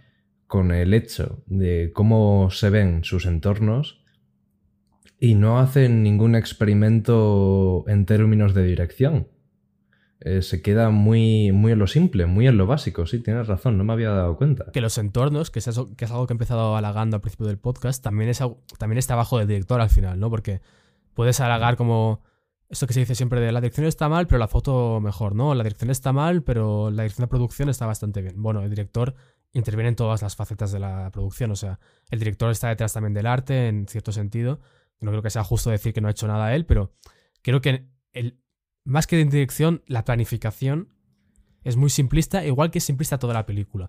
con 0.46 0.70
el 0.70 0.94
hecho 0.94 1.42
de 1.46 1.90
cómo 1.92 2.48
se 2.50 2.70
ven 2.70 3.04
sus 3.04 3.26
entornos 3.26 4.02
y 5.18 5.34
no 5.34 5.58
hacen 5.58 6.02
ningún 6.02 6.34
experimento 6.34 7.84
en 7.88 8.06
términos 8.06 8.54
de 8.54 8.64
dirección. 8.64 9.28
Eh, 10.20 10.40
se 10.42 10.62
queda 10.62 10.88
muy, 10.90 11.52
muy 11.52 11.72
en 11.72 11.78
lo 11.78 11.86
simple, 11.86 12.26
muy 12.26 12.46
en 12.46 12.56
lo 12.56 12.66
básico. 12.66 13.06
Sí, 13.06 13.20
tienes 13.20 13.46
razón, 13.46 13.76
no 13.76 13.84
me 13.84 13.92
había 13.92 14.10
dado 14.10 14.36
cuenta. 14.36 14.66
que 14.72 14.80
los 14.80 14.96
entornos, 14.98 15.50
que 15.50 15.58
es, 15.58 15.68
eso- 15.68 15.94
que 15.94 16.06
es 16.06 16.10
algo 16.10 16.26
que 16.26 16.32
he 16.32 16.36
empezado 16.36 16.74
halagando 16.76 17.16
al 17.16 17.20
principio 17.20 17.46
del 17.46 17.58
podcast, 17.58 18.02
también, 18.02 18.30
es, 18.30 18.40
también 18.78 18.98
del 19.38 19.46
director 19.46 19.80
al 19.80 19.90
final, 19.90 20.18
¿no? 20.18 20.30
Porque 20.30 20.60
puedes 21.14 21.38
halagar 21.40 21.76
como 21.76 22.22
esto 22.68 22.86
que 22.86 22.94
se 22.94 23.00
dice 23.00 23.14
siempre 23.14 23.40
de 23.40 23.52
la 23.52 23.60
dirección 23.60 23.86
está 23.86 24.08
mal, 24.08 24.26
pero 24.26 24.38
la 24.38 24.48
foto 24.48 25.00
mejor, 25.00 25.34
¿no? 25.34 25.54
La 25.54 25.62
dirección 25.62 25.90
está 25.90 26.12
mal, 26.12 26.42
pero 26.42 26.90
la 26.90 27.02
dirección 27.04 27.24
de 27.24 27.28
producción 27.28 27.68
está 27.68 27.86
bastante 27.86 28.22
bien. 28.22 28.42
Bueno, 28.42 28.62
el 28.62 28.70
director 28.70 29.14
interviene 29.52 29.90
en 29.90 29.96
todas 29.96 30.22
las 30.22 30.34
facetas 30.34 30.72
de 30.72 30.80
la 30.80 31.10
producción, 31.12 31.50
o 31.52 31.56
sea, 31.56 31.78
el 32.10 32.18
director 32.18 32.50
está 32.50 32.68
detrás 32.68 32.92
también 32.94 33.14
del 33.14 33.26
arte, 33.26 33.68
en 33.68 33.86
cierto 33.86 34.10
sentido. 34.12 34.60
No 35.00 35.10
creo 35.10 35.22
que 35.22 35.30
sea 35.30 35.44
justo 35.44 35.70
decir 35.70 35.92
que 35.92 36.00
no 36.00 36.08
ha 36.08 36.12
hecho 36.12 36.26
nada 36.26 36.54
él, 36.54 36.66
pero 36.66 36.92
creo 37.42 37.60
que 37.60 37.86
el, 38.12 38.40
más 38.84 39.06
que 39.06 39.16
de 39.16 39.24
dirección, 39.24 39.82
la 39.86 40.04
planificación 40.04 40.88
es 41.64 41.76
muy 41.76 41.90
simplista, 41.90 42.46
igual 42.46 42.70
que 42.70 42.78
es 42.78 42.84
simplista 42.84 43.18
toda 43.18 43.34
la 43.34 43.44
película. 43.44 43.88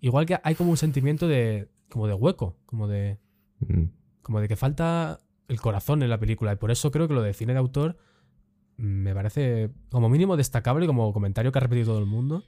Igual 0.00 0.26
que 0.26 0.38
hay 0.42 0.54
como 0.54 0.70
un 0.70 0.76
sentimiento 0.76 1.26
de. 1.26 1.68
como 1.88 2.06
de 2.06 2.14
hueco, 2.14 2.56
como 2.66 2.86
de. 2.88 3.18
Mm. 3.60 3.84
como 4.22 4.40
de 4.40 4.48
que 4.48 4.56
falta 4.56 5.20
el 5.48 5.60
corazón 5.60 6.02
en 6.02 6.10
la 6.10 6.18
película. 6.18 6.52
Y 6.52 6.56
por 6.56 6.70
eso 6.70 6.90
creo 6.90 7.08
que 7.08 7.14
lo 7.14 7.22
de 7.22 7.32
cine 7.32 7.52
de 7.52 7.58
autor 7.58 7.96
me 8.76 9.14
parece 9.14 9.70
como 9.90 10.08
mínimo 10.08 10.36
destacable, 10.36 10.86
como 10.86 11.12
comentario 11.12 11.52
que 11.52 11.58
ha 11.58 11.62
repetido 11.62 11.92
todo 11.92 11.98
el 11.98 12.06
mundo. 12.06 12.44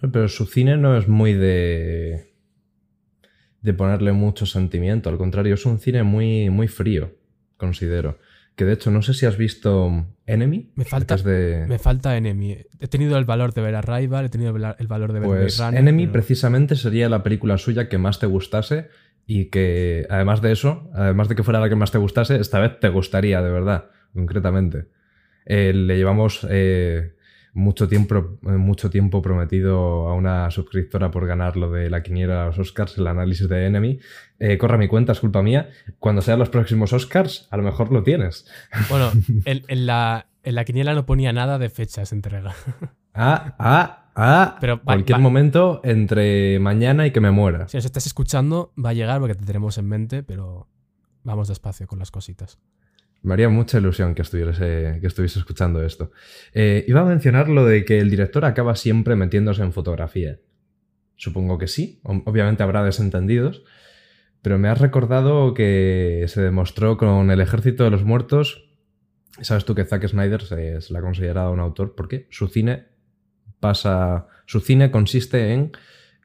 Pero 0.00 0.28
su 0.28 0.46
cine 0.46 0.76
no 0.76 0.96
es 0.96 1.08
muy 1.08 1.32
de. 1.32 2.31
De 3.62 3.72
ponerle 3.74 4.12
mucho 4.12 4.44
sentimiento. 4.46 5.08
Al 5.08 5.18
contrario, 5.18 5.54
es 5.54 5.64
un 5.66 5.78
cine 5.78 6.02
muy, 6.02 6.50
muy 6.50 6.68
frío, 6.68 7.14
considero. 7.56 8.18
Que 8.56 8.64
de 8.66 8.74
hecho, 8.74 8.90
no 8.90 9.00
sé 9.00 9.14
si 9.14 9.24
has 9.24 9.38
visto 9.38 10.04
Enemy. 10.26 10.72
Me 10.74 10.84
falta- 10.84 11.16
de. 11.16 11.64
Me 11.66 11.78
falta 11.78 12.16
Enemy. 12.16 12.58
He 12.80 12.88
tenido 12.88 13.16
el 13.16 13.24
valor 13.24 13.54
de 13.54 13.62
ver 13.62 13.74
a 13.76 13.80
Rival, 13.80 14.26
he 14.26 14.28
tenido 14.28 14.54
el 14.54 14.86
valor 14.86 15.12
de 15.14 15.20
ver 15.20 15.28
Pues 15.28 15.58
Runner, 15.58 15.80
Enemy 15.80 16.02
pero- 16.06 16.12
precisamente 16.12 16.76
sería 16.76 17.08
la 17.08 17.22
película 17.22 17.56
suya 17.56 17.88
que 17.88 17.96
más 17.96 18.18
te 18.18 18.26
gustase 18.26 18.88
y 19.26 19.46
que 19.46 20.06
además 20.10 20.42
de 20.42 20.52
eso, 20.52 20.90
además 20.94 21.28
de 21.28 21.36
que 21.36 21.42
fuera 21.44 21.60
la 21.60 21.68
que 21.70 21.76
más 21.76 21.92
te 21.92 21.98
gustase, 21.98 22.36
esta 22.40 22.58
vez 22.60 22.78
te 22.78 22.88
gustaría 22.90 23.40
de 23.40 23.50
verdad, 23.50 23.86
concretamente. 24.12 24.86
Eh, 25.46 25.72
le 25.72 25.96
llevamos 25.96 26.46
eh, 26.50 27.14
mucho, 27.54 27.86
tiempo, 27.88 28.38
eh, 28.46 28.50
mucho 28.52 28.88
tiempo 28.90 29.20
prometido 29.22 30.08
a 30.08 30.14
una 30.14 30.50
suscriptora 30.50 31.10
por 31.10 31.26
ganar 31.26 31.56
lo 31.56 31.70
de 31.70 31.90
la 31.90 32.02
quiniela 32.02 32.42
a 32.44 32.46
los 32.46 32.58
Oscars, 32.58 32.96
el 32.98 33.06
análisis 33.06 33.48
de 33.48 33.66
Enemy. 33.66 33.98
Eh, 34.38 34.56
corra 34.58 34.78
mi 34.78 34.88
cuenta, 34.88 35.12
es 35.12 35.20
culpa 35.20 35.42
mía. 35.42 35.68
Cuando 35.98 36.22
sean 36.22 36.38
los 36.38 36.48
próximos 36.48 36.92
Oscars, 36.92 37.48
a 37.50 37.56
lo 37.56 37.62
mejor 37.62 37.92
lo 37.92 38.02
tienes. 38.02 38.46
Bueno, 38.88 39.10
en, 39.44 39.62
en 39.68 39.86
la, 39.86 40.26
en 40.42 40.54
la 40.54 40.64
quiniela 40.64 40.94
no 40.94 41.04
ponía 41.06 41.32
nada 41.32 41.58
de 41.58 41.68
fecha 41.70 42.02
esa 42.02 42.14
entrega. 42.14 42.54
Ah, 43.14 43.54
ah, 43.58 44.08
ah. 44.16 44.56
Pero 44.58 44.76
va- 44.78 44.84
cualquier 44.84 45.18
va- 45.18 45.22
momento 45.22 45.82
entre 45.84 46.58
mañana 46.60 47.06
y 47.06 47.10
que 47.10 47.20
me 47.20 47.30
muera. 47.30 47.68
Si 47.68 47.76
nos 47.76 47.84
estás 47.84 48.06
escuchando, 48.06 48.72
va 48.82 48.88
a 48.88 48.92
llegar 48.94 49.20
porque 49.20 49.34
te 49.34 49.44
tenemos 49.44 49.76
en 49.76 49.86
mente, 49.86 50.22
pero 50.22 50.66
vamos 51.22 51.48
despacio 51.48 51.86
con 51.86 51.98
las 51.98 52.10
cositas. 52.10 52.58
Me 53.22 53.34
haría 53.34 53.48
mucha 53.48 53.78
ilusión 53.78 54.14
que 54.14 54.22
estuviese, 54.22 54.98
que 55.00 55.06
estuviese 55.06 55.38
escuchando 55.38 55.82
esto. 55.84 56.10
Eh, 56.52 56.84
iba 56.88 57.00
a 57.00 57.04
mencionar 57.04 57.48
lo 57.48 57.64
de 57.64 57.84
que 57.84 58.00
el 58.00 58.10
director 58.10 58.44
acaba 58.44 58.74
siempre 58.74 59.14
metiéndose 59.14 59.62
en 59.62 59.72
fotografía. 59.72 60.40
Supongo 61.14 61.56
que 61.56 61.68
sí, 61.68 62.00
obviamente 62.02 62.64
habrá 62.64 62.82
desentendidos, 62.82 63.62
pero 64.42 64.58
me 64.58 64.68
has 64.68 64.80
recordado 64.80 65.54
que 65.54 66.24
se 66.26 66.42
demostró 66.42 66.96
con 66.96 67.30
El 67.30 67.40
Ejército 67.40 67.84
de 67.84 67.90
los 67.90 68.02
Muertos. 68.02 68.68
Sabes 69.40 69.64
tú 69.64 69.76
que 69.76 69.84
Zack 69.84 70.08
Snyder 70.08 70.42
se, 70.42 70.80
le 70.80 70.98
ha 70.98 71.00
considerado 71.00 71.52
un 71.52 71.60
autor 71.60 71.94
porque 71.94 72.26
su 72.30 72.48
cine 72.48 72.86
pasa. 73.60 74.26
Su 74.46 74.58
cine 74.58 74.90
consiste 74.90 75.52
en 75.52 75.70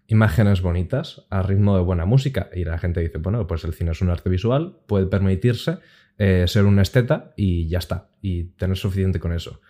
imágenes 0.07 0.61
bonitas 0.61 1.27
a 1.29 1.43
ritmo 1.43 1.77
de 1.77 1.83
buena 1.83 2.05
música. 2.05 2.49
Y 2.55 2.65
la 2.65 2.79
gente 2.79 3.01
dice, 3.01 3.19
bueno, 3.19 3.45
pues 3.45 3.63
el 3.65 3.75
cine 3.75 3.91
es 3.91 4.01
un 4.01 4.09
arte 4.09 4.31
visual, 4.31 4.79
puede 4.87 5.05
permitirse 5.05 5.77
eh, 6.17 6.45
ser 6.47 6.65
un 6.65 6.79
esteta 6.79 7.33
y 7.35 7.67
ya 7.67 7.79
está. 7.79 8.09
Y 8.21 8.45
tener 8.55 8.77
suficiente 8.77 9.19
con 9.19 9.33
eso. 9.33 9.61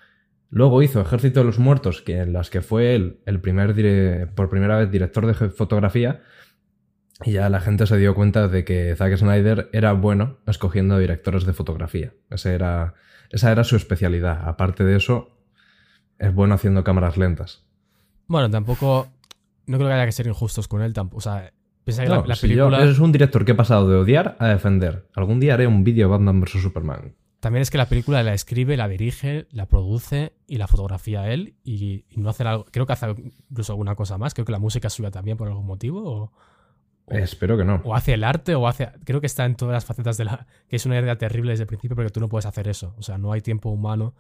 Luego 0.50 0.82
hizo 0.82 1.02
Ejército 1.02 1.42
de 1.42 1.46
los 1.46 1.60
Muertos, 1.60 2.02
que 2.02 2.20
en 2.20 2.34
las 2.34 2.50
que 2.50 2.62
fue 2.62 2.96
el 2.96 3.42
primer 3.42 3.76
por 4.34 4.50
primera 4.50 4.78
vez 4.78 4.90
director 4.90 5.26
de 5.26 5.50
fotografía. 5.50 6.22
Y 7.26 7.34
ya 7.34 7.50
la 7.50 7.60
gente 7.60 7.88
se 7.88 7.98
dio 7.98 8.14
cuenta 8.14 8.48
de 8.48 8.64
que 8.64 8.96
Zack 8.96 9.18
Snyder 9.18 9.70
era 9.74 9.94
bueno 9.94 10.38
escogiendo 10.46 11.00
directores 11.00 11.46
de 11.46 11.54
fotografía. 11.54 12.14
Ese 12.30 12.54
era, 12.54 12.94
esa 13.32 13.52
era 13.52 13.64
su 13.64 13.76
especialidad. 13.76 14.48
Aparte 14.48 14.84
de 14.84 14.96
eso, 14.96 15.38
es 16.20 16.34
bueno 16.34 16.54
haciendo 16.54 16.84
cámaras 16.84 17.18
lentas. 17.18 17.66
Bueno, 18.28 18.50
tampoco. 18.50 19.08
No 19.66 19.78
creo 19.78 19.90
que 19.90 19.96
haya 19.96 20.06
que 20.06 20.12
ser 20.12 20.28
injustos 20.28 20.68
con 20.68 20.82
él 20.82 20.94
tampoco. 20.94 21.18
O 21.18 21.22
sea, 21.22 21.52
piensa 21.88 22.04
que 22.04 22.10
la, 22.10 22.16
No, 22.18 22.26
la 22.26 22.36
si 22.36 22.48
yo- 22.50 22.68
película. 22.70 22.84
es 22.92 23.00
un 23.00 23.12
director 23.12 23.44
que 23.46 23.52
he 23.54 23.56
pasado 23.56 23.88
de 23.90 23.96
odiar 23.98 24.36
a 24.40 24.48
defender. 24.48 25.08
Algún 25.16 25.40
día 25.40 25.56
haré 25.56 25.68
un 25.68 25.84
vídeo 25.84 26.10
Batman 26.10 26.40
vs 26.42 26.62
Superman. 26.62 27.16
También 27.40 27.62
es 27.62 27.70
que 27.70 27.78
la 27.78 27.88
película 27.88 28.24
la 28.24 28.34
escribe, 28.34 28.76
la 28.78 28.88
dirige, 28.88 29.48
la 29.52 29.68
produce 29.68 30.34
y 30.48 30.58
la 30.58 30.68
fotografía 30.68 31.32
él. 31.32 31.56
Y, 31.64 32.06
y 32.10 32.18
no 32.20 32.30
hace 32.30 32.44
algo. 32.44 32.66
Creo 32.72 32.86
que 32.86 32.94
hace 32.94 33.08
incluso 33.50 33.74
alguna 33.74 33.96
cosa 33.96 34.18
más. 34.18 34.34
Creo 34.34 34.46
que 34.46 34.52
la 34.52 34.60
música 34.60 34.88
es 34.88 34.94
suya 34.94 35.12
también 35.12 35.38
por 35.38 35.48
algún 35.48 35.66
motivo. 35.66 36.04
O, 36.04 36.32
Espero 37.10 37.58
que 37.58 37.64
no. 37.64 37.80
o 37.86 37.96
hace 37.96 38.16
el 38.16 38.24
arte, 38.24 38.56
o 38.56 38.68
hace. 38.68 38.90
Creo 39.06 39.22
que 39.22 39.28
está 39.28 39.46
en 39.46 39.56
todas 39.56 39.74
las 39.74 39.86
facetas 39.86 40.18
de 40.18 40.26
la. 40.26 40.48
Que 40.68 40.76
es 40.76 40.86
una 40.86 41.00
idea 41.00 41.18
terrible 41.18 41.52
desde 41.52 41.64
el 41.64 41.68
principio, 41.68 41.96
porque 41.96 42.10
tú 42.12 42.20
no 42.20 42.28
puedes 42.28 42.46
hacer 42.46 42.68
eso. 42.68 42.96
O 42.98 43.02
sea, 43.04 43.18
no 43.18 43.32
hay 43.32 43.42
tiempo 43.42 43.70
humano 43.70 44.14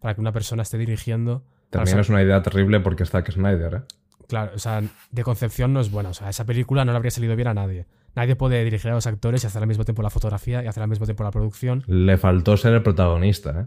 para 0.00 0.14
que 0.14 0.20
una 0.20 0.32
persona 0.32 0.62
esté 0.62 0.78
dirigiendo. 0.78 1.44
También 1.70 1.98
es 2.00 2.08
una 2.08 2.22
idea 2.22 2.42
terrible 2.42 2.80
porque 2.80 3.02
es 3.04 3.10
Zack 3.10 3.30
Snyder, 3.30 3.74
¿eh? 3.74 3.82
Claro, 4.28 4.52
o 4.54 4.58
sea, 4.58 4.82
de 5.10 5.22
concepción 5.22 5.72
no 5.72 5.80
es 5.80 5.90
buena. 5.90 6.10
O 6.10 6.14
sea, 6.14 6.28
esa 6.28 6.44
película 6.44 6.84
no 6.84 6.92
le 6.92 6.96
habría 6.96 7.10
salido 7.10 7.34
bien 7.36 7.48
a 7.48 7.54
nadie. 7.54 7.86
Nadie 8.14 8.36
puede 8.36 8.62
dirigir 8.64 8.90
a 8.90 8.94
los 8.94 9.06
actores 9.06 9.42
y 9.42 9.46
hacer 9.46 9.62
al 9.62 9.68
mismo 9.68 9.84
tiempo 9.84 10.02
la 10.02 10.10
fotografía 10.10 10.62
y 10.62 10.66
hacer 10.66 10.82
al 10.82 10.88
mismo 10.88 11.06
tiempo 11.06 11.24
la 11.24 11.30
producción. 11.30 11.82
Le 11.86 12.16
faltó 12.18 12.56
ser 12.56 12.74
el 12.74 12.82
protagonista, 12.82 13.50
¿eh? 13.62 13.66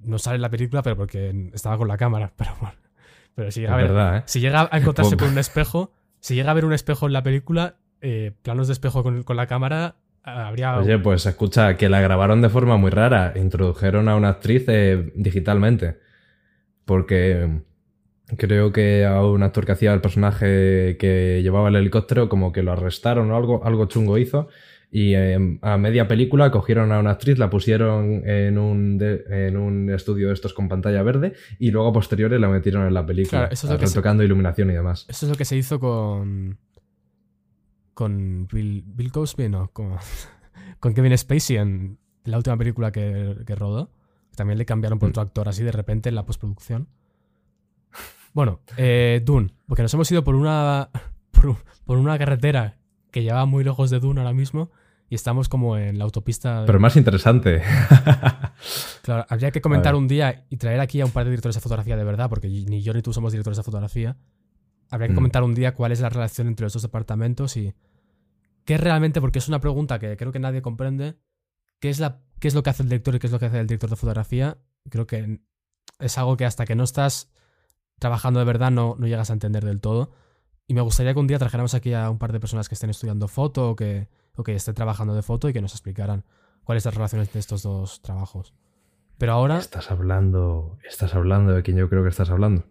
No 0.00 0.18
sale 0.18 0.36
en 0.36 0.42
la 0.42 0.50
película, 0.50 0.82
pero 0.82 0.96
porque 0.96 1.50
estaba 1.54 1.78
con 1.78 1.88
la 1.88 1.96
cámara. 1.96 2.32
Pero 2.36 2.50
bueno. 2.60 2.74
Pero 3.36 3.50
si 3.50 3.60
llega, 3.60 3.74
a 3.74 3.76
ver- 3.76 3.88
verdad, 3.88 4.16
¿eh? 4.18 4.22
si 4.26 4.40
llega 4.40 4.68
a 4.70 4.78
encontrarse 4.78 5.16
con 5.18 5.28
un 5.30 5.38
espejo, 5.38 5.92
si 6.20 6.34
llega 6.34 6.50
a 6.50 6.54
ver 6.54 6.64
un 6.64 6.72
espejo 6.72 7.06
en 7.06 7.12
la 7.12 7.22
película, 7.22 7.76
eh, 8.00 8.32
planos 8.42 8.66
de 8.68 8.72
espejo 8.74 9.02
con, 9.02 9.22
con 9.24 9.36
la 9.36 9.46
cámara, 9.46 9.96
habría. 10.22 10.76
Oye, 10.78 10.98
pues 10.98 11.24
escucha, 11.26 11.76
que 11.76 11.88
la 11.88 12.00
grabaron 12.00 12.42
de 12.42 12.48
forma 12.48 12.76
muy 12.76 12.90
rara. 12.90 13.32
Introdujeron 13.36 14.08
a 14.08 14.16
una 14.16 14.28
actriz 14.28 14.64
eh, 14.68 15.12
digitalmente. 15.16 15.98
Porque 16.84 17.62
creo 18.36 18.72
que 18.72 19.04
a 19.04 19.22
un 19.24 19.42
actor 19.42 19.66
que 19.66 19.72
hacía 19.72 19.92
el 19.94 20.00
personaje 20.00 20.96
que 20.98 21.40
llevaba 21.42 21.68
el 21.68 21.76
helicóptero, 21.76 22.28
como 22.28 22.52
que 22.52 22.62
lo 22.62 22.72
arrestaron 22.72 23.30
o 23.30 23.36
algo, 23.36 23.64
algo 23.64 23.86
chungo 23.86 24.18
hizo. 24.18 24.48
Y 24.90 25.14
eh, 25.16 25.58
a 25.62 25.76
media 25.76 26.06
película 26.06 26.52
cogieron 26.52 26.92
a 26.92 27.00
una 27.00 27.10
actriz, 27.10 27.36
la 27.36 27.50
pusieron 27.50 28.22
en 28.28 28.58
un, 28.58 28.96
de- 28.96 29.24
en 29.48 29.56
un 29.56 29.90
estudio 29.90 30.28
de 30.28 30.34
estos 30.34 30.54
con 30.54 30.68
pantalla 30.68 31.02
verde 31.02 31.32
y 31.58 31.72
luego 31.72 31.88
a 31.88 31.92
posteriores 31.92 32.40
la 32.40 32.48
metieron 32.48 32.86
en 32.86 32.94
la 32.94 33.04
película, 33.04 33.40
Claro, 33.40 33.52
eso 33.52 33.66
es 33.66 33.72
lo 33.72 33.78
que 33.80 33.86
se- 33.88 34.24
iluminación 34.24 34.70
y 34.70 34.74
demás. 34.74 35.04
Eso 35.08 35.26
es 35.26 35.30
lo 35.32 35.36
que 35.36 35.44
se 35.44 35.56
hizo 35.56 35.80
con. 35.80 36.58
Con 37.94 38.48
Bill, 38.52 38.82
Bill 38.86 39.12
Cosby, 39.12 39.48
no, 39.48 39.68
con, 39.72 39.96
con 40.80 40.94
Kevin 40.94 41.16
Spacey 41.16 41.56
en 41.56 41.98
la 42.24 42.36
última 42.36 42.56
película 42.56 42.90
que, 42.92 43.36
que 43.46 43.54
rodó. 43.54 43.90
También 44.36 44.58
le 44.58 44.64
cambiaron 44.64 44.98
por 44.98 45.08
Mm. 45.08 45.10
otro 45.10 45.22
actor 45.22 45.48
así 45.48 45.62
de 45.62 45.70
repente 45.72 46.08
en 46.08 46.14
la 46.16 46.24
postproducción. 46.26 46.88
Bueno, 48.34 48.60
eh, 48.76 49.22
Dune, 49.24 49.54
porque 49.66 49.82
nos 49.82 49.94
hemos 49.94 50.10
ido 50.12 50.22
por 50.24 50.34
una, 50.34 50.90
por, 51.30 51.46
un- 51.46 51.58
por 51.86 51.96
una 51.96 52.18
carretera 52.18 52.76
que 53.10 53.22
lleva 53.22 53.46
muy 53.46 53.64
lejos 53.64 53.88
de 53.90 54.00
Dune 54.00 54.20
ahora 54.20 54.34
mismo 54.34 54.70
y 55.08 55.14
estamos 55.14 55.48
como 55.48 55.76
en 55.78 55.96
la 55.98 56.04
autopista. 56.04 56.60
de- 56.60 56.66
Pero 56.66 56.80
más 56.80 56.96
interesante. 56.96 57.62
Claro, 59.02 59.26
habría 59.28 59.50
que 59.50 59.60
comentar 59.60 59.94
un 59.94 60.08
día 60.08 60.46
y 60.48 60.56
traer 60.56 60.80
aquí 60.80 61.00
a 61.00 61.04
un 61.04 61.10
par 61.10 61.24
de 61.24 61.30
directores 61.30 61.54
de 61.56 61.60
fotografía 61.60 61.96
de 61.96 62.04
verdad, 62.04 62.30
porque 62.30 62.48
ni 62.48 62.82
yo 62.82 62.94
ni 62.94 63.02
tú 63.02 63.12
somos 63.12 63.32
directores 63.32 63.58
de 63.58 63.62
fotografía. 63.62 64.16
Habría 64.90 65.08
que 65.08 65.12
Mm. 65.12 65.16
comentar 65.16 65.42
un 65.42 65.54
día 65.54 65.74
cuál 65.74 65.92
es 65.92 66.00
la 66.00 66.08
relación 66.08 66.46
entre 66.46 66.64
los 66.64 66.72
dos 66.72 66.82
departamentos 66.82 67.56
y 67.58 67.74
qué 68.64 68.78
realmente, 68.78 69.20
porque 69.20 69.38
es 69.40 69.48
una 69.48 69.60
pregunta 69.60 69.98
que 69.98 70.16
creo 70.16 70.32
que 70.32 70.38
nadie 70.38 70.62
comprende, 70.62 71.16
qué 71.80 71.90
es, 71.90 71.98
la, 72.00 72.22
qué 72.40 72.48
es 72.48 72.54
lo 72.54 72.62
que 72.62 72.70
hace 72.70 72.82
el 72.84 72.88
director 72.88 73.14
y 73.14 73.18
qué 73.18 73.26
es 73.26 73.32
lo 73.32 73.38
que 73.38 73.46
hace 73.46 73.60
el 73.60 73.66
director 73.66 73.90
de 73.90 73.96
fotografía. 73.96 74.56
Creo 74.88 75.06
que 75.06 75.40
es 75.98 76.16
algo 76.16 76.36
que 76.38 76.46
hasta 76.46 76.64
que 76.64 76.74
no 76.74 76.84
estás 76.84 77.30
trabajando 78.04 78.38
de 78.38 78.44
verdad 78.44 78.70
no, 78.70 78.96
no 78.98 79.06
llegas 79.06 79.30
a 79.30 79.32
entender 79.32 79.64
del 79.64 79.80
todo. 79.80 80.10
Y 80.66 80.74
me 80.74 80.82
gustaría 80.82 81.14
que 81.14 81.20
un 81.20 81.26
día 81.26 81.38
trajéramos 81.38 81.72
aquí 81.72 81.94
a 81.94 82.10
un 82.10 82.18
par 82.18 82.32
de 82.32 82.38
personas 82.38 82.68
que 82.68 82.74
estén 82.74 82.90
estudiando 82.90 83.28
foto 83.28 83.70
o 83.70 83.76
que, 83.76 84.08
o 84.36 84.42
que 84.42 84.54
estén 84.54 84.74
trabajando 84.74 85.14
de 85.14 85.22
foto 85.22 85.48
y 85.48 85.54
que 85.54 85.62
nos 85.62 85.72
explicaran 85.72 86.22
cuál 86.64 86.76
es 86.76 86.84
la 86.84 86.90
relación 86.90 87.22
entre 87.22 87.40
estos 87.40 87.62
dos 87.62 88.02
trabajos. 88.02 88.52
Pero 89.16 89.32
ahora, 89.32 89.56
Estás 89.56 89.90
hablando. 89.90 90.76
Estás 90.86 91.14
hablando 91.14 91.54
de 91.54 91.62
quien 91.62 91.78
yo 91.78 91.88
creo 91.88 92.02
que 92.02 92.10
estás 92.10 92.28
hablando. 92.28 92.64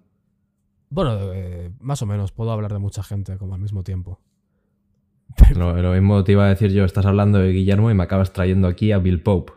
bueno, 0.92 1.18
eh, 1.34 1.72
más 1.80 2.04
o 2.04 2.06
menos, 2.06 2.32
puedo 2.32 2.52
hablar 2.52 2.72
de 2.72 2.78
mucha 2.78 3.02
gente 3.02 3.40
como 3.40 3.56
al 3.56 3.60
mismo 3.60 3.84
tiempo. 3.84 4.20
Lo, 5.56 5.76
lo 5.82 5.94
mismo 5.94 6.24
te 6.24 6.34
iba 6.34 6.46
a 6.46 6.50
decir 6.50 6.72
yo, 6.72 6.86
estás 6.86 7.08
hablando 7.08 7.40
de 7.40 7.54
Guillermo 7.54 7.90
y 7.90 7.96
me 7.96 8.04
acabas 8.04 8.34
trayendo 8.34 8.68
aquí 8.68 8.92
a 8.92 9.00
Bill 9.00 9.24
Pope. 9.24 9.54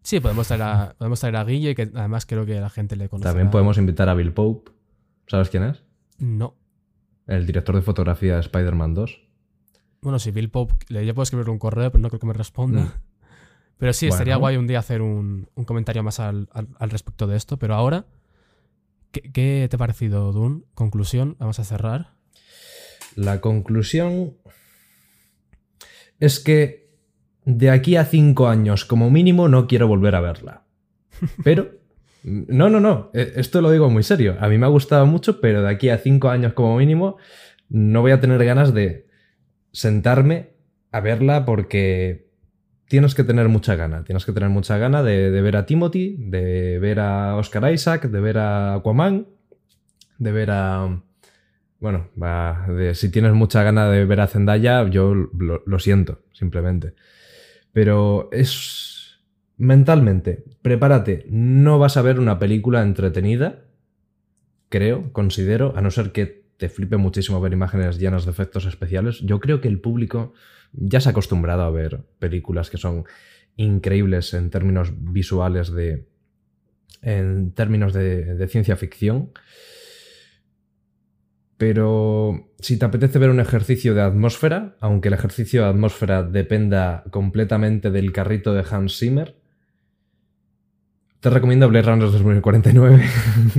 Sí, 0.00 0.20
podemos 0.20 0.46
traer 0.46 0.62
a, 0.62 0.94
podemos 0.96 1.20
traer 1.20 1.36
a 1.36 1.44
Guille, 1.44 1.74
que 1.74 1.90
además 1.94 2.24
creo 2.24 2.46
que 2.46 2.58
la 2.58 2.70
gente 2.70 2.96
le 2.96 3.10
conoce. 3.10 3.28
También 3.28 3.50
podemos 3.50 3.76
invitar 3.76 4.08
a 4.08 4.14
Bill 4.14 4.32
Pope. 4.32 4.75
¿Sabes 5.26 5.50
quién 5.50 5.64
es? 5.64 5.82
No. 6.18 6.54
El 7.26 7.46
director 7.46 7.74
de 7.74 7.82
fotografía 7.82 8.34
de 8.34 8.40
Spider-Man 8.40 8.94
2. 8.94 9.20
Bueno, 10.00 10.18
si 10.18 10.30
Bill 10.30 10.50
Pope, 10.50 10.74
le 10.88 11.12
puedo 11.14 11.24
escribirle 11.24 11.52
un 11.52 11.58
correo, 11.58 11.90
pero 11.90 12.00
no 12.02 12.08
creo 12.08 12.20
que 12.20 12.26
me 12.26 12.32
responda. 12.32 12.82
Mm. 12.82 12.92
Pero 13.78 13.92
sí, 13.92 14.06
estaría 14.06 14.36
guay 14.36 14.56
un 14.56 14.66
día 14.66 14.78
hacer 14.78 15.02
un, 15.02 15.50
un 15.54 15.64
comentario 15.66 16.02
más 16.02 16.18
al, 16.18 16.48
al- 16.52 16.68
al 16.78 16.88
respecto 16.88 17.26
de 17.26 17.36
esto. 17.36 17.58
Pero 17.58 17.74
ahora, 17.74 18.06
¿qué, 19.12 19.20
qué 19.32 19.66
te 19.68 19.76
ha 19.76 19.78
parecido, 19.78 20.32
Dune? 20.32 20.62
Conclusión, 20.72 21.36
vamos 21.38 21.58
a 21.58 21.64
cerrar. 21.64 22.14
La 23.16 23.42
conclusión 23.42 24.32
es 26.20 26.40
que 26.40 26.88
de 27.44 27.68
aquí 27.70 27.96
a 27.96 28.06
cinco 28.06 28.48
años, 28.48 28.86
como 28.86 29.10
mínimo, 29.10 29.46
no 29.48 29.66
quiero 29.66 29.88
volver 29.88 30.14
a 30.14 30.20
verla. 30.20 30.62
Pero, 31.44 31.70
no, 32.26 32.68
no, 32.68 32.80
no, 32.80 33.10
eh, 33.14 33.34
esto 33.36 33.60
lo 33.62 33.70
digo 33.70 33.88
muy 33.88 34.02
serio. 34.02 34.36
A 34.40 34.48
mí 34.48 34.58
me 34.58 34.66
ha 34.66 34.68
gustado 34.68 35.06
mucho, 35.06 35.40
pero 35.40 35.62
de 35.62 35.70
aquí 35.70 35.90
a 35.90 35.98
cinco 35.98 36.28
años, 36.28 36.54
como 36.54 36.76
mínimo, 36.76 37.18
no 37.68 38.00
voy 38.00 38.10
a 38.10 38.20
tener 38.20 38.44
ganas 38.44 38.74
de 38.74 39.06
sentarme 39.70 40.50
a 40.90 40.98
verla 40.98 41.44
porque 41.44 42.26
tienes 42.88 43.14
que 43.14 43.22
tener 43.22 43.48
mucha 43.48 43.76
gana. 43.76 44.02
Tienes 44.02 44.24
que 44.24 44.32
tener 44.32 44.48
mucha 44.48 44.76
gana 44.76 45.04
de, 45.04 45.30
ver 45.40 45.56
a 45.56 45.66
Timothy, 45.66 46.16
de 46.18 46.80
ver 46.80 46.98
a 46.98 47.36
Oscar 47.36 47.72
Isaac, 47.72 48.06
de 48.06 48.20
ver 48.20 48.38
a 48.38 48.74
Aquaman, 48.74 49.28
de 50.18 50.32
ver 50.32 50.50
a. 50.50 51.00
Bueno, 51.78 52.08
va, 52.20 52.66
si 52.94 53.08
tienes 53.08 53.34
mucha 53.34 53.62
gana 53.62 53.88
de 53.88 54.04
ver 54.04 54.20
a 54.20 54.26
Zendaya, 54.26 54.88
yo 54.88 55.14
lo 55.14 55.78
siento, 55.78 56.22
simplemente. 56.32 56.94
Pero 57.72 58.30
es. 58.32 58.95
Mentalmente, 59.56 60.44
prepárate. 60.60 61.26
No 61.30 61.78
vas 61.78 61.96
a 61.96 62.02
ver 62.02 62.20
una 62.20 62.38
película 62.38 62.82
entretenida, 62.82 63.64
creo, 64.68 65.12
considero, 65.12 65.72
a 65.76 65.80
no 65.80 65.90
ser 65.90 66.12
que 66.12 66.44
te 66.56 66.68
flipe 66.68 66.96
muchísimo 66.96 67.40
ver 67.40 67.52
imágenes 67.52 67.98
llenas 67.98 68.24
de 68.24 68.30
efectos 68.30 68.66
especiales. 68.66 69.20
Yo 69.20 69.40
creo 69.40 69.60
que 69.60 69.68
el 69.68 69.80
público 69.80 70.34
ya 70.72 71.00
se 71.00 71.08
ha 71.08 71.12
acostumbrado 71.12 71.62
a 71.62 71.70
ver 71.70 72.04
películas 72.18 72.70
que 72.70 72.76
son 72.76 73.04
increíbles 73.56 74.34
en 74.34 74.50
términos 74.50 74.92
visuales 74.94 75.72
de. 75.72 76.06
en 77.00 77.52
términos 77.52 77.94
de, 77.94 78.34
de 78.34 78.48
ciencia 78.48 78.76
ficción. 78.76 79.30
Pero 81.56 82.52
si 82.58 82.78
te 82.78 82.84
apetece 82.84 83.18
ver 83.18 83.30
un 83.30 83.40
ejercicio 83.40 83.94
de 83.94 84.02
atmósfera, 84.02 84.76
aunque 84.80 85.08
el 85.08 85.14
ejercicio 85.14 85.62
de 85.62 85.68
atmósfera 85.68 86.22
dependa 86.22 87.04
completamente 87.10 87.90
del 87.90 88.12
carrito 88.12 88.52
de 88.52 88.64
Hans 88.70 88.98
Zimmer, 88.98 89.36
te 91.20 91.30
recomiendo 91.30 91.68
Blade 91.68 91.86
Runner 91.88 92.10
2049. 92.10 93.04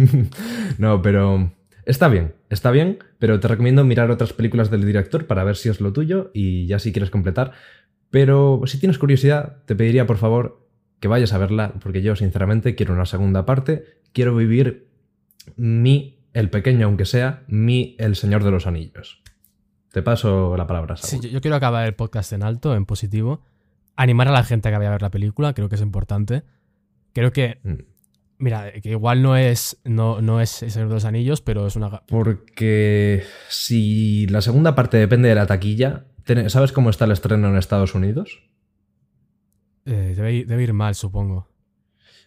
no, 0.78 1.02
pero 1.02 1.52
está 1.86 2.08
bien, 2.08 2.36
está 2.50 2.72
bien, 2.72 3.00
pero 3.20 3.40
te 3.40 3.48
recomiendo 3.48 3.84
mirar 3.84 4.12
otras 4.12 4.34
películas 4.34 4.70
del 4.70 4.86
director 4.86 5.26
para 5.28 5.44
ver 5.44 5.56
si 5.56 5.70
es 5.70 5.82
lo 5.82 5.94
tuyo 5.94 6.32
y 6.34 6.68
ya 6.68 6.80
si 6.80 6.92
quieres 6.92 7.10
completar. 7.10 7.52
Pero 8.10 8.62
si 8.66 8.80
tienes 8.80 8.98
curiosidad, 8.98 9.58
te 9.66 9.76
pediría 9.76 10.06
por 10.08 10.18
favor 10.18 10.66
que 11.00 11.08
vayas 11.08 11.34
a 11.34 11.38
verla, 11.38 11.74
porque 11.82 12.02
yo 12.02 12.16
sinceramente 12.16 12.76
quiero 12.76 12.94
una 12.94 13.06
segunda 13.06 13.46
parte, 13.46 13.84
quiero 14.14 14.36
vivir 14.36 14.88
mi, 15.56 16.20
el 16.34 16.50
pequeño 16.50 16.88
aunque 16.88 17.06
sea, 17.06 17.44
mi 17.48 17.96
El 18.00 18.16
Señor 18.16 18.44
de 18.44 18.52
los 18.52 18.66
Anillos. 18.68 19.22
Te 19.92 20.02
paso 20.02 20.56
la 20.58 20.68
palabra, 20.68 20.98
Sí, 20.98 21.08
Saúl. 21.08 21.24
yo, 21.24 21.30
yo 21.30 21.42
quiero 21.42 21.56
acabar 21.56 21.86
el 21.86 21.96
podcast 21.96 22.34
en 22.34 22.44
alto, 22.44 22.76
en 22.76 22.86
positivo. 22.86 23.42
Animar 23.96 24.28
a 24.28 24.32
la 24.32 24.44
gente 24.44 24.68
a 24.68 24.72
que 24.72 24.78
vaya 24.78 24.90
a 24.90 24.94
ver 24.94 25.02
la 25.02 25.12
película, 25.12 25.54
creo 25.54 25.70
que 25.70 25.76
es 25.76 25.82
importante. 25.82 26.44
Creo 27.18 27.32
que, 27.34 27.60
Mm. 27.64 27.74
mira, 28.38 28.72
que 28.74 28.92
igual 28.92 29.24
no 29.24 29.36
es, 29.36 29.82
no, 29.84 30.22
no 30.22 30.40
es 30.40 30.62
El 30.62 30.70
Señor 30.70 30.90
de 30.90 30.94
los 30.94 31.06
Anillos, 31.06 31.42
pero 31.42 31.66
es 31.66 31.76
una... 31.76 31.90
Porque 32.06 33.24
si 33.50 34.28
la 34.28 34.42
segunda 34.42 34.76
parte 34.76 34.98
depende 34.98 35.28
de 35.30 35.34
la 35.36 35.48
taquilla, 35.48 36.06
¿ten- 36.26 36.48
¿sabes 36.52 36.72
cómo 36.72 36.92
está 36.92 37.06
el 37.06 37.12
estreno 37.12 37.48
en 37.50 37.58
Estados 37.58 37.96
Unidos? 37.96 38.44
eh, 39.86 40.14
debe, 40.16 40.34
ir- 40.34 40.46
debe 40.48 40.64
ir 40.64 40.74
mal, 40.74 40.94
supongo. 40.96 41.48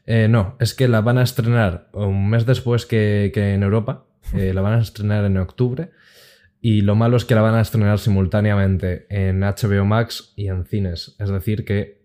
Eh, 0.07 0.26
no, 0.28 0.57
es 0.59 0.74
que 0.74 0.88
la 0.88 1.03
van 1.03 1.18
a 1.18 1.22
estrenar 1.22 1.88
un 1.93 2.28
mes 2.30 2.47
después 2.47 2.86
que, 2.86 3.30
que 3.32 3.55
en 3.55 3.62
Europa. 3.62 4.07
Eh, 4.34 4.53
la 4.55 4.61
van 4.61 4.74
a 4.74 4.82
estrenar 4.82 5.24
en 5.24 5.36
octubre. 5.38 5.91
Y 6.61 6.82
lo 6.82 6.95
malo 6.95 7.16
es 7.16 7.24
que 7.24 7.34
la 7.34 7.41
van 7.43 7.55
a 7.55 7.61
estrenar 7.62 7.99
simultáneamente 7.99 9.07
en 9.09 9.41
HBO 9.41 9.84
Max 9.86 10.32
y 10.36 10.49
en 10.49 10.64
cines. 10.66 11.16
Es 11.18 11.30
decir, 11.30 11.64
que 11.64 12.03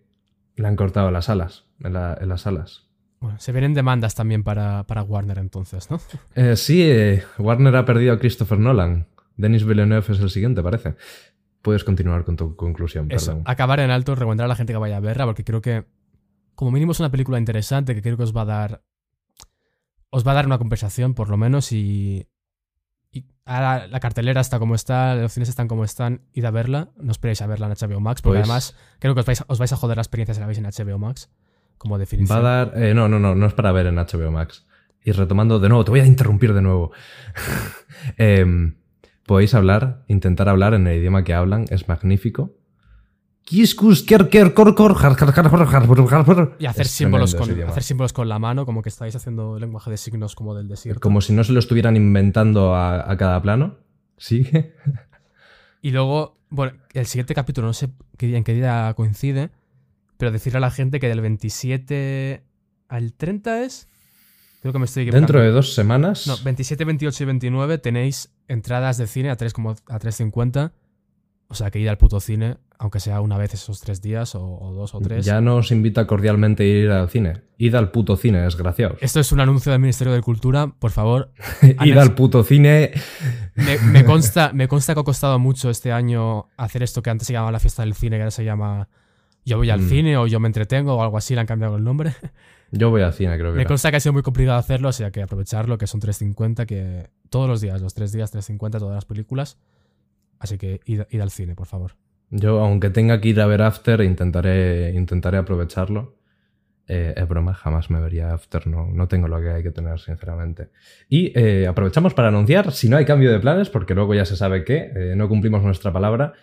le 0.55 0.67
han 0.67 0.75
cortado 0.77 1.11
las 1.11 1.27
alas. 1.29 1.64
En, 1.83 1.93
la- 1.93 2.17
en 2.19 2.29
las 2.29 2.41
salas. 2.41 2.83
Bueno, 3.19 3.39
se 3.39 3.51
vienen 3.51 3.73
demandas 3.73 4.13
también 4.15 4.43
para, 4.43 4.83
para 4.85 5.03
Warner 5.03 5.39
entonces, 5.39 5.89
¿no? 5.89 5.99
Eh, 6.35 6.55
sí, 6.55 6.81
eh, 6.83 7.23
Warner 7.37 7.75
ha 7.75 7.85
perdido 7.85 8.13
a 8.13 8.19
Christopher 8.19 8.59
Nolan. 8.59 9.07
Denis 9.37 9.65
Villeneuve 9.65 10.13
es 10.13 10.19
el 10.19 10.29
siguiente, 10.29 10.61
parece. 10.63 10.95
Puedes 11.61 11.83
continuar 11.83 12.23
con 12.23 12.35
tu 12.35 12.55
conclusión, 12.55 13.11
Eso, 13.11 13.27
perdón. 13.31 13.43
acabar 13.45 13.79
en 13.79 13.89
alto, 13.91 14.15
recomendar 14.15 14.45
a 14.45 14.47
la 14.47 14.55
gente 14.55 14.71
que 14.73 14.77
vaya 14.77 14.97
a 14.97 15.01
verla, 15.01 15.25
porque 15.25 15.43
creo 15.43 15.61
que, 15.61 15.85
como 16.53 16.71
mínimo, 16.71 16.91
es 16.91 16.99
una 16.99 17.09
película 17.11 17.39
interesante 17.39 17.95
que 17.95 18.01
creo 18.01 18.15
que 18.17 18.23
os 18.23 18.35
va 18.35 18.41
a 18.41 18.45
dar. 18.45 18.83
Os 20.09 20.25
va 20.25 20.31
a 20.31 20.35
dar 20.35 20.45
una 20.45 20.57
conversación, 20.57 21.13
por 21.15 21.29
lo 21.29 21.37
menos, 21.37 21.71
y. 21.71 22.27
y 23.11 23.25
ahora 23.45 23.87
la 23.87 23.99
cartelera 23.99 24.39
está 24.41 24.59
como 24.59 24.75
está, 24.75 25.15
los 25.15 25.33
cines 25.33 25.49
están 25.49 25.67
como 25.67 25.83
están, 25.83 26.21
id 26.33 26.45
a 26.45 26.51
verla. 26.51 26.91
No 26.97 27.11
esperéis 27.11 27.41
a 27.41 27.47
verla 27.47 27.65
en 27.67 27.73
HBO 27.73 27.99
Max, 27.99 28.21
porque 28.21 28.39
Pues- 28.39 28.47
además 28.49 28.75
creo 28.99 29.13
que 29.15 29.21
os 29.21 29.25
vais, 29.25 29.43
os 29.47 29.59
vais 29.59 29.73
a 29.73 29.77
joder 29.77 29.97
la 29.97 30.01
experiencia 30.03 30.33
si 30.33 30.39
la 30.39 30.45
veis 30.47 30.59
en 30.59 30.65
HBO 30.65 30.99
Max, 30.99 31.29
como 31.77 31.95
Va 31.95 31.99
definición. 31.99 32.37
a 32.39 32.41
dar. 32.41 32.73
eh, 32.75 32.93
no, 32.93 33.07
no, 33.07 33.19
no, 33.19 33.35
no 33.35 33.45
es 33.45 33.53
para 33.53 33.71
ver 33.71 33.87
en 33.87 33.95
HBO 33.95 34.31
Max. 34.31 34.65
Y 35.03 35.11
retomando 35.11 35.59
de 35.59 35.69
nuevo, 35.69 35.85
te 35.85 35.91
voy 35.91 35.99
a 35.99 36.05
interrumpir 36.05 36.53
de 36.53 36.61
nuevo. 36.61 36.91
Em, 38.17 38.75
Podéis 39.25 39.55
hablar, 39.55 40.03
intentar 40.07 40.49
hablar 40.49 40.75
en 40.75 40.85
el 40.85 40.99
idioma 40.99 41.23
que 41.23 41.33
hablan, 41.33 41.65
es 41.69 41.87
magnífico. 41.87 42.53
Y 46.59 46.65
hacer 46.67 46.85
símbolos, 46.85 47.33
con, 47.33 47.49
hacer 47.63 47.83
símbolos 47.83 48.13
con 48.13 48.29
la 48.29 48.37
mano, 48.37 48.65
como 48.67 48.83
que 48.83 48.89
estáis 48.89 49.15
haciendo 49.15 49.57
lenguaje 49.57 49.89
de 49.89 49.97
signos 49.97 50.35
como 50.35 50.53
del 50.53 50.67
desierto. 50.67 50.99
Como 50.99 51.21
si 51.21 51.33
no 51.33 51.43
se 51.43 51.53
lo 51.53 51.59
estuvieran 51.59 51.95
inventando 51.95 52.75
a, 52.75 53.09
a 53.11 53.17
cada 53.17 53.41
plano. 53.41 53.77
¿Sigue? 54.17 54.75
Y 55.81 55.91
luego, 55.91 56.37
bueno, 56.49 56.73
el 56.93 57.05
siguiente 57.07 57.33
capítulo, 57.35 57.67
no 57.67 57.73
sé 57.73 57.89
en 58.19 58.43
qué 58.43 58.53
día 58.53 58.93
coincide, 58.95 59.49
pero 60.17 60.31
decirle 60.31 60.57
a 60.57 60.61
la 60.61 60.71
gente 60.71 60.99
que 60.99 61.07
del 61.07 61.21
27 61.21 62.43
al 62.87 63.13
30 63.13 63.63
es. 63.63 63.87
Creo 64.61 64.73
que 64.73 64.79
me 64.79 64.85
estoy 64.85 65.03
equivocando. 65.03 65.27
Dentro 65.27 65.41
de 65.41 65.51
dos 65.51 65.75
semanas. 65.75 66.25
No, 66.27 66.37
27, 66.43 66.85
28 66.85 67.23
y 67.23 67.25
29 67.27 67.77
tenéis 67.77 68.33
entradas 68.47 68.97
de 68.97 69.07
cine 69.07 69.29
a 69.29 69.35
3, 69.35 69.53
como 69.53 69.71
a 69.71 69.99
3.50. 69.99 70.71
O 71.47 71.53
sea, 71.53 71.69
que 71.69 71.79
ir 71.79 71.87
al 71.89 71.99
puto 71.99 72.19
cine, 72.19 72.57
aunque 72.79 72.99
sea 72.99 73.21
una 73.21 73.37
vez 73.37 73.53
esos 73.53 73.79
tres 73.79 74.01
días, 74.01 74.33
o, 74.33 74.43
o 74.43 74.73
dos 74.73 74.95
o 74.95 74.99
tres. 74.99 75.23
Ya 75.23 75.41
nos 75.41 75.71
invita 75.71 76.07
cordialmente 76.07 76.63
a 76.63 76.65
ir 76.65 76.89
al 76.89 77.07
cine. 77.07 77.43
Id 77.59 77.75
al 77.75 77.91
puto 77.91 78.17
cine, 78.17 78.41
desgraciados. 78.41 78.97
Esto 79.01 79.19
es 79.19 79.31
un 79.31 79.39
anuncio 79.39 79.71
del 79.71 79.79
Ministerio 79.79 80.11
de 80.13 80.21
Cultura, 80.21 80.67
por 80.67 80.89
favor. 80.89 81.31
Id 81.85 81.97
al 81.97 82.15
puto 82.15 82.43
cine. 82.43 82.91
Me, 83.53 83.77
me 83.77 84.03
consta, 84.03 84.51
me 84.53 84.67
consta 84.67 84.95
que 84.95 85.01
ha 85.01 85.03
costado 85.03 85.37
mucho 85.37 85.69
este 85.69 85.91
año 85.91 86.47
hacer 86.57 86.81
esto 86.81 87.03
que 87.03 87.11
antes 87.11 87.27
se 87.27 87.33
llamaba 87.33 87.51
la 87.51 87.59
fiesta 87.59 87.83
del 87.83 87.93
cine, 87.93 88.17
que 88.17 88.23
ahora 88.23 88.31
se 88.31 88.43
llama 88.43 88.89
Yo 89.45 89.57
voy 89.57 89.69
al 89.69 89.81
Mm. 89.81 89.89
cine 89.89 90.17
o 90.17 90.27
Yo 90.27 90.39
me 90.39 90.47
entretengo 90.47 90.95
o 90.95 91.03
algo 91.03 91.17
así, 91.17 91.35
le 91.35 91.41
han 91.41 91.47
cambiado 91.47 91.77
el 91.77 91.83
nombre. 91.83 92.13
Yo 92.71 92.89
voy 92.89 93.03
al 93.03 93.13
cine, 93.13 93.37
creo 93.37 93.51
que. 93.51 93.57
Me 93.57 93.61
era. 93.61 93.67
consta 93.69 93.91
que 93.91 93.97
ha 93.97 93.99
sido 93.99 94.13
muy 94.13 94.23
complicado 94.23 94.57
hacerlo, 94.57 94.89
o 94.89 94.91
sea 94.91 95.11
que 95.11 95.21
aprovecharlo, 95.21 95.77
que 95.77 95.87
son 95.87 96.01
3.50, 96.01 96.65
que 96.65 97.09
todos 97.29 97.47
los 97.47 97.61
días, 97.61 97.81
los 97.81 97.93
tres 97.93 98.11
días 98.11 98.33
3.50, 98.33 98.79
todas 98.79 98.95
las 98.95 99.05
películas. 99.05 99.57
Así 100.39 100.57
que 100.57 100.81
id, 100.85 101.03
id 101.09 101.21
al 101.21 101.29
cine, 101.31 101.55
por 101.55 101.67
favor. 101.67 101.91
Yo, 102.31 102.59
aunque 102.59 102.89
tenga 102.89 103.21
que 103.21 103.29
ir 103.29 103.39
a 103.39 103.45
ver 103.45 103.61
After, 103.61 104.01
intentaré, 104.01 104.91
intentaré 104.95 105.37
aprovecharlo. 105.37 106.15
Eh, 106.87 107.13
es 107.15 107.27
broma, 107.27 107.53
jamás 107.53 107.89
me 107.89 107.99
vería 107.99 108.33
After, 108.33 108.67
no, 108.67 108.87
no 108.91 109.07
tengo 109.07 109.27
lo 109.27 109.39
que 109.41 109.49
hay 109.49 109.63
que 109.63 109.71
tener, 109.71 109.99
sinceramente. 109.99 110.69
Y 111.07 111.31
eh, 111.39 111.67
aprovechamos 111.67 112.13
para 112.13 112.27
anunciar, 112.27 112.71
si 112.71 112.89
no 112.89 112.97
hay 112.97 113.05
cambio 113.05 113.31
de 113.31 113.39
planes, 113.39 113.69
porque 113.69 113.95
luego 113.95 114.13
ya 114.13 114.25
se 114.25 114.35
sabe 114.35 114.63
que 114.63 114.91
eh, 114.95 115.13
no 115.15 115.27
cumplimos 115.29 115.63
nuestra 115.63 115.93
palabra, 115.93 116.33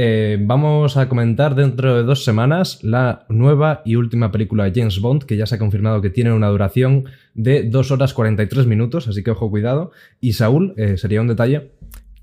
eh, 0.00 0.38
vamos 0.40 0.96
a 0.96 1.08
comentar 1.08 1.56
dentro 1.56 1.96
de 1.96 2.04
dos 2.04 2.22
semanas 2.24 2.78
la 2.84 3.26
nueva 3.28 3.82
y 3.84 3.96
última 3.96 4.30
película 4.30 4.64
de 4.64 4.72
James 4.80 5.00
Bond, 5.00 5.24
que 5.24 5.36
ya 5.36 5.44
se 5.46 5.56
ha 5.56 5.58
confirmado 5.58 6.00
que 6.00 6.08
tiene 6.10 6.32
una 6.32 6.46
duración 6.48 7.06
de 7.34 7.64
2 7.64 7.90
horas 7.90 8.14
43 8.14 8.66
minutos, 8.66 9.08
así 9.08 9.24
que 9.24 9.32
ojo, 9.32 9.50
cuidado. 9.50 9.90
Y 10.20 10.34
Saúl, 10.34 10.72
eh, 10.76 10.96
sería 10.98 11.20
un 11.20 11.26
detalle 11.26 11.72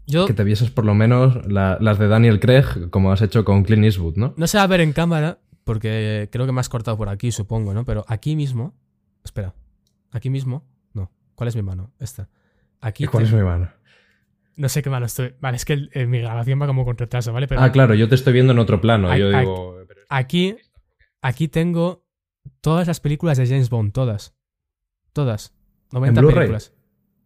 Yo 0.07 0.25
que 0.25 0.33
te 0.33 0.43
vieses 0.45 0.69
por 0.71 0.85
lo 0.85 0.93
menos 0.93 1.45
la- 1.51 1.77
las 1.81 1.99
de 1.99 2.07
Daniel 2.07 2.39
Craig, 2.39 2.89
como 2.91 3.11
has 3.11 3.21
hecho 3.21 3.43
con 3.43 3.63
Clint 3.63 3.83
Eastwood, 3.83 4.15
¿no? 4.15 4.33
no 4.37 4.47
se 4.47 4.57
va 4.57 4.63
a 4.63 4.67
ver 4.67 4.79
en 4.79 4.93
cámara, 4.93 5.39
porque 5.65 6.29
creo 6.31 6.45
que 6.45 6.51
me 6.53 6.61
has 6.61 6.69
cortado 6.69 6.95
por 6.95 7.09
aquí, 7.09 7.31
supongo, 7.31 7.73
¿no? 7.73 7.83
Pero 7.83 8.05
aquí 8.07 8.35
mismo. 8.37 8.73
Espera. 9.23 9.53
Aquí 10.11 10.29
mismo. 10.29 10.63
No. 10.93 11.11
¿Cuál 11.35 11.49
es 11.49 11.55
mi 11.57 11.61
mano? 11.63 11.91
Esta. 11.99 12.29
Aquí. 12.79 13.03
¿Y 13.03 13.07
cuál 13.07 13.23
es 13.25 13.33
mi 13.33 13.41
mano? 13.41 13.67
No 14.57 14.69
sé 14.69 14.81
qué 14.81 14.89
mano 14.89 15.05
estoy. 15.05 15.33
Vale, 15.41 15.57
es 15.57 15.65
que 15.65 15.73
el- 15.73 15.89
eh, 15.93 16.05
mi 16.05 16.19
grabación 16.19 16.61
va 16.61 16.67
como 16.67 16.85
con 16.85 16.97
retraso, 16.97 17.33
¿vale? 17.33 17.47
Pero 17.47 17.61
Ah, 17.61 17.71
claro, 17.71 17.93
yo 17.93 18.07
te 18.07 18.15
estoy 18.15 18.33
viendo 18.33 18.53
en 18.53 18.59
otro 18.59 18.79
plano. 18.81 19.15
Yo 19.17 19.29
digo. 19.37 19.77
aquí, 20.09 20.55
aquí 21.21 21.47
tengo 21.47 22.05
todas 22.61 22.87
las 22.87 22.99
películas 22.99 23.37
de 23.37 23.47
James 23.47 23.69
Bond, 23.69 23.91
todas. 23.91 24.33
Todas. 25.13 25.53
90 25.91 26.21
Blu-ray? 26.21 26.35
películas. 26.37 26.73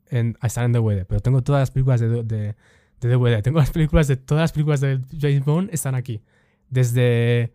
En, 0.10 0.38
ah, 0.42 0.48
están 0.48 0.66
en 0.66 0.72
DVD, 0.74 1.06
pero 1.06 1.20
tengo 1.22 1.42
todas 1.44 1.62
las 1.62 1.72
películas 1.72 2.00
de, 2.02 2.08
de, 2.24 2.56
de 3.00 3.08
DVD. 3.08 3.42
Tengo 3.44 3.60
las 3.60 3.70
películas 3.72 4.08
de 4.08 4.18
todas 4.18 4.42
las 4.42 4.52
películas 4.52 4.82
de 4.82 5.00
James 5.20 5.46
Bond 5.46 5.70
están 5.72 5.94
aquí. 5.96 6.24
Desde 6.70 7.54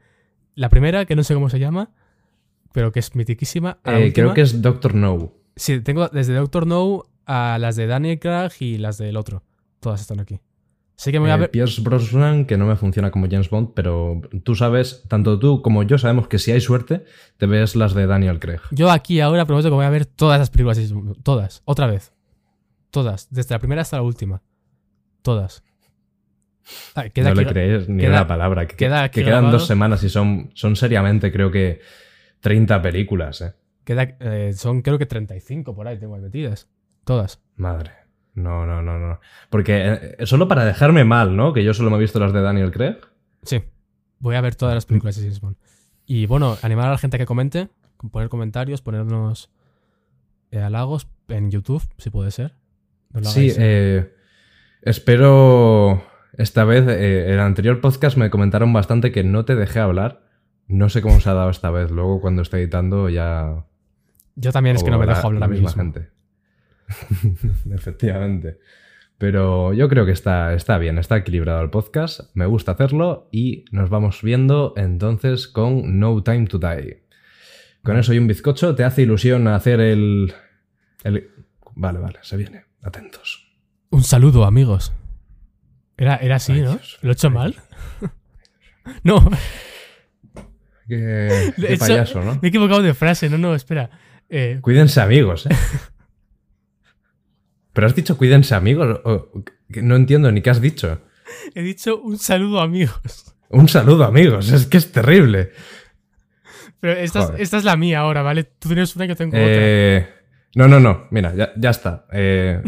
la 0.54 0.68
primera, 0.68 1.04
que 1.04 1.16
no 1.16 1.24
sé 1.24 1.34
cómo 1.34 1.48
se 1.50 1.58
llama, 1.58 1.90
pero 2.72 2.92
que 2.92 3.00
es 3.00 3.14
mitiquísima. 3.16 3.78
a 3.82 3.92
la 3.92 4.00
Eh, 4.00 4.12
creo 4.12 4.34
que 4.34 4.40
es 4.42 4.60
Doctor 4.62 4.94
No. 4.94 5.32
Sí, 5.56 5.80
tengo 5.80 6.08
desde 6.08 6.34
Doctor 6.34 6.66
No 6.66 7.04
a 7.26 7.58
las 7.60 7.76
de 7.76 7.86
Daniel 7.86 8.18
Craig 8.18 8.50
y 8.60 8.78
las 8.78 8.98
del 8.98 9.16
otro. 9.16 9.42
Todas 9.84 10.00
están 10.00 10.18
aquí. 10.18 10.40
Sé 10.96 11.12
que 11.12 11.20
me 11.20 11.30
voy 11.30 11.42
a 11.42 11.44
Eh. 11.44 11.48
Pierce 11.48 11.82
Brosnan, 11.82 12.46
que 12.46 12.56
no 12.56 12.64
me 12.64 12.74
funciona 12.76 13.10
como 13.10 13.26
James 13.28 13.50
Bond, 13.50 13.72
pero 13.74 14.22
tú 14.44 14.54
sabes, 14.54 15.04
tanto 15.08 15.38
tú 15.38 15.60
como 15.60 15.82
yo 15.82 15.98
sabemos 15.98 16.26
que 16.26 16.38
si 16.38 16.52
hay 16.52 16.60
suerte, 16.62 17.04
te 17.36 17.44
ves 17.44 17.76
las 17.76 17.92
de 17.92 18.06
Daniel 18.06 18.38
Craig. 18.38 18.60
Yo 18.70 18.90
aquí 18.90 19.20
ahora 19.20 19.44
prometo 19.44 19.68
que 19.68 19.74
voy 19.74 19.84
a 19.84 19.90
ver 19.90 20.06
todas 20.06 20.38
las 20.38 20.48
películas. 20.48 20.78
de 20.78 20.86
James 20.88 21.04
Bond. 21.04 21.22
Todas. 21.22 21.60
Otra 21.66 21.86
vez. 21.86 22.14
Todas. 22.90 23.28
Desde 23.30 23.54
la 23.54 23.58
primera 23.58 23.82
hasta 23.82 23.96
la 23.98 24.02
última. 24.04 24.40
Todas. 25.20 25.62
Ay, 26.94 27.10
queda 27.10 27.28
no 27.30 27.34
le 27.34 27.46
crees 27.46 27.88
ni 27.90 28.00
queda- 28.04 28.10
una 28.12 28.26
palabra. 28.26 28.66
Que, 28.66 28.76
queda 28.76 29.10
que 29.10 29.20
quedan 29.20 29.40
grabado. 29.42 29.58
dos 29.58 29.66
semanas 29.66 30.02
y 30.02 30.08
son, 30.08 30.50
son 30.54 30.76
seriamente, 30.76 31.30
creo 31.30 31.50
que 31.50 31.80
30 32.40 32.80
películas, 32.80 33.42
¿eh? 33.42 33.52
queda- 33.84 34.16
eh, 34.20 34.52
son 34.54 34.80
creo 34.80 34.96
que 34.96 35.04
35 35.04 35.74
por 35.74 35.86
ahí 35.88 35.98
tengo 35.98 36.14
ahí 36.14 36.22
metidas. 36.22 36.68
Todas. 37.04 37.42
Madre. 37.56 37.90
No, 38.34 38.66
no, 38.66 38.82
no, 38.82 38.98
no. 38.98 39.20
Porque 39.50 40.14
eh, 40.18 40.26
solo 40.26 40.48
para 40.48 40.64
dejarme 40.64 41.04
mal, 41.04 41.36
¿no? 41.36 41.52
Que 41.52 41.62
yo 41.62 41.72
solo 41.72 41.90
me 41.90 41.96
he 41.96 42.00
visto 42.00 42.18
las 42.18 42.32
de 42.32 42.42
Daniel 42.42 42.72
Craig. 42.72 42.96
Sí. 43.42 43.62
Voy 44.18 44.36
a 44.36 44.40
ver 44.40 44.54
todas 44.54 44.74
las 44.74 44.86
películas 44.86 45.16
de 45.16 45.22
James 45.22 45.40
Bond. 45.40 45.56
Y 46.06 46.26
bueno, 46.26 46.56
animar 46.62 46.88
a 46.88 46.92
la 46.92 46.98
gente 46.98 47.16
a 47.16 47.18
que 47.18 47.26
comente, 47.26 47.68
poner 48.10 48.28
comentarios, 48.28 48.82
ponernos 48.82 49.50
eh, 50.50 50.60
halagos 50.60 51.08
en 51.28 51.50
YouTube, 51.50 51.82
si 51.98 52.10
puede 52.10 52.30
ser. 52.30 52.54
No 53.12 53.20
lo 53.20 53.26
Sí, 53.26 53.52
eh, 53.56 54.12
espero 54.82 56.02
esta 56.36 56.64
vez, 56.64 56.86
eh, 56.88 57.26
en 57.26 57.34
el 57.34 57.40
anterior 57.40 57.80
podcast 57.80 58.16
me 58.16 58.30
comentaron 58.30 58.72
bastante 58.72 59.12
que 59.12 59.24
no 59.24 59.44
te 59.44 59.54
dejé 59.54 59.80
hablar. 59.80 60.22
No 60.66 60.88
sé 60.88 61.02
cómo 61.02 61.20
se 61.20 61.30
ha 61.30 61.34
dado 61.34 61.50
esta 61.50 61.70
vez. 61.70 61.90
Luego 61.90 62.20
cuando 62.20 62.42
esté 62.42 62.58
editando 62.58 63.08
ya... 63.08 63.64
Yo 64.36 64.52
también 64.52 64.76
es 64.76 64.82
que 64.82 64.90
no 64.90 64.98
me 64.98 65.06
dejo 65.06 65.26
hablar 65.26 65.40
la 65.40 65.46
a 65.46 65.48
mí 65.48 65.60
misma 65.60 65.68
mismo. 65.68 65.82
gente. 65.82 66.13
Efectivamente. 67.72 68.58
Pero 69.18 69.72
yo 69.72 69.88
creo 69.88 70.04
que 70.04 70.12
está, 70.12 70.54
está 70.54 70.76
bien, 70.78 70.98
está 70.98 71.16
equilibrado 71.16 71.62
el 71.62 71.70
podcast. 71.70 72.20
Me 72.34 72.46
gusta 72.46 72.72
hacerlo 72.72 73.28
y 73.30 73.64
nos 73.70 73.88
vamos 73.88 74.22
viendo 74.22 74.74
entonces 74.76 75.46
con 75.46 75.98
No 75.98 76.22
Time 76.22 76.46
to 76.46 76.58
Die. 76.58 77.04
Con 77.82 77.96
eso 77.98 78.12
y 78.12 78.18
un 78.18 78.26
bizcocho, 78.26 78.74
¿te 78.74 78.84
hace 78.84 79.02
ilusión 79.02 79.46
hacer 79.46 79.80
el... 79.80 80.32
el... 81.04 81.30
Vale, 81.74 81.98
vale, 81.98 82.18
se 82.22 82.36
viene. 82.36 82.64
Atentos. 82.82 83.46
Un 83.90 84.02
saludo, 84.02 84.44
amigos. 84.44 84.92
Era, 85.96 86.16
era 86.16 86.36
así, 86.36 86.52
¿no? 86.52 86.72
Dios. 86.72 86.98
¿Lo 87.02 87.10
he 87.10 87.12
hecho 87.12 87.30
mal? 87.30 87.54
no. 89.04 89.30
Qué, 90.88 91.52
payaso, 91.78 92.22
¿no? 92.22 92.34
Me 92.34 92.40
he 92.42 92.48
equivocado 92.48 92.82
de 92.82 92.94
frase, 92.94 93.30
no, 93.30 93.38
no, 93.38 93.54
espera. 93.54 93.90
Eh, 94.28 94.58
Cuídense 94.60 95.00
amigos, 95.00 95.46
¿eh? 95.46 95.54
Pero 97.74 97.86
has 97.86 97.94
dicho 97.94 98.16
cuídense 98.16 98.54
amigos. 98.54 99.00
o- 99.04 99.28
que 99.70 99.82
no 99.82 99.96
entiendo 99.96 100.32
ni 100.32 100.40
qué 100.40 100.48
has 100.50 100.60
dicho. 100.62 101.02
he 101.54 101.62
dicho 101.62 102.00
un 102.00 102.16
saludo, 102.18 102.60
amigos. 102.60 103.34
Un 103.50 103.68
saludo, 103.68 104.04
amigos. 104.04 104.50
Es 104.50 104.66
que 104.66 104.78
es 104.78 104.90
terrible. 104.90 105.50
Pero 106.80 106.94
esta, 106.98 107.20
es, 107.24 107.30
esta 107.38 107.56
es 107.58 107.64
la 107.64 107.76
mía 107.76 108.00
ahora, 108.00 108.22
¿vale? 108.22 108.44
Tú 108.44 108.68
tienes 108.68 108.94
una 108.96 109.04
yo 109.06 109.16
tengo 109.16 109.36
otra. 109.36 109.46
Eh, 109.46 110.08
no, 110.54 110.66
no, 110.68 110.80
no. 110.80 111.06
Mira, 111.10 111.34
ya, 111.34 111.52
ya 111.56 111.70
está. 111.70 112.06
Eh, 112.12 112.62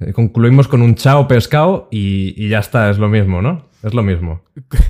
eh, 0.00 0.12
concluimos 0.12 0.68
con 0.68 0.82
un 0.82 0.94
chao 0.94 1.28
pescado 1.28 1.88
y, 1.90 2.34
y 2.42 2.48
ya 2.48 2.58
está. 2.60 2.90
Es 2.90 2.98
lo 2.98 3.08
mismo, 3.08 3.40
¿no? 3.42 3.68
Es 3.82 3.94
lo 3.94 4.02
mismo. 4.02 4.44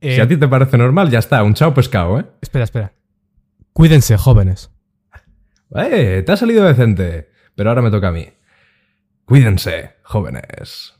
Eh, 0.00 0.14
Si 0.14 0.20
a 0.20 0.28
ti 0.28 0.36
te 0.36 0.46
parece 0.46 0.78
normal, 0.78 1.10
ya 1.10 1.18
está. 1.18 1.42
Un 1.42 1.54
chao 1.54 1.74
pescado, 1.74 2.20
¿eh? 2.20 2.24
Espera, 2.40 2.62
espera. 2.62 2.92
Cuídense, 3.72 4.16
jóvenes. 4.16 4.70
¡Eh! 5.74 6.22
Te 6.24 6.30
ha 6.32 6.36
salido 6.36 6.64
decente. 6.64 7.30
Pero 7.58 7.70
ahora 7.70 7.82
me 7.82 7.90
toca 7.90 8.06
a 8.06 8.12
mí. 8.12 8.24
Cuídense, 9.24 9.96
jóvenes. 10.04 10.94